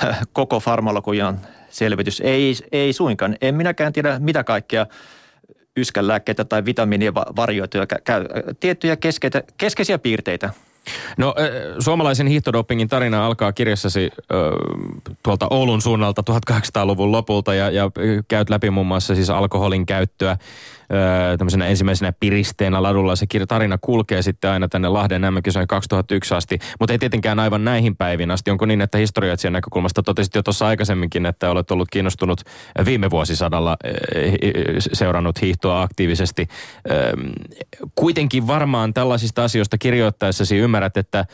äh, 0.04 0.20
koko 0.34 0.60
farmakologian 0.60 1.40
selvitys. 1.70 2.22
Ei, 2.22 2.56
ei 2.72 2.94
suinkaan. 2.94 3.36
En 3.42 3.56
minäkään 3.56 3.94
tiedä, 3.94 4.20
mitä 4.20 4.44
kaikkea 4.44 4.86
yskänlääkkeitä 5.78 6.46
tai 6.46 6.66
vitamiinien 6.66 7.16
varjoituja 7.16 7.86
käy. 8.04 8.26
Tiettyjä 8.60 8.96
keskeitä, 8.96 9.44
keskeisiä 9.58 10.00
piirteitä– 10.00 10.50
No 11.18 11.36
suomalaisen 11.80 12.28
hiihtodopingin 12.28 12.88
tarina 12.88 13.26
alkaa 13.26 13.54
kirjassasi 13.54 14.12
tuolta 15.24 15.48
Oulun 15.50 15.82
suunnalta 15.82 16.24
1800-luvun 16.32 17.12
lopulta 17.12 17.54
ja, 17.54 17.70
ja 17.70 17.92
käyt 18.28 18.50
läpi 18.50 18.70
muun 18.70 18.88
muassa 18.88 19.16
siis 19.16 19.30
alkoholin 19.30 19.86
käyttöä 19.86 20.38
tämmöisenä 21.38 21.68
ensimmäisenä 21.68 22.14
piristeenä 22.20 22.84
ladulla. 22.84 23.16
Se 23.16 23.26
tarina 23.48 23.78
kulkee 23.82 24.22
sitten 24.22 24.52
aina 24.52 24.68
tänne 24.68 24.90
Lahden 24.90 25.22
mm 25.22 25.68
2001 25.68 26.36
asti, 26.36 26.60
mutta 26.80 26.94
ei 26.94 27.00
tietenkään 27.00 27.40
aivan 27.40 27.64
näihin 27.64 27.96
päiviin 27.96 28.32
asti. 28.32 28.52
Onko 28.52 28.66
niin, 28.66 28.82
että 28.82 28.98
historiatsijan 28.98 29.54
näkökulmasta 29.54 30.04
totesit 30.04 30.36
jo 30.36 30.44
tuossa 30.44 30.68
aikaisemminkin, 30.68 31.26
että 31.26 31.52
olet 31.52 31.72
ollut 31.72 31.88
kiinnostunut 31.92 32.42
viime 32.86 33.10
vuosisadalla 33.10 33.78
seurannut 34.94 35.42
hiihtoa 35.42 35.82
aktiivisesti. 35.82 36.48
Kuitenkin 37.96 38.48
varmaan 38.48 38.94
tällaisista 38.94 39.44
asioista 39.44 39.78
kirjoittaessasi 39.78 40.58
ymmärrät, 40.58 40.98
että 40.98 41.26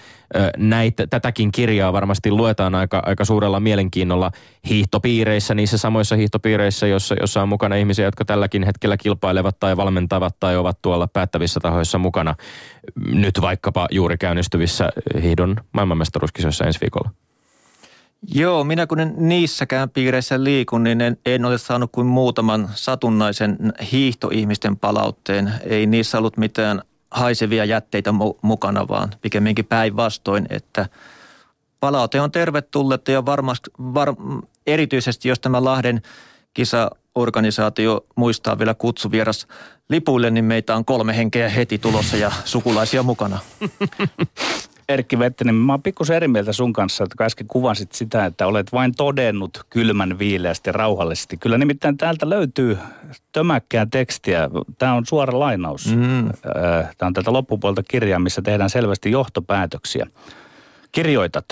näitä, 0.57 1.07
tätäkin 1.07 1.51
kirjaa 1.51 1.93
varmasti 1.93 2.31
luetaan 2.31 2.75
aika, 2.75 3.01
aika 3.05 3.25
suurella 3.25 3.59
mielenkiinnolla 3.59 4.31
hiihtopiireissä, 4.69 5.55
niissä 5.55 5.77
samoissa 5.77 6.15
hiihtopiireissä, 6.15 6.88
jossa, 6.88 7.15
jossa 7.21 7.41
on 7.41 7.49
mukana 7.49 7.75
ihmisiä, 7.75 8.05
jotka 8.05 8.25
tälläkin 8.25 8.63
hetkellä 8.63 8.97
kilpailevat 8.97 9.59
tai 9.59 9.77
valmentavat 9.77 10.39
tai 10.39 10.57
ovat 10.57 10.81
tuolla 10.81 11.07
päättävissä 11.07 11.59
tahoissa 11.59 11.97
mukana. 11.97 12.36
Nyt 13.07 13.41
vaikkapa 13.41 13.88
juuri 13.91 14.17
käynnistyvissä 14.17 14.89
hiihdon 15.21 15.55
maailmanmestaruuskisoissa 15.71 16.65
ensi 16.65 16.81
viikolla. 16.81 17.09
Joo, 18.33 18.63
minä 18.63 18.88
kun 18.88 18.99
en 18.99 19.13
niissäkään 19.17 19.89
piireissä 19.89 20.43
liikun, 20.43 20.83
niin 20.83 21.01
en, 21.01 21.17
en 21.25 21.45
ole 21.45 21.57
saanut 21.57 21.91
kuin 21.91 22.07
muutaman 22.07 22.69
satunnaisen 22.73 23.57
hiihtoihmisten 23.91 24.77
palautteen. 24.77 25.51
Ei 25.63 25.86
niissä 25.86 26.17
ollut 26.17 26.38
mitään 26.38 26.81
haisevia 27.16 27.66
jätteitä 27.66 28.11
mu- 28.11 28.39
mukana, 28.41 28.88
vaan 28.88 29.11
pikemminkin 29.22 29.66
päinvastoin, 29.66 30.45
että 30.49 30.89
palaute 31.80 32.22
on 32.22 32.32
tervetullut 32.32 33.07
ja 33.07 33.26
varmasti, 33.26 33.70
var, 33.80 34.16
erityisesti 34.68 35.30
jos 35.30 35.39
tämä 35.39 35.63
Lahden 35.63 36.01
kisaorganisaatio 36.53 38.05
muistaa 38.16 38.59
vielä 38.59 38.74
kutsuvieras 38.74 39.47
lipuille, 39.89 40.32
niin 40.32 40.45
meitä 40.45 40.76
on 40.76 40.86
kolme 40.86 41.18
henkeä 41.18 41.49
heti 41.49 41.78
tulossa 41.78 42.18
ja 42.18 42.32
sukulaisia 42.45 43.03
mukana. 43.03 43.39
Erkki 44.89 45.19
Vettinen, 45.19 45.55
mä 45.55 45.73
oon 45.73 45.81
pikkusen 45.81 46.15
eri 46.15 46.27
mieltä 46.27 46.53
sun 46.53 46.73
kanssa, 46.73 47.03
että 47.03 47.23
äsken 47.23 47.47
kuvasit 47.47 47.91
sitä, 47.91 48.25
että 48.25 48.47
olet 48.47 48.73
vain 48.73 48.95
todennut 48.97 49.65
kylmän 49.69 50.19
viileästi 50.19 50.71
rauhallisesti. 50.71 51.38
Kyllä 51.38 51.57
nimittäin 51.57 51.97
täältä 51.97 52.29
löytyy 52.29 52.77
tömäkkää 53.31 53.88
tekstiä. 53.91 54.49
Tämä 54.77 54.93
on 54.93 55.05
suora 55.05 55.39
lainaus. 55.39 55.95
Mm. 55.95 56.27
Äh, 56.27 56.33
Tämä 56.97 57.07
on 57.07 57.13
täältä 57.13 57.33
loppupuolta 57.33 57.83
kirjaa, 57.83 58.19
missä 58.19 58.41
tehdään 58.41 58.69
selvästi 58.69 59.11
johtopäätöksiä. 59.11 60.07
Kirjoitat. 60.91 61.45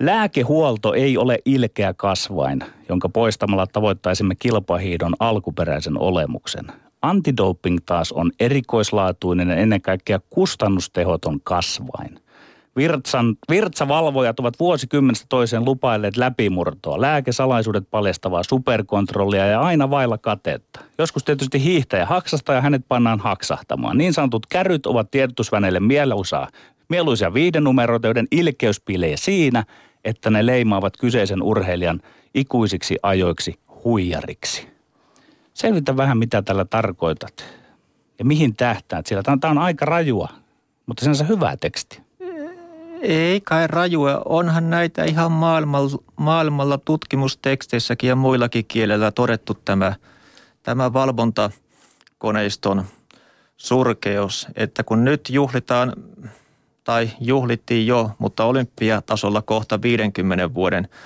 Lääkehuolto 0.00 0.94
ei 0.94 1.18
ole 1.18 1.38
ilkeä 1.44 1.94
kasvain, 1.94 2.60
jonka 2.88 3.08
poistamalla 3.08 3.66
tavoittaisimme 3.66 4.34
kilpahiidon 4.34 5.14
alkuperäisen 5.20 5.98
olemuksen. 5.98 6.66
Antidoping 7.02 7.78
taas 7.86 8.12
on 8.12 8.32
erikoislaatuinen 8.40 9.48
ja 9.48 9.56
ennen 9.56 9.82
kaikkea 9.82 10.20
kustannustehoton 10.30 11.40
kasvain– 11.44 12.20
Virtsan, 12.78 13.36
virtsavalvojat 13.50 14.40
ovat 14.40 14.60
vuosikymmenestä 14.60 15.26
toiseen 15.28 15.64
lupailleet 15.64 16.16
läpimurtoa, 16.16 17.00
lääkesalaisuudet 17.00 17.84
paljastavaa 17.90 18.42
superkontrollia 18.42 19.46
ja 19.46 19.60
aina 19.60 19.90
vailla 19.90 20.18
katetta. 20.18 20.80
Joskus 20.98 21.24
tietysti 21.24 21.64
hiihtäjä 21.64 22.06
haksasta 22.06 22.52
ja 22.52 22.60
hänet 22.60 22.82
pannaan 22.88 23.20
haksahtamaan. 23.20 23.98
Niin 23.98 24.12
sanotut 24.12 24.46
kärryt 24.46 24.86
ovat 24.86 25.10
tiedotusväneille 25.10 25.80
mieluisaa, 25.80 26.48
mieluisia 26.88 27.34
viidenumeroita, 27.34 28.06
joiden 28.06 28.26
ilkeys 28.30 28.80
piilee 28.80 29.16
siinä, 29.16 29.64
että 30.04 30.30
ne 30.30 30.46
leimaavat 30.46 30.96
kyseisen 30.96 31.42
urheilijan 31.42 32.00
ikuisiksi 32.34 32.96
ajoiksi 33.02 33.54
huijariksi. 33.84 34.68
Selvitä 35.54 35.96
vähän, 35.96 36.18
mitä 36.18 36.42
tällä 36.42 36.64
tarkoitat 36.64 37.44
ja 38.18 38.24
mihin 38.24 38.56
tähtäät. 38.56 39.06
Sillä 39.06 39.22
tämä 39.22 39.50
on 39.50 39.58
aika 39.58 39.84
rajua, 39.84 40.28
mutta 40.86 41.00
sinänsä 41.00 41.24
hyvää 41.24 41.56
tekstiä. 41.56 42.07
Ei 43.00 43.40
kai 43.40 43.66
rajua. 43.66 44.22
Onhan 44.24 44.70
näitä 44.70 45.04
ihan 45.04 45.32
maailmalla, 45.32 45.98
maailmalla 46.16 46.78
tutkimusteksteissäkin 46.84 48.08
ja 48.08 48.16
muillakin 48.16 48.64
kielellä 48.68 49.10
todettu 49.10 49.54
tämä, 49.64 49.94
tämä 50.62 50.92
valvontakoneiston 50.92 52.84
surkeus. 53.56 54.46
Että 54.56 54.82
kun 54.84 55.04
nyt 55.04 55.28
juhlitaan, 55.30 55.92
tai 56.84 57.10
juhlittiin 57.20 57.86
jo, 57.86 58.10
mutta 58.18 58.44
olympiatasolla 58.44 59.42
kohta 59.42 59.82
50 59.82 60.54
vuoden– 60.54 60.88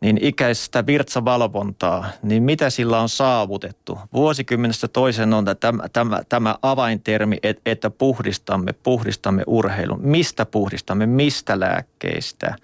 niin 0.00 0.18
ikäistä 0.24 0.86
virtsavalvontaa, 0.86 2.06
niin 2.22 2.42
mitä 2.42 2.70
sillä 2.70 3.00
on 3.00 3.08
saavutettu? 3.08 3.98
Vuosikymmenestä 4.12 4.88
toisen 4.88 5.34
on 5.34 5.44
tämä, 5.60 5.88
tämä, 5.88 6.20
tämä 6.28 6.56
avaintermi, 6.62 7.36
että 7.66 7.90
puhdistamme, 7.90 8.72
puhdistamme 8.72 9.42
urheilun. 9.46 10.00
Mistä 10.02 10.46
puhdistamme, 10.46 11.06
mistä 11.06 11.60
lääkkeistä? 11.60 12.56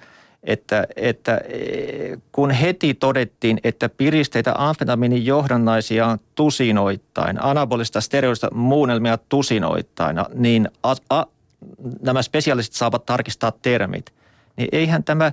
että, 0.46 0.86
että 0.96 1.40
eh, 1.48 2.18
kun 2.32 2.50
heti 2.50 2.94
todettiin, 2.94 3.60
että 3.64 3.88
piristeitä 3.88 4.54
amfetamiinin 4.58 5.26
johdannaisia 5.26 6.06
on 6.06 6.18
tusinoittain, 6.34 7.44
anabolista 7.44 8.00
steroidista 8.00 8.48
muunnelmia 8.54 9.18
tusinoittain, 9.28 10.16
niin 10.34 10.68
a, 10.82 10.94
a, 11.10 11.24
nämä 12.02 12.22
spesialistit 12.22 12.76
saavat 12.76 13.06
tarkistaa 13.06 13.52
termit, 13.62 14.14
niin 14.56 14.68
eihän 14.72 15.04
tämä 15.04 15.32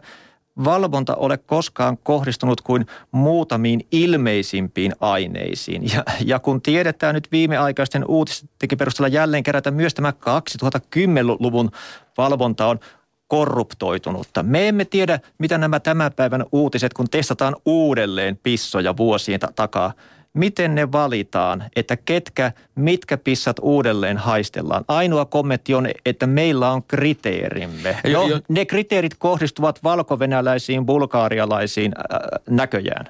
valvonta 0.63 1.15
ole 1.15 1.37
koskaan 1.37 1.97
kohdistunut 2.03 2.61
kuin 2.61 2.85
muutamiin 3.11 3.87
ilmeisimpiin 3.91 4.93
aineisiin. 4.99 5.83
Ja, 5.93 6.03
ja 6.25 6.39
kun 6.39 6.61
tiedetään 6.61 7.15
nyt 7.15 7.27
viimeaikaisten 7.31 8.05
uutistenkin 8.07 8.77
perusteella 8.77 9.07
jälleen 9.07 9.43
kerätä 9.43 9.71
myös 9.71 9.93
tämä 9.93 10.11
2010-luvun 10.11 11.71
valvonta 12.17 12.67
on 12.67 12.79
korruptoitunutta. 13.27 14.43
Me 14.43 14.67
emme 14.67 14.85
tiedä, 14.85 15.19
mitä 15.37 15.57
nämä 15.57 15.79
tämän 15.79 16.13
päivän 16.13 16.45
uutiset, 16.51 16.93
kun 16.93 17.09
testataan 17.09 17.55
uudelleen 17.65 18.39
pissoja 18.43 18.97
vuosien 18.97 19.39
takaa, 19.55 19.93
miten 20.33 20.75
ne 20.75 20.91
valitaan, 20.91 21.63
että 21.75 21.97
ketkä, 21.97 22.51
mitkä 22.75 23.17
pissat 23.17 23.57
uudelleen 23.61 24.17
haistellaan. 24.17 24.85
Ainoa 24.87 25.25
kommentti 25.25 25.73
on, 25.73 25.87
että 26.05 26.27
meillä 26.27 26.71
on 26.71 26.83
kriteerimme. 26.83 27.97
No, 28.03 28.09
jo, 28.09 28.27
jo. 28.27 28.39
ne 28.49 28.65
kriteerit 28.65 29.15
kohdistuvat 29.17 29.83
valkovenäläisiin, 29.83 30.85
bulgaarialaisiin 30.85 31.91
äh, 31.97 32.19
näköjään. 32.49 33.05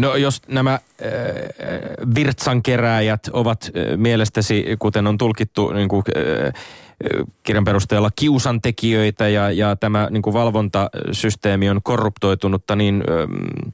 No 0.00 0.16
jos 0.16 0.42
nämä 0.48 0.72
äh, 0.74 0.80
virtsankeräjät 2.14 3.28
ovat 3.32 3.70
äh, 3.76 3.96
mielestäsi, 3.96 4.66
kuten 4.78 5.06
on 5.06 5.18
tulkittu 5.18 5.72
niin 5.72 5.88
kuin, 5.88 6.02
äh, 6.16 6.52
kirjan 7.42 7.64
perusteella 7.64 8.10
kiusantekijöitä 8.16 9.28
ja, 9.28 9.50
ja 9.50 9.76
tämä 9.76 10.08
niin 10.10 10.22
kuin 10.22 10.34
valvontasysteemi 10.34 11.70
on 11.70 11.80
korruptoitunutta, 11.82 12.76
niin 12.76 13.04
ähm, 13.10 13.70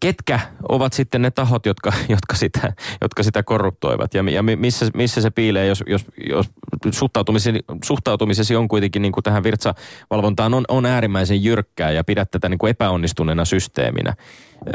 ketkä 0.00 0.40
ovat 0.68 0.92
sitten 0.92 1.22
ne 1.22 1.30
tahot, 1.30 1.66
jotka, 1.66 1.92
jotka, 2.08 2.36
sitä, 2.36 2.72
jotka 3.00 3.22
sitä 3.22 3.42
korruptoivat 3.42 4.14
ja, 4.14 4.24
ja 4.30 4.42
missä, 4.42 4.86
missä 4.94 5.20
se 5.20 5.30
piilee, 5.30 5.66
jos, 5.66 5.84
jos, 5.86 6.04
jos 6.28 6.46
suhtautumisesi, 6.90 7.58
suhtautumisesi 7.84 8.56
on 8.56 8.68
kuitenkin 8.68 9.02
niin 9.02 9.12
kuin 9.12 9.24
tähän 9.24 9.42
virtsavalvontaan 9.42 10.54
on, 10.54 10.64
on 10.68 10.86
äärimmäisen 10.86 11.44
jyrkkää 11.44 11.90
ja 11.90 12.04
pidät 12.04 12.30
tätä 12.30 12.48
niin 12.48 12.58
kuin 12.58 12.70
epäonnistuneena 12.70 13.44
systeeminä. 13.44 14.14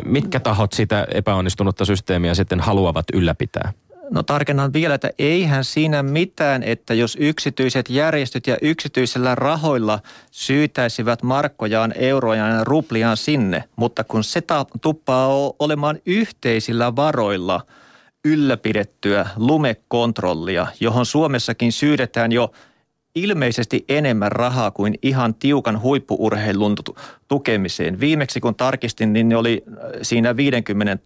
Mitkä 0.05 0.39
tahot 0.39 0.73
sitä 0.73 1.07
epäonnistunutta 1.13 1.85
systeemiä 1.85 2.33
sitten 2.33 2.59
haluavat 2.59 3.05
ylläpitää? 3.13 3.73
No 4.09 4.23
tarkennan 4.23 4.73
vielä, 4.73 4.95
että 4.95 5.09
eihän 5.19 5.63
siinä 5.63 6.03
mitään, 6.03 6.63
että 6.63 6.93
jos 6.93 7.17
yksityiset 7.19 7.89
järjestöt 7.89 8.47
ja 8.47 8.57
yksityisellä 8.61 9.35
rahoilla 9.35 9.99
syytäisivät 10.31 11.23
markkojaan, 11.23 11.93
eurojaan 11.97 12.51
ja 12.51 12.63
rupliaan 12.63 13.17
sinne, 13.17 13.63
mutta 13.75 14.03
kun 14.03 14.23
se 14.23 14.41
tuppaa 14.81 15.27
olemaan 15.59 15.99
yhteisillä 16.05 16.95
varoilla 16.95 17.61
ylläpidettyä 18.25 19.27
lumekontrollia, 19.35 20.67
johon 20.79 21.05
Suomessakin 21.05 21.71
syydetään 21.71 22.31
jo 22.31 22.51
ilmeisesti 23.15 23.85
enemmän 23.89 24.31
rahaa 24.31 24.71
kuin 24.71 24.95
ihan 25.01 25.35
tiukan 25.35 25.81
huippuurheilun 25.81 26.75
tukemiseen. 27.27 27.99
Viimeksi 27.99 28.39
kun 28.39 28.55
tarkistin, 28.55 29.13
niin 29.13 29.29
ne 29.29 29.37
oli 29.37 29.63
siinä 30.01 30.37
50 30.37 30.97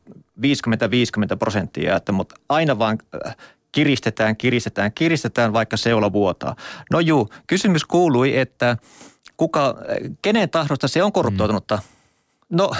50-50 0.41 1.37
prosenttia, 1.39 1.95
että, 1.95 2.11
mutta 2.11 2.35
aina 2.49 2.79
vaan 2.79 2.97
äh, 3.27 3.35
kiristetään, 3.71 4.37
kiristetään, 4.37 4.91
kiristetään, 4.91 5.53
vaikka 5.53 5.77
seula 5.77 6.13
vuotaa. 6.13 6.55
No 6.91 6.99
juu, 6.99 7.29
kysymys 7.47 7.85
kuului, 7.85 8.37
että 8.37 8.77
kuka, 9.37 9.67
äh, 9.67 9.97
kenen 10.21 10.49
tahdosta 10.49 10.87
se 10.87 11.03
on 11.03 11.11
korruptoitunutta? 11.11 11.75
Mm. 11.75 12.57
No 12.57 12.71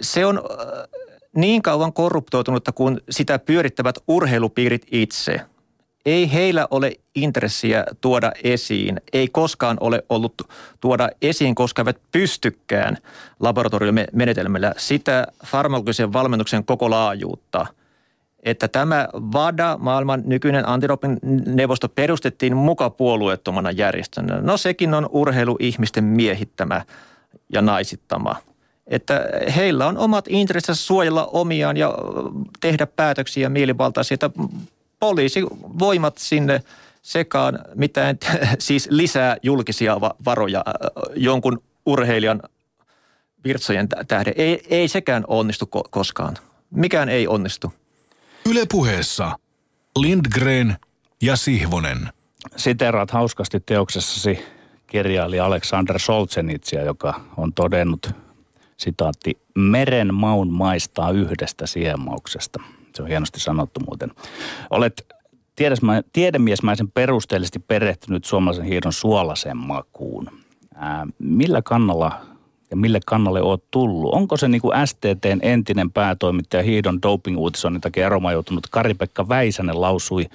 se 0.00 0.26
on 0.26 0.38
äh, 0.38 1.00
niin 1.36 1.62
kauan 1.62 1.92
korruptoitunutta, 1.92 2.72
kun 2.72 3.00
sitä 3.10 3.38
pyörittävät 3.38 3.98
urheilupiirit 4.08 4.86
itse– 4.90 5.40
ei 6.08 6.32
heillä 6.32 6.68
ole 6.70 6.92
intressiä 7.14 7.84
tuoda 8.00 8.32
esiin, 8.44 9.00
ei 9.12 9.28
koskaan 9.28 9.76
ole 9.80 10.04
ollut 10.08 10.34
tuoda 10.80 11.08
esiin, 11.22 11.54
koska 11.54 11.82
eivät 11.82 11.98
pystykään 12.12 12.96
laboratoriomenetelmillä 13.40 14.74
sitä 14.76 15.26
farmakologisen 15.46 16.12
valmennuksen 16.12 16.64
koko 16.64 16.90
laajuutta. 16.90 17.66
Että 18.42 18.68
tämä 18.68 19.08
VADA, 19.14 19.76
maailman 19.80 20.22
nykyinen 20.26 20.68
antidoping 20.68 21.16
neuvosto, 21.46 21.88
perustettiin 21.88 22.56
muka 22.56 22.90
puolueettomana 22.90 23.70
järjestönä. 23.70 24.40
No 24.40 24.56
sekin 24.56 24.94
on 24.94 25.08
urheiluihmisten 25.12 26.04
miehittämä 26.04 26.84
ja 27.52 27.62
naisittama– 27.62 28.36
että 28.86 29.28
heillä 29.56 29.86
on 29.86 29.98
omat 29.98 30.24
intressinsä 30.28 30.82
suojella 30.84 31.26
omiaan 31.26 31.76
ja 31.76 31.94
tehdä 32.60 32.86
päätöksiä 32.86 33.48
mielivaltaisia, 33.48 34.14
poliisivoimat 35.00 36.18
sinne 36.18 36.62
sekaan 37.02 37.58
mitään, 37.74 38.18
siis 38.58 38.88
lisää 38.90 39.36
julkisia 39.42 40.00
varoja 40.00 40.64
jonkun 41.16 41.62
urheilijan 41.86 42.42
virtsojen 43.44 43.88
tähden. 44.08 44.34
Ei, 44.36 44.66
ei 44.70 44.88
sekään 44.88 45.24
onnistu 45.28 45.64
ko- 45.76 45.88
koskaan. 45.90 46.36
Mikään 46.70 47.08
ei 47.08 47.28
onnistu. 47.28 47.72
Ylepuheessa 48.50 49.38
Lindgren 49.98 50.76
ja 51.22 51.36
Sihvonen. 51.36 52.08
Siteraat 52.56 53.10
hauskasti 53.10 53.60
teoksessasi 53.60 54.38
kirjailija 54.86 55.46
Aleksander 55.46 55.98
Solzhenitsia, 55.98 56.82
joka 56.82 57.20
on 57.36 57.52
todennut, 57.52 58.10
sitaatti, 58.76 59.38
meren 59.54 60.14
maun 60.14 60.52
maistaa 60.52 61.10
yhdestä 61.10 61.66
siemauksesta– 61.66 62.62
se 62.98 63.02
on 63.02 63.08
hienosti 63.08 63.40
sanottu 63.40 63.80
muuten. 63.80 64.10
Olet 64.70 65.06
tiedemiesmäisen 66.12 66.90
perusteellisesti 66.90 67.58
perehtynyt 67.58 68.24
suomalaisen 68.24 68.64
hiidon 68.64 68.92
suolaseen 68.92 69.56
makuun. 69.56 70.28
Ää, 70.74 71.06
millä 71.18 71.62
kannalla 71.62 72.20
ja 72.70 72.76
mille 72.76 73.00
kannalle 73.06 73.42
oot 73.42 73.64
tullut? 73.70 74.14
Onko 74.14 74.36
se 74.36 74.48
niin 74.48 74.60
kuin 74.60 74.86
STTn 74.86 75.38
entinen 75.42 75.90
päätoimittaja 75.90 76.62
hiidon 76.62 76.98
doping-uutisoinnin 77.02 77.80
takia 77.80 78.06
eromaan 78.06 78.34
joutunut 78.34 78.66
Kari-Pekka 78.70 79.28
Väisänen 79.28 79.80
lausui 79.80 80.26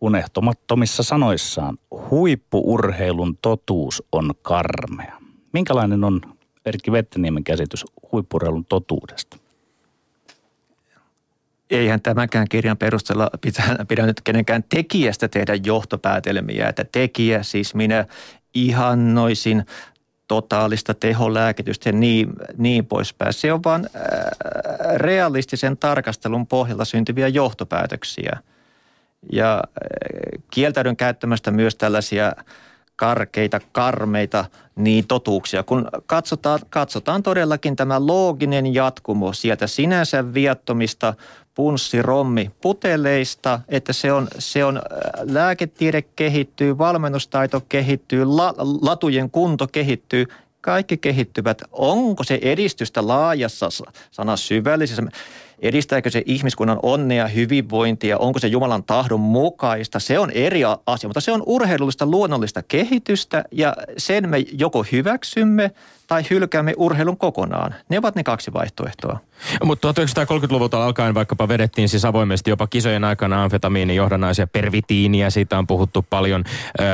unehtomattomissa 0.00 1.02
sanoissaan, 1.02 1.78
huippuurheilun 2.10 3.38
totuus 3.42 4.02
on 4.12 4.34
karmea. 4.42 5.18
Minkälainen 5.52 6.04
on 6.04 6.20
Erkki 6.66 6.92
Vetteniemen 6.92 7.44
käsitys 7.44 7.84
huippurheilun 8.12 8.64
totuudesta? 8.64 9.36
Eihän 11.74 12.02
tämänkään 12.02 12.48
kirjan 12.48 12.76
perusteella 12.76 13.30
pitää, 13.40 13.76
pidä 13.88 14.06
nyt 14.06 14.20
kenenkään 14.20 14.64
tekijästä 14.68 15.28
tehdä 15.28 15.54
johtopäätelmiä, 15.54 16.68
että 16.68 16.84
tekijä, 16.92 17.42
siis 17.42 17.74
minä 17.74 18.06
ihannoisin 18.54 19.64
totaalista 20.28 20.94
teholääkitystä 20.94 21.88
ja 21.88 21.92
niin, 21.92 22.28
niin 22.56 22.86
poispäin. 22.86 23.32
Se 23.32 23.52
on 23.52 23.64
vain 23.64 23.86
realistisen 24.96 25.76
tarkastelun 25.76 26.46
pohjalta 26.46 26.84
syntyviä 26.84 27.28
johtopäätöksiä. 27.28 28.38
Ja 29.32 29.62
kieltäydyn 30.50 30.96
käyttämästä 30.96 31.50
myös 31.50 31.74
tällaisia 31.74 32.32
karkeita, 32.96 33.60
karmeita 33.72 34.44
niin 34.76 35.06
totuuksia, 35.06 35.62
kun 35.62 35.88
katsotaan, 36.06 36.60
katsotaan 36.70 37.22
todellakin 37.22 37.76
tämä 37.76 38.06
looginen 38.06 38.74
jatkumo 38.74 39.32
sieltä 39.32 39.66
sinänsä 39.66 40.34
viattomista 40.34 41.14
punssirommi 41.54 42.50
puteleista, 42.60 43.60
että 43.68 43.92
se 43.92 44.12
on, 44.12 44.28
se 44.38 44.64
on 44.64 44.82
lääketiede 45.22 46.02
kehittyy, 46.02 46.78
valmennustaito 46.78 47.60
kehittyy, 47.68 48.24
la, 48.24 48.54
latujen 48.82 49.30
kunto 49.30 49.66
kehittyy, 49.66 50.26
kaikki 50.60 50.96
kehittyvät. 50.96 51.62
Onko 51.72 52.24
se 52.24 52.38
edistystä 52.42 53.06
laajassa 53.06 53.68
sanassa 54.10 54.46
syvällisessä? 54.46 55.02
Edistääkö 55.58 56.10
se 56.10 56.22
ihmiskunnan 56.26 56.78
onnea, 56.82 57.28
hyvinvointia, 57.28 58.18
onko 58.18 58.38
se 58.38 58.48
Jumalan 58.48 58.84
tahdon 58.84 59.20
mukaista? 59.20 59.98
Se 59.98 60.18
on 60.18 60.30
eri 60.30 60.60
asia, 60.86 61.08
mutta 61.08 61.20
se 61.20 61.32
on 61.32 61.42
urheilullista 61.46 62.06
luonnollista 62.06 62.62
kehitystä 62.62 63.44
ja 63.50 63.76
sen 63.98 64.28
me 64.28 64.38
joko 64.52 64.86
hyväksymme 64.92 65.70
tai 66.06 66.22
hylkäämme 66.30 66.74
urheilun 66.76 67.16
kokonaan. 67.16 67.74
Ne 67.88 67.98
ovat 67.98 68.14
ne 68.14 68.24
kaksi 68.24 68.52
vaihtoehtoa. 68.52 69.20
Mutta 69.64 69.92
1930-luvulta 69.92 70.84
alkaen 70.84 71.14
vaikkapa 71.14 71.48
vedettiin 71.48 71.88
siis 71.88 72.04
avoimesti 72.04 72.50
jopa 72.50 72.66
kisojen 72.66 73.04
aikana 73.04 73.44
amfetamiinin 73.44 73.96
johdannaisia 73.96 74.46
pervitiiniä, 74.46 75.30
siitä 75.30 75.58
on 75.58 75.66
puhuttu 75.66 76.06
paljon, 76.10 76.44
öö, 76.80 76.86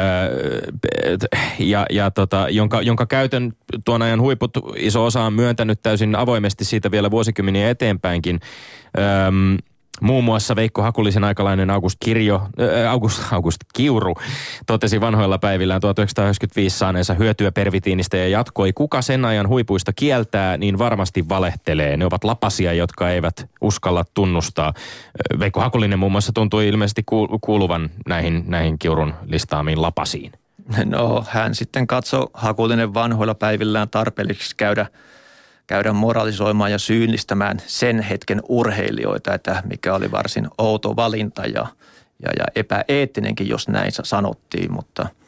ja, 1.58 1.86
ja 1.90 2.10
tota, 2.10 2.46
jonka, 2.50 2.82
jonka 2.82 3.06
käytön 3.06 3.52
tuon 3.84 4.02
ajan 4.02 4.20
huiput 4.20 4.50
iso 4.76 5.04
osa 5.04 5.22
on 5.22 5.32
myöntänyt 5.32 5.82
täysin 5.82 6.16
avoimesti 6.16 6.64
siitä 6.64 6.90
vielä 6.90 7.10
vuosikymmeniä 7.10 7.70
eteenpäinkin. 7.70 8.40
Öö, 8.98 9.04
Muun 10.00 10.24
muassa 10.24 10.56
Veikko 10.56 10.82
Hakulisen 10.82 11.24
aikalainen 11.24 11.70
August, 11.70 11.96
Kirjo, 12.04 12.48
äh, 12.60 12.90
August, 12.90 13.32
August 13.32 13.56
Kiuru 13.74 14.14
totesi 14.66 15.00
vanhoilla 15.00 15.38
päivillään 15.38 15.80
1995 15.80 16.78
saaneensa 16.78 17.14
hyötyä 17.14 17.52
pervitiinistä 17.52 18.16
ja 18.16 18.28
jatkoi, 18.28 18.72
kuka 18.72 19.02
sen 19.02 19.24
ajan 19.24 19.48
huipuista 19.48 19.92
kieltää, 19.92 20.56
niin 20.56 20.78
varmasti 20.78 21.28
valehtelee. 21.28 21.96
Ne 21.96 22.06
ovat 22.06 22.24
lapasia, 22.24 22.72
jotka 22.72 23.10
eivät 23.10 23.50
uskalla 23.60 24.04
tunnustaa. 24.14 24.72
Veikko 25.38 25.60
Hakulinen 25.60 25.98
muun 25.98 26.12
muassa 26.12 26.32
tuntui 26.32 26.68
ilmeisesti 26.68 27.02
kuuluvan 27.40 27.90
näihin, 28.08 28.44
näihin 28.46 28.78
Kiurun 28.78 29.14
listaamiin 29.26 29.82
lapasiin. 29.82 30.32
No 30.84 31.24
hän 31.28 31.54
sitten 31.54 31.86
katsoi 31.86 32.26
Hakulinen 32.34 32.94
vanhoilla 32.94 33.34
päivillään 33.34 33.88
tarpeelliseksi 33.88 34.54
käydä– 34.56 34.86
käydä 35.70 35.92
moralisoimaan 35.92 36.72
ja 36.72 36.78
syyllistämään 36.78 37.58
sen 37.66 38.00
hetken 38.00 38.40
urheilijoita, 38.48 39.34
että 39.34 39.62
mikä 39.70 39.94
oli 39.94 40.10
varsin 40.10 40.48
outo 40.58 40.96
valinta 40.96 41.42
ja, 41.42 41.66
ja, 42.22 42.30
ja 42.38 42.44
epäeettinenkin, 42.54 43.48
jos 43.48 43.68
näin 43.68 43.92
sanottiin, 43.92 44.72
mutta– 44.72 45.06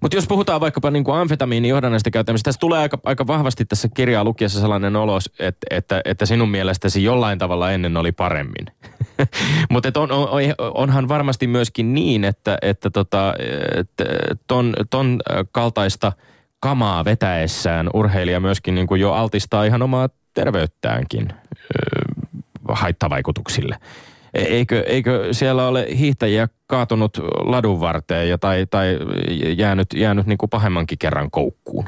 mutta 0.00 0.16
jos 0.16 0.26
puhutaan 0.26 0.60
vaikkapa 0.60 0.90
niin 0.90 1.04
kuin 1.04 1.16
amfetamiinijohdannaista 1.16 2.10
käyttämisestä, 2.10 2.48
tässä 2.48 2.58
tulee 2.60 2.78
aika, 2.78 2.98
aika 3.04 3.26
vahvasti 3.26 3.64
tässä 3.64 3.88
kirjaa 3.94 4.24
lukiessa 4.24 4.60
sellainen 4.60 4.96
olos, 4.96 5.30
että, 5.38 5.66
että, 5.70 6.00
että 6.04 6.26
sinun 6.26 6.50
mielestäsi 6.50 7.04
jollain 7.04 7.38
tavalla 7.38 7.72
ennen 7.72 7.96
oli 7.96 8.12
paremmin. 8.12 8.66
Mutta 9.70 10.00
on, 10.00 10.12
on, 10.12 10.28
onhan 10.58 11.08
varmasti 11.08 11.46
myöskin 11.46 11.94
niin, 11.94 12.24
että, 12.24 12.58
että 12.62 12.90
tota, 12.90 13.34
että 13.76 14.04
ton, 14.46 14.74
ton 14.90 15.20
kaltaista– 15.52 16.12
kamaa 16.60 17.04
vetäessään 17.04 17.90
urheilija 17.94 18.40
myöskin 18.40 18.74
niin 18.74 18.86
kuin 18.86 19.00
jo 19.00 19.12
altistaa 19.12 19.64
ihan 19.64 19.82
omaa 19.82 20.08
terveyttäänkin 20.34 21.28
haittavaikutuksille. 22.68 23.76
E-, 24.34 24.42
eikö, 24.42 24.84
eikö 24.86 25.28
siellä 25.32 25.68
ole 25.68 25.86
hiihtäjiä 25.98 26.48
kaatunut 26.66 27.18
ladun 27.44 27.80
varteen 27.80 28.28
ja 28.28 28.38
tai, 28.38 28.66
tai 28.70 28.98
jäänyt, 29.56 29.88
jäänyt 29.94 30.26
niin 30.26 30.38
kuin 30.38 30.50
pahemmankin 30.50 30.98
kerran 30.98 31.30
koukkuun? 31.30 31.84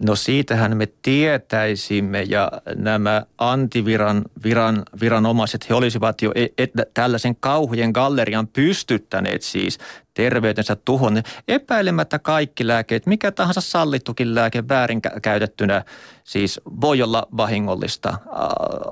No 0.00 0.16
siitähän 0.16 0.76
me 0.76 0.88
tietäisimme 1.02 2.22
ja 2.22 2.52
nämä 2.74 3.22
antiviran 3.38 4.24
viran, 4.44 4.82
viranomaiset, 5.00 5.70
he 5.70 5.74
olisivat 5.74 6.22
jo 6.22 6.32
et, 6.34 6.52
et, 6.58 6.70
tällaisen 6.94 7.36
kauhujen 7.40 7.90
gallerian 7.90 8.46
pystyttäneet 8.46 9.42
siis 9.42 9.78
terveytensä 10.14 10.76
tuhon. 10.76 11.22
Epäilemättä 11.48 12.18
kaikki 12.18 12.66
lääkeet, 12.66 13.06
mikä 13.06 13.32
tahansa 13.32 13.60
sallittukin 13.60 14.34
lääke 14.34 14.68
väärinkäytettynä 14.68 15.84
siis 16.24 16.60
voi 16.80 17.02
olla 17.02 17.26
vahingollista 17.36 18.18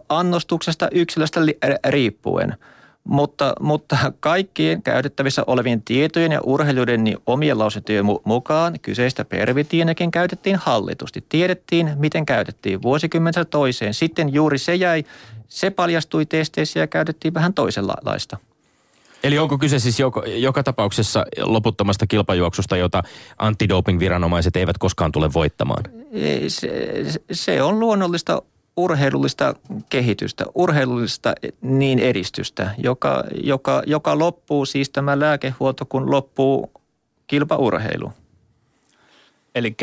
annostuksesta 0.09 0.89
yksilöstä 0.93 1.41
riippuen– 1.85 2.57
mutta, 3.05 3.55
mutta 3.61 4.13
kaikkien 4.21 4.83
käytettävissä 4.83 5.43
olevien 5.47 5.83
tietojen 5.83 6.33
ja 6.33 6.41
urheilijoiden 6.45 7.05
niin 7.05 7.19
omien 7.27 7.59
lausuntojen 7.59 8.05
mukaan 8.25 8.81
kyseistä 8.83 9.25
pervitiinekin 9.25 10.11
käytettiin 10.11 10.57
hallitusti. 10.57 11.25
Tiedettiin, 11.29 11.93
miten 11.97 12.27
käytettiin 12.27 12.83
vuosikymmentä 12.83 13.45
toiseen. 13.45 13.95
Sitten 13.95 14.35
juuri 14.35 14.59
se 14.59 14.75
jäi, 14.75 15.05
se 15.49 15.71
paljastui 15.71 16.27
testeissä 16.27 16.81
ja 16.81 16.87
käytettiin 16.87 17.35
vähän 17.35 17.55
toisenlaista. 17.55 18.37
Eli 19.23 19.39
onko 19.39 19.59
kyse 19.59 19.79
siis 19.79 20.01
joka, 20.01 20.23
joka 20.27 20.63
tapauksessa 20.63 21.25
loputtomasta 21.43 22.07
kilpajuoksusta, 22.07 22.77
jota 22.77 23.03
antidoping-viranomaiset 23.39 24.57
eivät 24.57 24.79
koskaan 24.79 25.13
tule 25.13 25.33
voittamaan? 25.33 25.85
Se, 26.49 27.03
se 27.33 27.63
on 27.63 27.81
luonnollista 27.81 28.43
urheilullista 28.77 29.55
kehitystä, 29.89 30.45
urheilullista 30.55 31.35
niin 31.63 31.99
edistystä, 31.99 32.75
joka, 32.79 33.25
joka, 33.43 33.83
joka 33.87 34.19
loppuu 34.19 34.67
siis 34.67 34.91
tämä 34.91 35.21
lääkehuolto, 35.21 35.87
kun 35.87 36.11
loppuu 36.11 36.71
kilpaurheilu. 37.27 38.13
Eli 39.55 39.77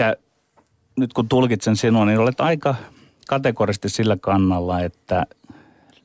nyt 0.98 1.14
kun 1.14 1.30
tulkitsen 1.30 1.76
sinua, 1.76 2.06
niin 2.06 2.20
olet 2.20 2.42
aika 2.42 2.76
kategorisesti 3.28 3.90
sillä 3.90 4.18
kannalla, 4.22 4.82
että 4.82 5.26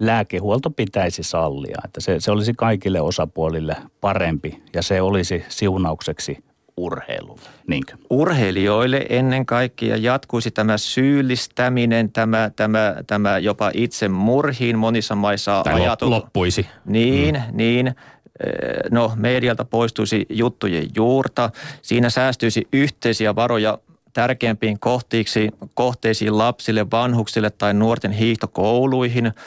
lääkehuolto 0.02 0.70
pitäisi 0.70 1.22
sallia. 1.22 1.78
Että 1.84 2.00
se, 2.00 2.20
se 2.20 2.30
olisi 2.30 2.52
kaikille 2.56 3.00
osapuolille 3.00 3.76
parempi 4.00 4.62
ja 4.74 4.82
se 4.82 5.02
olisi 5.02 5.44
siunaukseksi 5.48 6.44
urheilulle, 6.76 7.42
niinkö? 7.66 7.96
Urheilijoille 8.10 9.06
ennen 9.08 9.46
kaikkea 9.46 9.96
jatkuisi 9.96 10.50
tämä 10.50 10.78
syyllistäminen, 10.78 12.12
tämä, 12.12 12.50
tämä, 12.56 12.94
tämä 13.06 13.38
jopa 13.38 13.70
itse 13.74 14.08
murhiin 14.08 14.78
monissa 14.78 15.14
maissa 15.14 15.62
tai 15.64 15.74
ajatut. 15.74 16.08
loppuisi. 16.08 16.66
Niin, 16.84 17.34
mm. 17.34 17.56
niin. 17.56 17.86
Eh, 17.86 17.94
no, 18.90 19.12
medialta 19.16 19.64
poistuisi 19.64 20.26
juttujen 20.30 20.86
juurta. 20.96 21.50
Siinä 21.82 22.10
säästyisi 22.10 22.68
yhteisiä 22.72 23.34
varoja 23.34 23.78
tärkeämpiin 24.12 24.80
kohteiksi, 24.80 25.48
kohteisiin 25.74 26.38
lapsille, 26.38 26.90
vanhuksille 26.90 27.50
tai 27.50 27.74
nuorten 27.74 28.12
hiihtokouluihin– 28.12 29.32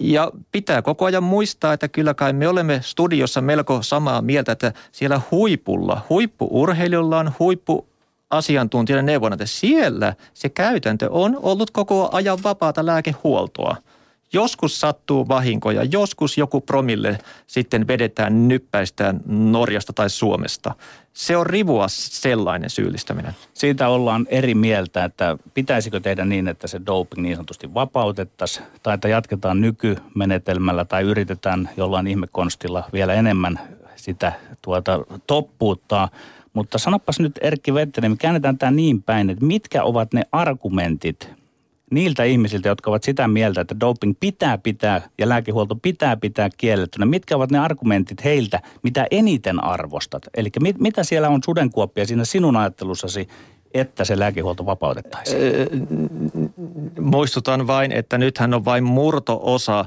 ja 0.00 0.32
pitää 0.52 0.82
koko 0.82 1.04
ajan 1.04 1.22
muistaa, 1.22 1.72
että 1.72 1.88
kyllä 1.88 2.14
kai 2.14 2.32
me 2.32 2.48
olemme 2.48 2.80
studiossa 2.82 3.40
melko 3.40 3.82
samaa 3.82 4.22
mieltä, 4.22 4.52
että 4.52 4.72
siellä 4.92 5.20
huipulla, 5.30 6.00
huippuurheilijoilla 6.08 7.18
on 7.18 7.32
huippu 7.38 7.86
asiantuntijoiden 8.30 9.06
neuvona, 9.06 9.34
että 9.34 9.46
siellä 9.46 10.14
se 10.34 10.48
käytäntö 10.48 11.10
on 11.10 11.38
ollut 11.42 11.70
koko 11.70 12.08
ajan 12.12 12.42
vapaata 12.42 12.86
lääkehuoltoa– 12.86 13.76
Joskus 14.32 14.80
sattuu 14.80 15.28
vahinkoja, 15.28 15.84
joskus 15.84 16.38
joku 16.38 16.60
promille 16.60 17.18
sitten 17.46 17.86
vedetään 17.86 18.48
nyppäistään 18.48 19.20
Norjasta 19.26 19.92
tai 19.92 20.10
Suomesta. 20.10 20.74
Se 21.12 21.36
on 21.36 21.46
rivua 21.46 21.88
sellainen 21.88 22.70
syyllistäminen. 22.70 23.34
Siitä 23.54 23.88
ollaan 23.88 24.26
eri 24.28 24.54
mieltä, 24.54 25.04
että 25.04 25.36
pitäisikö 25.54 26.00
tehdä 26.00 26.24
niin, 26.24 26.48
että 26.48 26.66
se 26.66 26.80
doping 26.86 27.22
niin 27.22 27.36
sanotusti 27.36 27.74
vapautettaisiin, 27.74 28.66
tai 28.82 28.94
että 28.94 29.08
jatketaan 29.08 29.60
nykymenetelmällä 29.60 30.84
tai 30.84 31.02
yritetään 31.02 31.70
jollain 31.76 32.06
ihmekonstilla 32.06 32.84
vielä 32.92 33.14
enemmän 33.14 33.60
sitä 33.96 34.32
tuota, 34.62 35.04
toppuuttaa. 35.26 36.08
Mutta 36.52 36.78
sanopas 36.78 37.20
nyt 37.20 37.38
Erkki 37.40 37.74
Vettinen, 37.74 38.10
me 38.10 38.16
käännetään 38.16 38.58
tämä 38.58 38.72
niin 38.72 39.02
päin, 39.02 39.30
että 39.30 39.44
mitkä 39.44 39.84
ovat 39.84 40.12
ne 40.12 40.22
argumentit, 40.32 41.39
niiltä 41.90 42.24
ihmisiltä, 42.24 42.68
jotka 42.68 42.90
ovat 42.90 43.02
sitä 43.02 43.28
mieltä, 43.28 43.60
että 43.60 43.80
doping 43.80 44.14
pitää 44.20 44.58
pitää 44.58 45.08
ja 45.18 45.28
lääkehuolto 45.28 45.76
pitää 45.76 46.16
pitää 46.16 46.50
kiellettynä. 46.56 47.06
Mitkä 47.06 47.36
ovat 47.36 47.50
ne 47.50 47.58
argumentit 47.58 48.24
heiltä, 48.24 48.62
mitä 48.82 49.06
eniten 49.10 49.64
arvostat? 49.64 50.22
Eli 50.36 50.50
mit, 50.62 50.78
mitä 50.78 51.04
siellä 51.04 51.28
on 51.28 51.40
sudenkuoppia 51.44 52.06
siinä 52.06 52.24
sinun 52.24 52.56
ajattelussasi, 52.56 53.28
että 53.74 54.04
se 54.04 54.18
lääkehuolto 54.18 54.66
vapautettaisiin? 54.66 55.42
muistutan 57.00 57.66
vain, 57.66 57.92
että 57.92 58.18
nythän 58.18 58.54
on 58.54 58.64
vain 58.64 58.84
murto-osa 58.84 59.84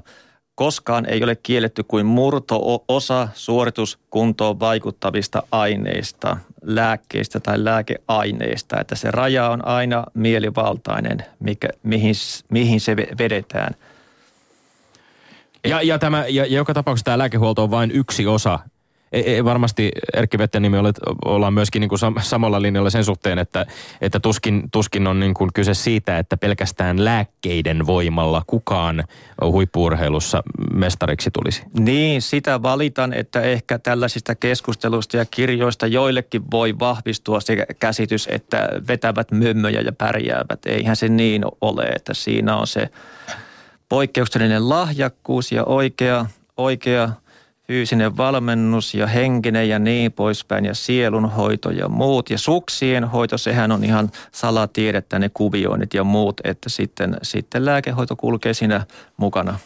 Koskaan 0.55 1.05
ei 1.05 1.23
ole 1.23 1.35
kielletty 1.35 1.83
kuin 1.83 2.05
murto-osa 2.05 3.27
suorituskuntoon 3.33 4.59
vaikuttavista 4.59 5.43
aineista, 5.51 6.37
lääkkeistä 6.61 7.39
tai 7.39 7.63
lääkeaineista. 7.63 8.79
Että 8.79 8.95
se 8.95 9.11
raja 9.11 9.49
on 9.49 9.67
aina 9.67 10.03
mielivaltainen, 10.13 11.17
mikä, 11.39 11.69
mihin, 11.83 12.15
mihin 12.49 12.81
se 12.81 12.97
vedetään. 12.97 13.75
Ja, 15.67 15.81
ja, 15.81 15.99
tämä, 15.99 16.25
ja, 16.27 16.45
ja 16.45 16.57
joka 16.57 16.73
tapauksessa 16.73 17.05
tämä 17.05 17.17
lääkehuolto 17.17 17.63
on 17.63 17.71
vain 17.71 17.91
yksi 17.91 18.27
osa 18.27 18.59
ei, 19.13 19.35
ei 19.35 19.45
varmasti 19.45 19.91
Erkki 20.13 20.37
Vettenimi 20.37 20.77
olet, 20.77 20.99
ollaan 21.25 21.53
myöskin 21.53 21.79
niin 21.79 21.89
kuin 21.89 21.99
sam, 21.99 22.15
samalla 22.21 22.61
linjalla 22.61 22.89
sen 22.89 23.03
suhteen, 23.03 23.39
että, 23.39 23.65
että 24.01 24.19
tuskin, 24.19 24.63
tuskin 24.71 25.07
on 25.07 25.19
niin 25.19 25.33
kuin 25.33 25.49
kyse 25.53 25.73
siitä, 25.73 26.17
että 26.17 26.37
pelkästään 26.37 27.05
lääkkeiden 27.05 27.85
voimalla 27.85 28.41
kukaan 28.47 29.03
huippuurheilussa 29.41 30.43
mestariksi 30.73 31.31
tulisi. 31.31 31.63
Niin, 31.79 32.21
sitä 32.21 32.61
valitan, 32.61 33.13
että 33.13 33.41
ehkä 33.41 33.79
tällaisista 33.79 34.35
keskusteluista 34.35 35.17
ja 35.17 35.25
kirjoista 35.25 35.87
joillekin 35.87 36.41
voi 36.51 36.79
vahvistua 36.79 37.39
se 37.39 37.65
käsitys, 37.79 38.27
että 38.31 38.69
vetävät 38.87 39.31
mömmöjä 39.31 39.81
ja 39.81 39.91
pärjäävät. 39.91 40.65
Eihän 40.65 40.95
se 40.95 41.07
niin 41.07 41.45
ole, 41.61 41.83
että 41.83 42.13
siinä 42.13 42.57
on 42.57 42.67
se 42.67 42.89
poikkeuksellinen 43.89 44.69
lahjakkuus 44.69 45.51
ja 45.51 45.63
oikea, 45.63 46.25
oikea– 46.57 47.09
fyysinen 47.67 48.17
valmennus 48.17 48.93
ja 48.93 49.07
henkinen 49.07 49.69
ja 49.69 49.79
niin 49.79 50.11
poispäin 50.11 50.65
ja 50.65 50.73
sielunhoito 50.73 51.71
ja 51.71 51.89
muut. 51.89 52.29
Ja 52.29 52.37
suksien 52.37 53.03
hoito, 53.03 53.37
sehän 53.37 53.71
on 53.71 53.83
ihan 53.83 54.11
salatiedettä 54.31 55.19
ne 55.19 55.29
kuvioinnit 55.33 55.93
ja 55.93 56.03
muut, 56.03 56.41
että 56.43 56.69
sitten, 56.69 57.17
sitten 57.21 57.65
lääkehoito 57.65 58.15
kulkee 58.15 58.53
siinä 58.53 58.85
mukana. 59.17 59.59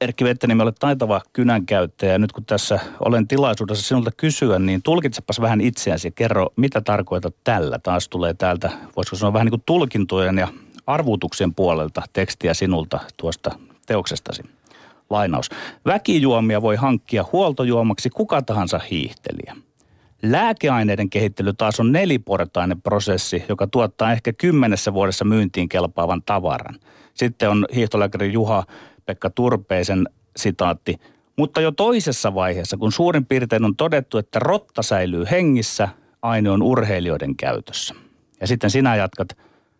Erkki 0.00 0.24
Vettänimi, 0.24 0.62
olet 0.62 0.76
taitava 0.78 1.20
kynänkäyttäjä 1.32 2.18
nyt 2.18 2.32
kun 2.32 2.44
tässä 2.44 2.80
olen 3.00 3.28
tilaisuudessa 3.28 3.84
sinulta 3.88 4.10
kysyä, 4.16 4.58
niin 4.58 4.82
tulkitsepas 4.82 5.40
vähän 5.40 5.60
itseäsi 5.60 6.10
kerro, 6.10 6.48
mitä 6.56 6.80
tarkoitat 6.80 7.34
tällä. 7.44 7.78
Taas 7.78 8.08
tulee 8.08 8.34
täältä, 8.34 8.70
voisiko 8.96 9.16
sanoa 9.16 9.32
vähän 9.32 9.44
niin 9.44 9.50
kuin 9.50 9.62
tulkintojen 9.66 10.38
ja 10.38 10.48
arvuutuksen 10.86 11.54
puolelta 11.54 12.02
tekstiä 12.12 12.54
sinulta 12.54 13.00
tuosta 13.16 13.50
teoksestasi. 13.86 14.55
Lainaus. 15.10 15.50
Väkijuomia 15.86 16.62
voi 16.62 16.76
hankkia 16.76 17.24
huoltojuomaksi 17.32 18.10
kuka 18.10 18.42
tahansa 18.42 18.80
hiihtelijä. 18.90 19.56
Lääkeaineiden 20.22 21.10
kehittely 21.10 21.52
taas 21.52 21.80
on 21.80 21.92
neliportainen 21.92 22.82
prosessi, 22.82 23.44
joka 23.48 23.66
tuottaa 23.66 24.12
ehkä 24.12 24.32
kymmenessä 24.32 24.94
vuodessa 24.94 25.24
myyntiin 25.24 25.68
kelpaavan 25.68 26.22
tavaran. 26.26 26.74
Sitten 27.14 27.50
on 27.50 27.66
hiihtolääkäri 27.74 28.32
Juha-Pekka 28.32 29.30
Turpeisen 29.30 30.08
sitaatti. 30.36 30.96
Mutta 31.36 31.60
jo 31.60 31.72
toisessa 31.72 32.34
vaiheessa, 32.34 32.76
kun 32.76 32.92
suurin 32.92 33.26
piirtein 33.26 33.64
on 33.64 33.76
todettu, 33.76 34.18
että 34.18 34.38
rotta 34.38 34.82
säilyy 34.82 35.24
hengissä, 35.30 35.88
aine 36.22 36.50
on 36.50 36.62
urheilijoiden 36.62 37.36
käytössä. 37.36 37.94
Ja 38.40 38.46
sitten 38.46 38.70
sinä 38.70 38.96
jatkat. 38.96 39.28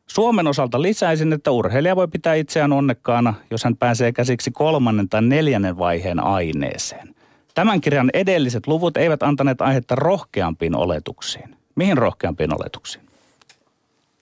Suomen 0.06 0.46
osalta 0.46 0.82
lisäisin, 0.82 1.32
että 1.32 1.50
urheilija 1.50 1.96
voi 1.96 2.08
pitää 2.08 2.34
itseään 2.34 2.72
onnekkaana, 2.72 3.34
jos 3.50 3.64
hän 3.64 3.76
pääsee 3.76 4.12
käsiksi 4.12 4.50
kolmannen 4.50 5.08
tai 5.08 5.22
neljännen 5.22 5.78
vaiheen 5.78 6.20
aineeseen. 6.20 7.14
Tämän 7.54 7.80
kirjan 7.80 8.10
edelliset 8.14 8.66
luvut 8.66 8.96
eivät 8.96 9.22
antaneet 9.22 9.60
aihetta 9.60 9.94
rohkeampiin 9.94 10.76
oletuksiin. 10.76 11.56
Mihin 11.74 11.98
rohkeampiin 11.98 12.54
oletuksiin? 12.54 13.06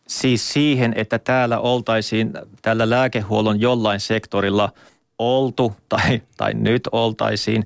Siis 0.06 0.52
siihen, 0.52 0.92
että 0.96 1.18
täällä 1.18 1.58
oltaisiin 1.58 2.32
tällä 2.62 2.90
lääkehuollon 2.90 3.60
jollain 3.60 4.00
sektorilla 4.00 4.72
oltu 5.18 5.76
tai, 5.88 6.22
tai 6.36 6.54
nyt 6.54 6.88
oltaisiin 6.92 7.64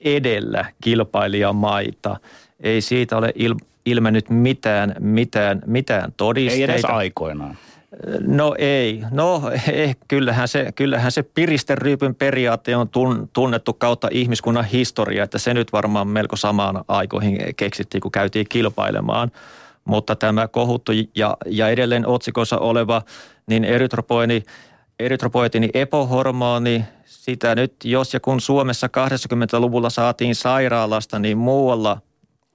edellä 0.00 0.64
kilpailijamaita. 0.82 2.16
Ei 2.60 2.80
siitä 2.80 3.16
ole 3.16 3.32
il, 3.34 3.54
ilmennyt 3.86 4.30
mitään, 4.30 4.94
mitään, 5.00 5.62
mitään 5.66 6.12
todisteita. 6.16 6.72
Ei 6.72 6.78
edes 6.78 6.84
aikoinaan. 6.84 7.58
No 8.20 8.54
ei. 8.58 9.02
No 9.10 9.42
eh, 9.72 9.96
kyllähän 10.08 10.48
se, 10.48 10.72
kyllähän 10.74 11.12
se 11.12 11.22
piristeryypyn 11.22 12.14
periaate 12.14 12.76
on 12.76 12.88
tunnettu 13.32 13.72
kautta 13.72 14.08
ihmiskunnan 14.10 14.64
historia, 14.64 15.24
että 15.24 15.38
se 15.38 15.54
nyt 15.54 15.72
varmaan 15.72 16.08
melko 16.08 16.36
samaan 16.36 16.84
aikoihin 16.88 17.38
keksittiin, 17.56 18.00
kun 18.00 18.12
käytiin 18.12 18.46
kilpailemaan. 18.48 19.30
Mutta 19.84 20.16
tämä 20.16 20.48
kohuttu 20.48 20.92
ja, 21.14 21.36
ja 21.46 21.68
edelleen 21.68 22.06
otsikossa 22.06 22.58
oleva 22.58 23.02
niin 23.46 23.64
erytropoini, 23.64 24.42
erytropoetini 24.98 25.70
epohormoni, 25.74 26.84
sitä 27.04 27.54
nyt 27.54 27.74
jos 27.84 28.14
ja 28.14 28.20
kun 28.20 28.40
Suomessa 28.40 28.86
80-luvulla 28.86 29.90
saatiin 29.90 30.34
sairaalasta, 30.34 31.18
niin 31.18 31.38
muualla– 31.38 32.00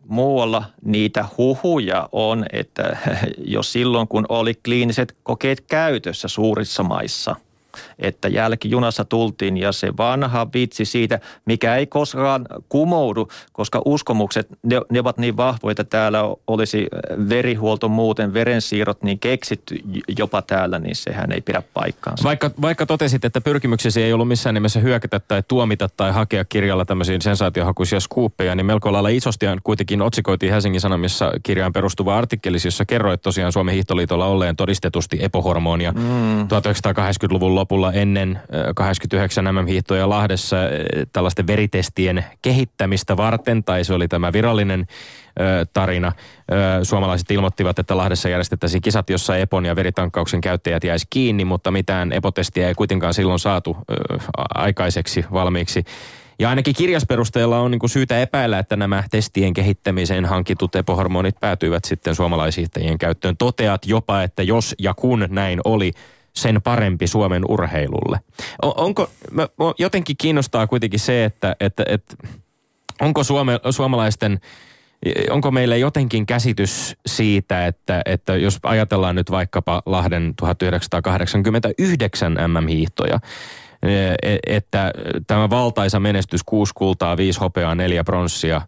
muualla 0.07 0.63
niitä 0.85 1.25
huhuja 1.37 2.09
on, 2.11 2.45
että 2.53 2.97
jo 3.37 3.63
silloin 3.63 4.07
kun 4.07 4.25
oli 4.29 4.53
kliiniset 4.65 5.17
kokeet 5.23 5.61
käytössä 5.61 6.27
suurissa 6.27 6.83
maissa– 6.83 7.35
että 7.99 8.27
jälkijunassa 8.27 9.05
tultiin 9.05 9.57
ja 9.57 9.71
se 9.71 9.97
vanha 9.97 10.47
vitsi 10.53 10.85
siitä, 10.85 11.19
mikä 11.45 11.75
ei 11.75 11.87
koskaan 11.87 12.45
kumoudu, 12.69 13.27
koska 13.51 13.81
uskomukset, 13.85 14.47
ne, 14.63 14.81
ne 14.91 14.99
ovat 14.99 15.17
niin 15.17 15.37
vahvoja, 15.37 15.71
että 15.71 15.83
täällä 15.83 16.19
olisi 16.47 16.87
verihuolto 17.29 17.89
muuten, 17.89 18.33
verensiirrot 18.33 19.03
niin 19.03 19.19
keksitty 19.19 19.79
jopa 20.17 20.41
täällä, 20.41 20.79
niin 20.79 20.95
sehän 20.95 21.31
ei 21.31 21.41
pidä 21.41 21.63
paikkaansa. 21.73 22.23
Vaikka, 22.23 22.51
vaikka 22.61 22.85
totesit, 22.85 23.25
että 23.25 23.41
pyrkimyksesi 23.41 24.03
ei 24.03 24.13
ollut 24.13 24.27
missään 24.27 24.53
nimessä 24.53 24.79
hyökätä 24.79 25.19
tai 25.19 25.43
tuomita 25.47 25.89
tai 25.97 26.11
hakea 26.11 26.45
kirjalla 26.45 26.85
tämmöisiä 26.85 27.17
sensaatiohakuisia 27.21 27.99
skuuppeja, 27.99 28.55
niin 28.55 28.65
melko 28.65 28.91
lailla 28.91 29.09
isosti 29.09 29.45
kuitenkin 29.63 30.01
otsikoitiin 30.01 30.51
Helsingin 30.51 30.81
Sanomissa 30.81 31.31
kirjaan 31.43 31.73
perustuva 31.73 32.17
artikkelis, 32.17 32.65
jossa 32.65 32.85
kerroit 32.85 33.21
tosiaan 33.21 33.51
Suomen 33.51 33.73
hiihtoliitolla 33.73 34.25
olleen 34.25 34.55
todistetusti 34.55 35.17
epohormonia 35.21 35.91
mm. 35.91 36.41
1980-luvun 36.41 37.55
lopulla 37.59 37.93
ennen 37.93 38.39
89 38.75 39.55
MM-hiihtoja 39.55 40.09
Lahdessa 40.09 40.57
tällaisten 41.13 41.47
veritestien 41.47 42.25
kehittämistä 42.41 43.17
varten, 43.17 43.63
tai 43.63 43.83
se 43.83 43.93
oli 43.93 44.07
tämä 44.07 44.33
virallinen 44.33 44.87
tarina. 45.73 46.11
Suomalaiset 46.83 47.31
ilmoittivat, 47.31 47.79
että 47.79 47.97
Lahdessa 47.97 48.29
järjestettäisiin 48.29 48.81
kisat, 48.81 49.09
jossa 49.09 49.37
Epon 49.37 49.65
ja 49.65 49.75
veritankkauksen 49.75 50.41
käyttäjät 50.41 50.83
jäisi 50.83 51.07
kiinni, 51.09 51.45
mutta 51.45 51.71
mitään 51.71 52.11
epotestiä 52.11 52.67
ei 52.67 52.73
kuitenkaan 52.73 53.13
silloin 53.13 53.39
saatu 53.39 53.77
aikaiseksi 54.55 55.25
valmiiksi. 55.33 55.83
Ja 56.39 56.49
ainakin 56.49 56.75
kirjasperusteella 56.75 57.59
on 57.59 57.71
niin 57.71 57.89
syytä 57.89 58.21
epäillä, 58.21 58.59
että 58.59 58.75
nämä 58.75 59.03
testien 59.11 59.53
kehittämiseen 59.53 60.25
hankitut 60.25 60.75
epohormonit 60.75 61.39
päätyivät 61.39 61.85
sitten 61.85 62.15
suomalaishiihtäjien 62.15 62.97
käyttöön. 62.97 63.37
Toteat 63.37 63.85
jopa, 63.85 64.23
että 64.23 64.43
jos 64.43 64.75
ja 64.79 64.93
kun 64.93 65.27
näin 65.29 65.59
oli, 65.65 65.91
sen 66.33 66.61
parempi 66.61 67.07
Suomen 67.07 67.43
urheilulle. 67.47 68.19
Onko, 68.61 69.09
mä, 69.31 69.47
jotenkin 69.79 70.17
kiinnostaa 70.17 70.67
kuitenkin 70.67 70.99
se, 70.99 71.25
että, 71.25 71.55
että, 71.59 71.83
että 71.87 72.15
onko 73.01 73.23
Suome, 73.23 73.59
suomalaisten, 73.69 74.39
onko 75.29 75.51
meillä 75.51 75.75
jotenkin 75.75 76.25
käsitys 76.25 76.95
siitä, 77.05 77.67
että, 77.67 78.01
että 78.05 78.35
jos 78.35 78.59
ajatellaan 78.63 79.15
nyt 79.15 79.31
vaikkapa 79.31 79.81
Lahden 79.85 80.33
1989 80.35 82.33
MM-hiihtoja, 82.33 83.19
e, 83.83 84.37
että 84.47 84.93
tämä 85.27 85.49
valtaisa 85.49 85.99
menestys, 85.99 86.43
kuusi 86.43 86.73
kultaa, 86.75 87.17
viisi 87.17 87.39
hopeaa, 87.39 87.75
neljä 87.75 88.03
pronssia, 88.03 88.61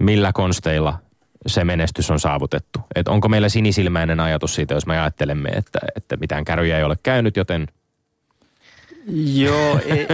millä 0.00 0.32
konsteilla 0.32 1.03
se 1.46 1.64
menestys 1.64 2.10
on 2.10 2.20
saavutettu. 2.20 2.80
Et 2.94 3.08
onko 3.08 3.28
meillä 3.28 3.48
sinisilmäinen 3.48 4.20
ajatus 4.20 4.54
siitä, 4.54 4.74
jos 4.74 4.86
me 4.86 5.00
ajattelemme, 5.00 5.48
että, 5.48 5.78
että 5.96 6.16
mitään 6.16 6.44
käryjä 6.44 6.78
ei 6.78 6.84
ole 6.84 6.96
käynyt, 7.02 7.36
joten... 7.36 7.66
Joo, 9.34 9.78
e, 9.86 9.94
e, 9.94 10.06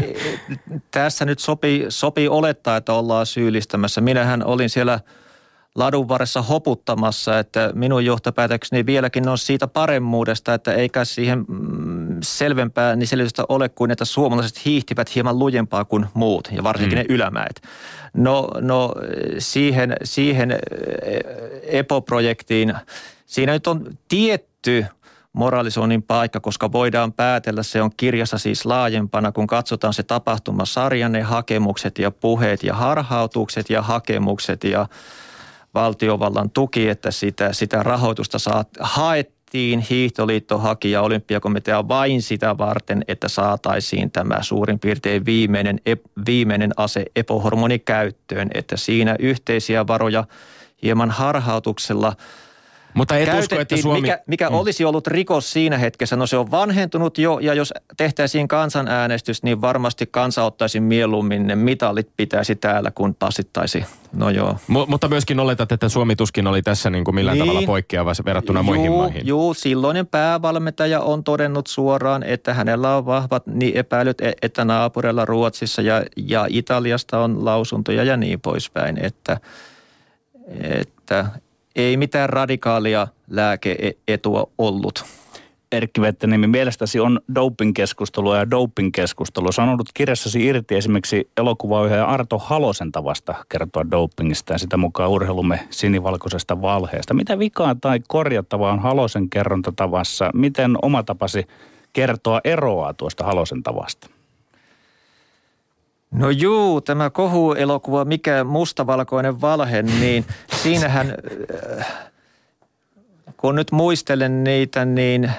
tässä 0.90 1.24
nyt 1.24 1.38
sopii, 1.38 1.86
sopii 1.88 2.28
olettaa, 2.28 2.76
että 2.76 2.92
ollaan 2.92 3.26
syyllistämässä. 3.26 4.00
Minähän 4.00 4.44
olin 4.44 4.70
siellä 4.70 5.00
ladun 5.74 6.08
varressa 6.08 6.42
hoputtamassa, 6.42 7.38
että 7.38 7.70
minun 7.74 8.04
johtopäätökseni 8.04 8.86
vieläkin 8.86 9.28
on 9.28 9.38
siitä 9.38 9.66
paremmuudesta, 9.66 10.54
että 10.54 10.72
eikä 10.72 11.04
siihen 11.04 11.44
mm, 11.48 11.89
selvempää 12.22 12.96
niin 12.96 13.06
selitystä 13.06 13.44
ole 13.48 13.68
kuin, 13.68 13.90
että 13.90 14.04
suomalaiset 14.04 14.64
hiihtivät 14.64 15.14
hieman 15.14 15.38
lujempaa 15.38 15.84
kuin 15.84 16.06
muut 16.14 16.48
ja 16.52 16.62
varsinkin 16.62 16.98
mm. 16.98 17.00
ne 17.00 17.06
ylämäet. 17.08 17.62
No, 18.14 18.48
no 18.60 18.94
siihen, 19.38 19.96
siihen 20.04 20.58
EPO-projektiin, 21.62 22.74
siinä 23.26 23.52
nyt 23.52 23.66
on 23.66 23.86
tietty 24.08 24.86
moralisoinnin 25.32 26.02
paikka, 26.02 26.40
koska 26.40 26.72
voidaan 26.72 27.12
päätellä, 27.12 27.62
se 27.62 27.82
on 27.82 27.90
kirjassa 27.96 28.38
siis 28.38 28.66
laajempana, 28.66 29.32
kun 29.32 29.46
katsotaan 29.46 29.94
se 29.94 30.02
tapahtumasarja, 30.02 31.08
ne 31.08 31.22
hakemukset 31.22 31.98
ja 31.98 32.10
puheet 32.10 32.62
ja 32.62 32.74
harhautukset 32.74 33.70
ja 33.70 33.82
hakemukset 33.82 34.64
ja 34.64 34.86
valtiovallan 35.74 36.50
tuki, 36.50 36.88
että 36.88 37.10
sitä, 37.10 37.52
sitä 37.52 37.82
rahoitusta 37.82 38.38
saat, 38.38 38.68
haettiin. 38.80 39.39
Hiihtoliitto 39.90 40.58
haki 40.58 40.90
ja 40.90 41.02
olympiakomitea 41.02 41.88
vain 41.88 42.22
sitä 42.22 42.58
varten, 42.58 43.04
että 43.08 43.28
saataisiin 43.28 44.10
tämä 44.10 44.42
suurin 44.42 44.78
piirtein 44.78 45.24
viimeinen, 45.24 45.80
viimeinen 46.26 46.70
ase 46.76 47.04
epohormoni 47.16 47.78
käyttöön, 47.78 48.50
että 48.54 48.76
siinä 48.76 49.16
yhteisiä 49.18 49.86
varoja 49.86 50.24
hieman 50.82 51.10
harhautuksella– 51.10 52.12
mutta 52.94 53.18
et 53.18 53.28
usko, 53.38 53.60
että 53.60 53.76
Suomi... 53.76 54.00
mikä, 54.00 54.18
mikä 54.26 54.50
mm. 54.50 54.56
olisi 54.56 54.84
ollut 54.84 55.06
rikos 55.06 55.52
siinä 55.52 55.78
hetkessä. 55.78 56.16
No 56.16 56.26
se 56.26 56.36
on 56.36 56.50
vanhentunut 56.50 57.18
jo 57.18 57.38
ja 57.38 57.54
jos 57.54 57.74
tehtäisiin 57.96 58.48
kansanäänestys, 58.48 59.42
niin 59.42 59.60
varmasti 59.60 60.06
kansa 60.06 60.44
ottaisi 60.44 60.80
mieluummin 60.80 61.46
ne 61.46 61.56
mitalit 61.56 62.08
pitäisi 62.16 62.56
täällä, 62.56 62.90
kun 62.90 63.14
passittaisi. 63.14 63.84
No 64.12 64.30
joo. 64.30 64.56
M- 64.68 64.88
mutta 64.88 65.08
myöskin 65.08 65.40
oletat, 65.40 65.72
että 65.72 65.88
Suomi 65.88 66.16
tuskin 66.16 66.46
oli 66.46 66.62
tässä 66.62 66.90
niin 66.90 67.04
kuin 67.04 67.14
millään 67.14 67.38
niin. 67.38 67.46
tavalla 67.46 67.66
poikkeava 67.66 68.12
verrattuna 68.24 68.60
juu, 68.60 68.64
muihin 68.64 68.92
maihin. 68.92 69.26
Joo, 69.26 69.54
silloinen 69.54 70.06
päävalmentaja 70.06 71.00
on 71.00 71.24
todennut 71.24 71.66
suoraan, 71.66 72.22
että 72.22 72.54
hänellä 72.54 72.96
on 72.96 73.06
vahvat 73.06 73.46
niin 73.46 73.76
epäilyt, 73.76 74.20
e- 74.20 74.32
että 74.42 74.64
naapurilla 74.64 75.24
Ruotsissa 75.24 75.82
ja, 75.82 76.02
ja 76.16 76.46
Italiasta 76.48 77.18
on 77.18 77.44
lausuntoja 77.44 78.04
ja 78.04 78.16
niin 78.16 78.40
poispäin, 78.40 78.98
että, 79.04 79.40
että 80.60 81.26
ei 81.76 81.96
mitään 81.96 82.28
radikaalia 82.28 83.08
lääkeetua 83.30 84.46
ollut. 84.58 85.04
Erkki 85.72 86.00
Vetteniemi, 86.00 86.46
mielestäsi 86.46 87.00
on 87.00 87.20
doping-keskustelua 87.34 88.36
ja 88.36 88.50
doping-keskustelu. 88.50 89.52
Sanonut 89.52 89.88
kirjassasi 89.94 90.46
irti 90.46 90.76
esimerkiksi 90.76 91.30
elokuvaohjaaja 91.36 92.04
Arto 92.04 92.38
Halosen 92.38 92.92
tavasta 92.92 93.34
kertoa 93.48 93.90
dopingista 93.90 94.52
ja 94.52 94.58
sitä 94.58 94.76
mukaan 94.76 95.10
urheilumme 95.10 95.60
sinivalkoisesta 95.70 96.62
valheesta. 96.62 97.14
Mitä 97.14 97.38
vikaa 97.38 97.74
tai 97.74 98.00
korjattavaa 98.08 98.72
on 98.72 98.78
Halosen 98.78 99.30
kerrontatavassa? 99.30 100.30
Miten 100.34 100.76
oma 100.82 101.02
tapasi 101.02 101.46
kertoa 101.92 102.40
eroaa 102.44 102.94
tuosta 102.94 103.24
Halosen 103.24 103.62
tavasta? 103.62 104.10
No 106.10 106.30
juu, 106.30 106.80
tämä 106.80 107.10
kohuelokuva 107.10 108.04
Mikä 108.04 108.44
mustavalkoinen 108.44 109.40
valhe, 109.40 109.82
niin 109.82 110.24
siinähän, 110.62 111.14
äh, 111.78 111.86
kun 113.36 113.54
nyt 113.54 113.72
muistelen 113.72 114.44
niitä, 114.44 114.84
niin 114.84 115.32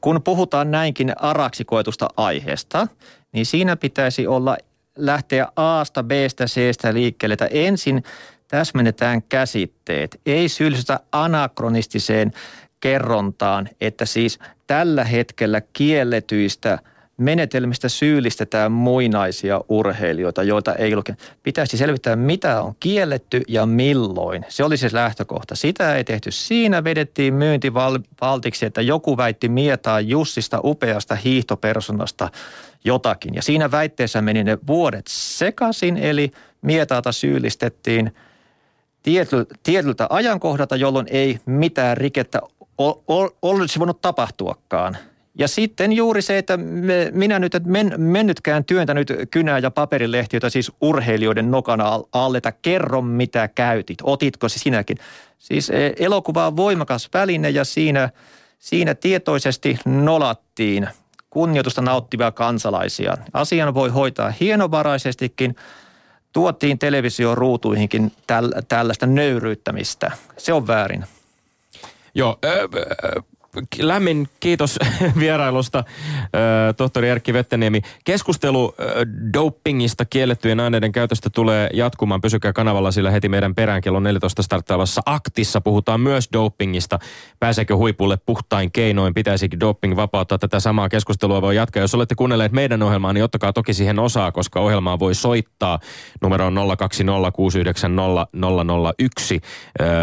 kun 0.00 0.22
puhutaan 0.22 0.70
näinkin 0.70 1.12
araksi 1.16 1.64
koetusta 1.64 2.08
aiheesta, 2.16 2.88
niin 3.32 3.46
siinä 3.46 3.76
pitäisi 3.76 4.26
olla 4.26 4.56
lähteä 4.96 5.48
Aasta, 5.56 6.04
Bstä, 6.04 6.44
Cstä 6.46 6.94
liikkeelle, 6.94 7.32
että 7.32 7.46
ensin 7.50 8.02
täsmennetään 8.48 9.22
käsitteet. 9.22 10.20
Ei 10.26 10.48
syyllistytä 10.48 11.00
anakronistiseen 11.12 12.32
kerrontaan, 12.80 13.68
että 13.80 14.06
siis 14.06 14.38
tällä 14.66 15.04
hetkellä 15.04 15.62
kielletyistä 15.72 16.78
menetelmistä 17.18 17.88
syyllistetään 17.88 18.72
muinaisia 18.72 19.60
urheilijoita, 19.68 20.42
joita 20.42 20.74
ei 20.74 20.94
ole. 20.94 21.02
Pitäisi 21.42 21.76
selvittää, 21.76 22.16
mitä 22.16 22.62
on 22.62 22.74
kielletty 22.80 23.42
ja 23.48 23.66
milloin. 23.66 24.44
Se 24.48 24.64
oli 24.64 24.76
se 24.76 24.88
lähtökohta. 24.92 25.54
Sitä 25.54 25.96
ei 25.96 26.04
tehty. 26.04 26.30
Siinä 26.30 26.84
vedettiin 26.84 27.34
myyntivaltiksi, 27.34 28.66
että 28.66 28.82
joku 28.82 29.16
väitti 29.16 29.48
Mietaa 29.48 30.00
Jussista 30.00 30.60
upeasta 30.64 31.14
hiihtopersonasta 31.14 32.28
jotakin. 32.84 33.34
Ja 33.34 33.42
siinä 33.42 33.70
väitteessä 33.70 34.22
meni 34.22 34.44
ne 34.44 34.58
vuodet 34.66 35.04
sekaisin, 35.08 35.96
eli 35.96 36.32
Mietaata 36.62 37.12
syyllistettiin 37.12 38.14
tietyltä 39.62 40.06
ajankohdalta, 40.10 40.76
jolloin 40.76 41.06
ei 41.10 41.38
mitään 41.46 41.96
rikettä 41.96 42.40
olisi 43.42 43.78
voinut 43.78 44.00
tapahtuakaan. 44.00 44.96
Ja 45.38 45.48
sitten 45.48 45.92
juuri 45.92 46.22
se, 46.22 46.38
että 46.38 46.58
minä 47.12 47.38
nyt 47.38 47.52
men, 47.64 47.94
mennytkään 47.96 48.64
työntänyt 48.64 49.12
kynää 49.30 49.58
ja 49.58 49.70
paperilehtiötä 49.70 50.50
siis 50.50 50.72
urheilijoiden 50.80 51.50
nokana 51.50 52.00
alle, 52.12 52.38
että 52.38 52.52
kerro 52.52 53.02
mitä 53.02 53.48
käytit, 53.48 53.98
otitko 54.02 54.48
se 54.48 54.58
sinäkin. 54.58 54.98
Siis 55.38 55.70
e, 55.70 55.92
elokuva 55.98 56.46
on 56.46 56.56
voimakas 56.56 57.08
väline 57.14 57.50
ja 57.50 57.64
siinä, 57.64 58.10
siinä 58.58 58.94
tietoisesti 58.94 59.78
nolattiin 59.84 60.88
kunnioitusta 61.30 61.82
nauttivia 61.82 62.30
kansalaisia. 62.30 63.16
Asian 63.32 63.74
voi 63.74 63.88
hoitaa 63.88 64.32
hienovaraisestikin, 64.40 65.56
tuotiin 66.32 66.78
televisioruutuihinkin 66.78 68.12
täl, 68.26 68.52
tällaista 68.68 69.06
nöyryyttämistä. 69.06 70.10
Se 70.36 70.52
on 70.52 70.66
väärin. 70.66 71.04
Joo, 72.14 72.38
lämmin 73.78 74.28
kiitos 74.40 74.78
vierailusta, 75.18 75.84
tohtori 76.76 77.08
Erkki 77.08 77.32
Vetteniemi. 77.32 77.80
Keskustelu 78.04 78.74
dopingista, 79.32 80.04
kiellettyjen 80.04 80.60
aineiden 80.60 80.92
käytöstä 80.92 81.30
tulee 81.30 81.70
jatkumaan. 81.72 82.20
Pysykää 82.20 82.52
kanavalla, 82.52 82.90
sillä 82.90 83.10
heti 83.10 83.28
meidän 83.28 83.54
perään 83.54 83.80
kello 83.80 84.00
14 84.00 84.42
starttaavassa 84.42 85.02
aktissa 85.06 85.60
puhutaan 85.60 86.00
myös 86.00 86.28
dopingista. 86.32 86.98
Pääseekö 87.40 87.76
huipulle 87.76 88.18
puhtain 88.26 88.72
keinoin? 88.72 89.14
Pitäisikin 89.14 89.60
doping 89.60 89.96
vapauttaa? 89.96 90.38
Tätä 90.38 90.60
samaa 90.60 90.88
keskustelua 90.88 91.42
voi 91.42 91.56
jatkaa. 91.56 91.80
Jos 91.80 91.94
olette 91.94 92.14
kuunnelleet 92.14 92.52
meidän 92.52 92.82
ohjelmaa, 92.82 93.12
niin 93.12 93.24
ottakaa 93.24 93.52
toki 93.52 93.74
siihen 93.74 93.98
osaa, 93.98 94.32
koska 94.32 94.60
ohjelmaa 94.60 94.98
voi 94.98 95.14
soittaa 95.14 95.78
numeroon 96.22 96.54
020690001. 96.56 96.60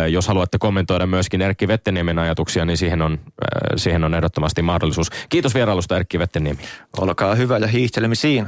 Jos 0.10 0.28
haluatte 0.28 0.58
kommentoida 0.58 1.08
myöskin 1.08 1.42
Erkki 1.42 1.68
Vetteniemen 1.68 2.20
ajatuksia, 2.20 2.66
niin 2.66 2.78
siihen 2.78 3.02
on 3.02 3.20
siihen 3.76 4.04
on 4.04 4.14
ehdottomasti 4.14 4.62
mahdollisuus. 4.62 5.10
Kiitos 5.30 5.56
vierailusta 5.56 5.96
Erkki 5.96 6.20
Vetteniemi. 6.20 6.60
Olkaa 6.98 7.36
hyvä 7.36 7.58
ja 7.58 7.68
hiihtelemisiin. 7.68 8.48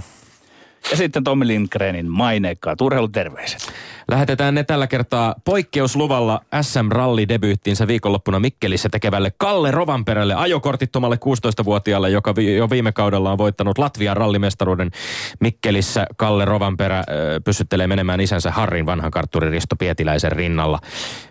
Ja 0.92 0.98
sitten 0.98 1.24
Tommi 1.24 1.48
Lindgrenin 1.48 2.12
maineikkaat 2.12 2.82
urheiluterveiset. 2.82 3.74
Lähetetään 4.12 4.56
ne 4.56 4.64
tällä 4.64 4.88
kertaa 4.88 5.36
poikkeusluvalla 5.46 6.42
SM 6.62 6.92
Ralli 6.92 7.28
debyyttiinsä 7.28 7.88
viikonloppuna 7.88 8.40
Mikkelissä 8.40 8.90
tekevälle 8.90 9.32
Kalle 9.38 9.72
Rovanperälle 9.72 10.34
ajokortittomalle 10.34 11.16
16-vuotiaalle, 11.16 12.10
joka 12.10 12.36
vi- 12.36 12.56
jo 12.56 12.70
viime 12.70 12.92
kaudella 12.92 13.32
on 13.32 13.38
voittanut 13.38 13.78
Latvian 13.78 14.18
rallimestaruuden 14.18 14.92
Mikkelissä. 15.40 16.08
Kalle 16.18 16.46
Rovanperä 16.46 17.00
äh, 17.00 17.06
pysyttelee 17.46 17.88
menemään 17.88 18.22
isänsä 18.22 18.52
Harrin 18.52 18.86
vanhan 18.86 19.12
kartturi 19.12 19.50
Risto 19.50 19.76
Pietiläisen 19.76 20.32
rinnalla. 20.32 20.80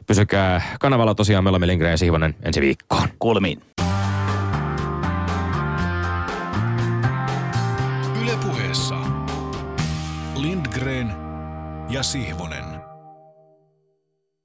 Pysykää 0.07 0.63
kanavalla 0.81 1.15
tosiaan 1.15 1.45
Melomi 1.45 1.67
Lindgren 1.67 1.91
ja 1.91 1.97
Sihvonen 1.97 2.35
ensi 2.43 2.61
viikkoon. 2.61 3.09
Kuulemiin. 3.19 3.76
Ja 11.97 12.03
Sihvonen. 12.03 12.56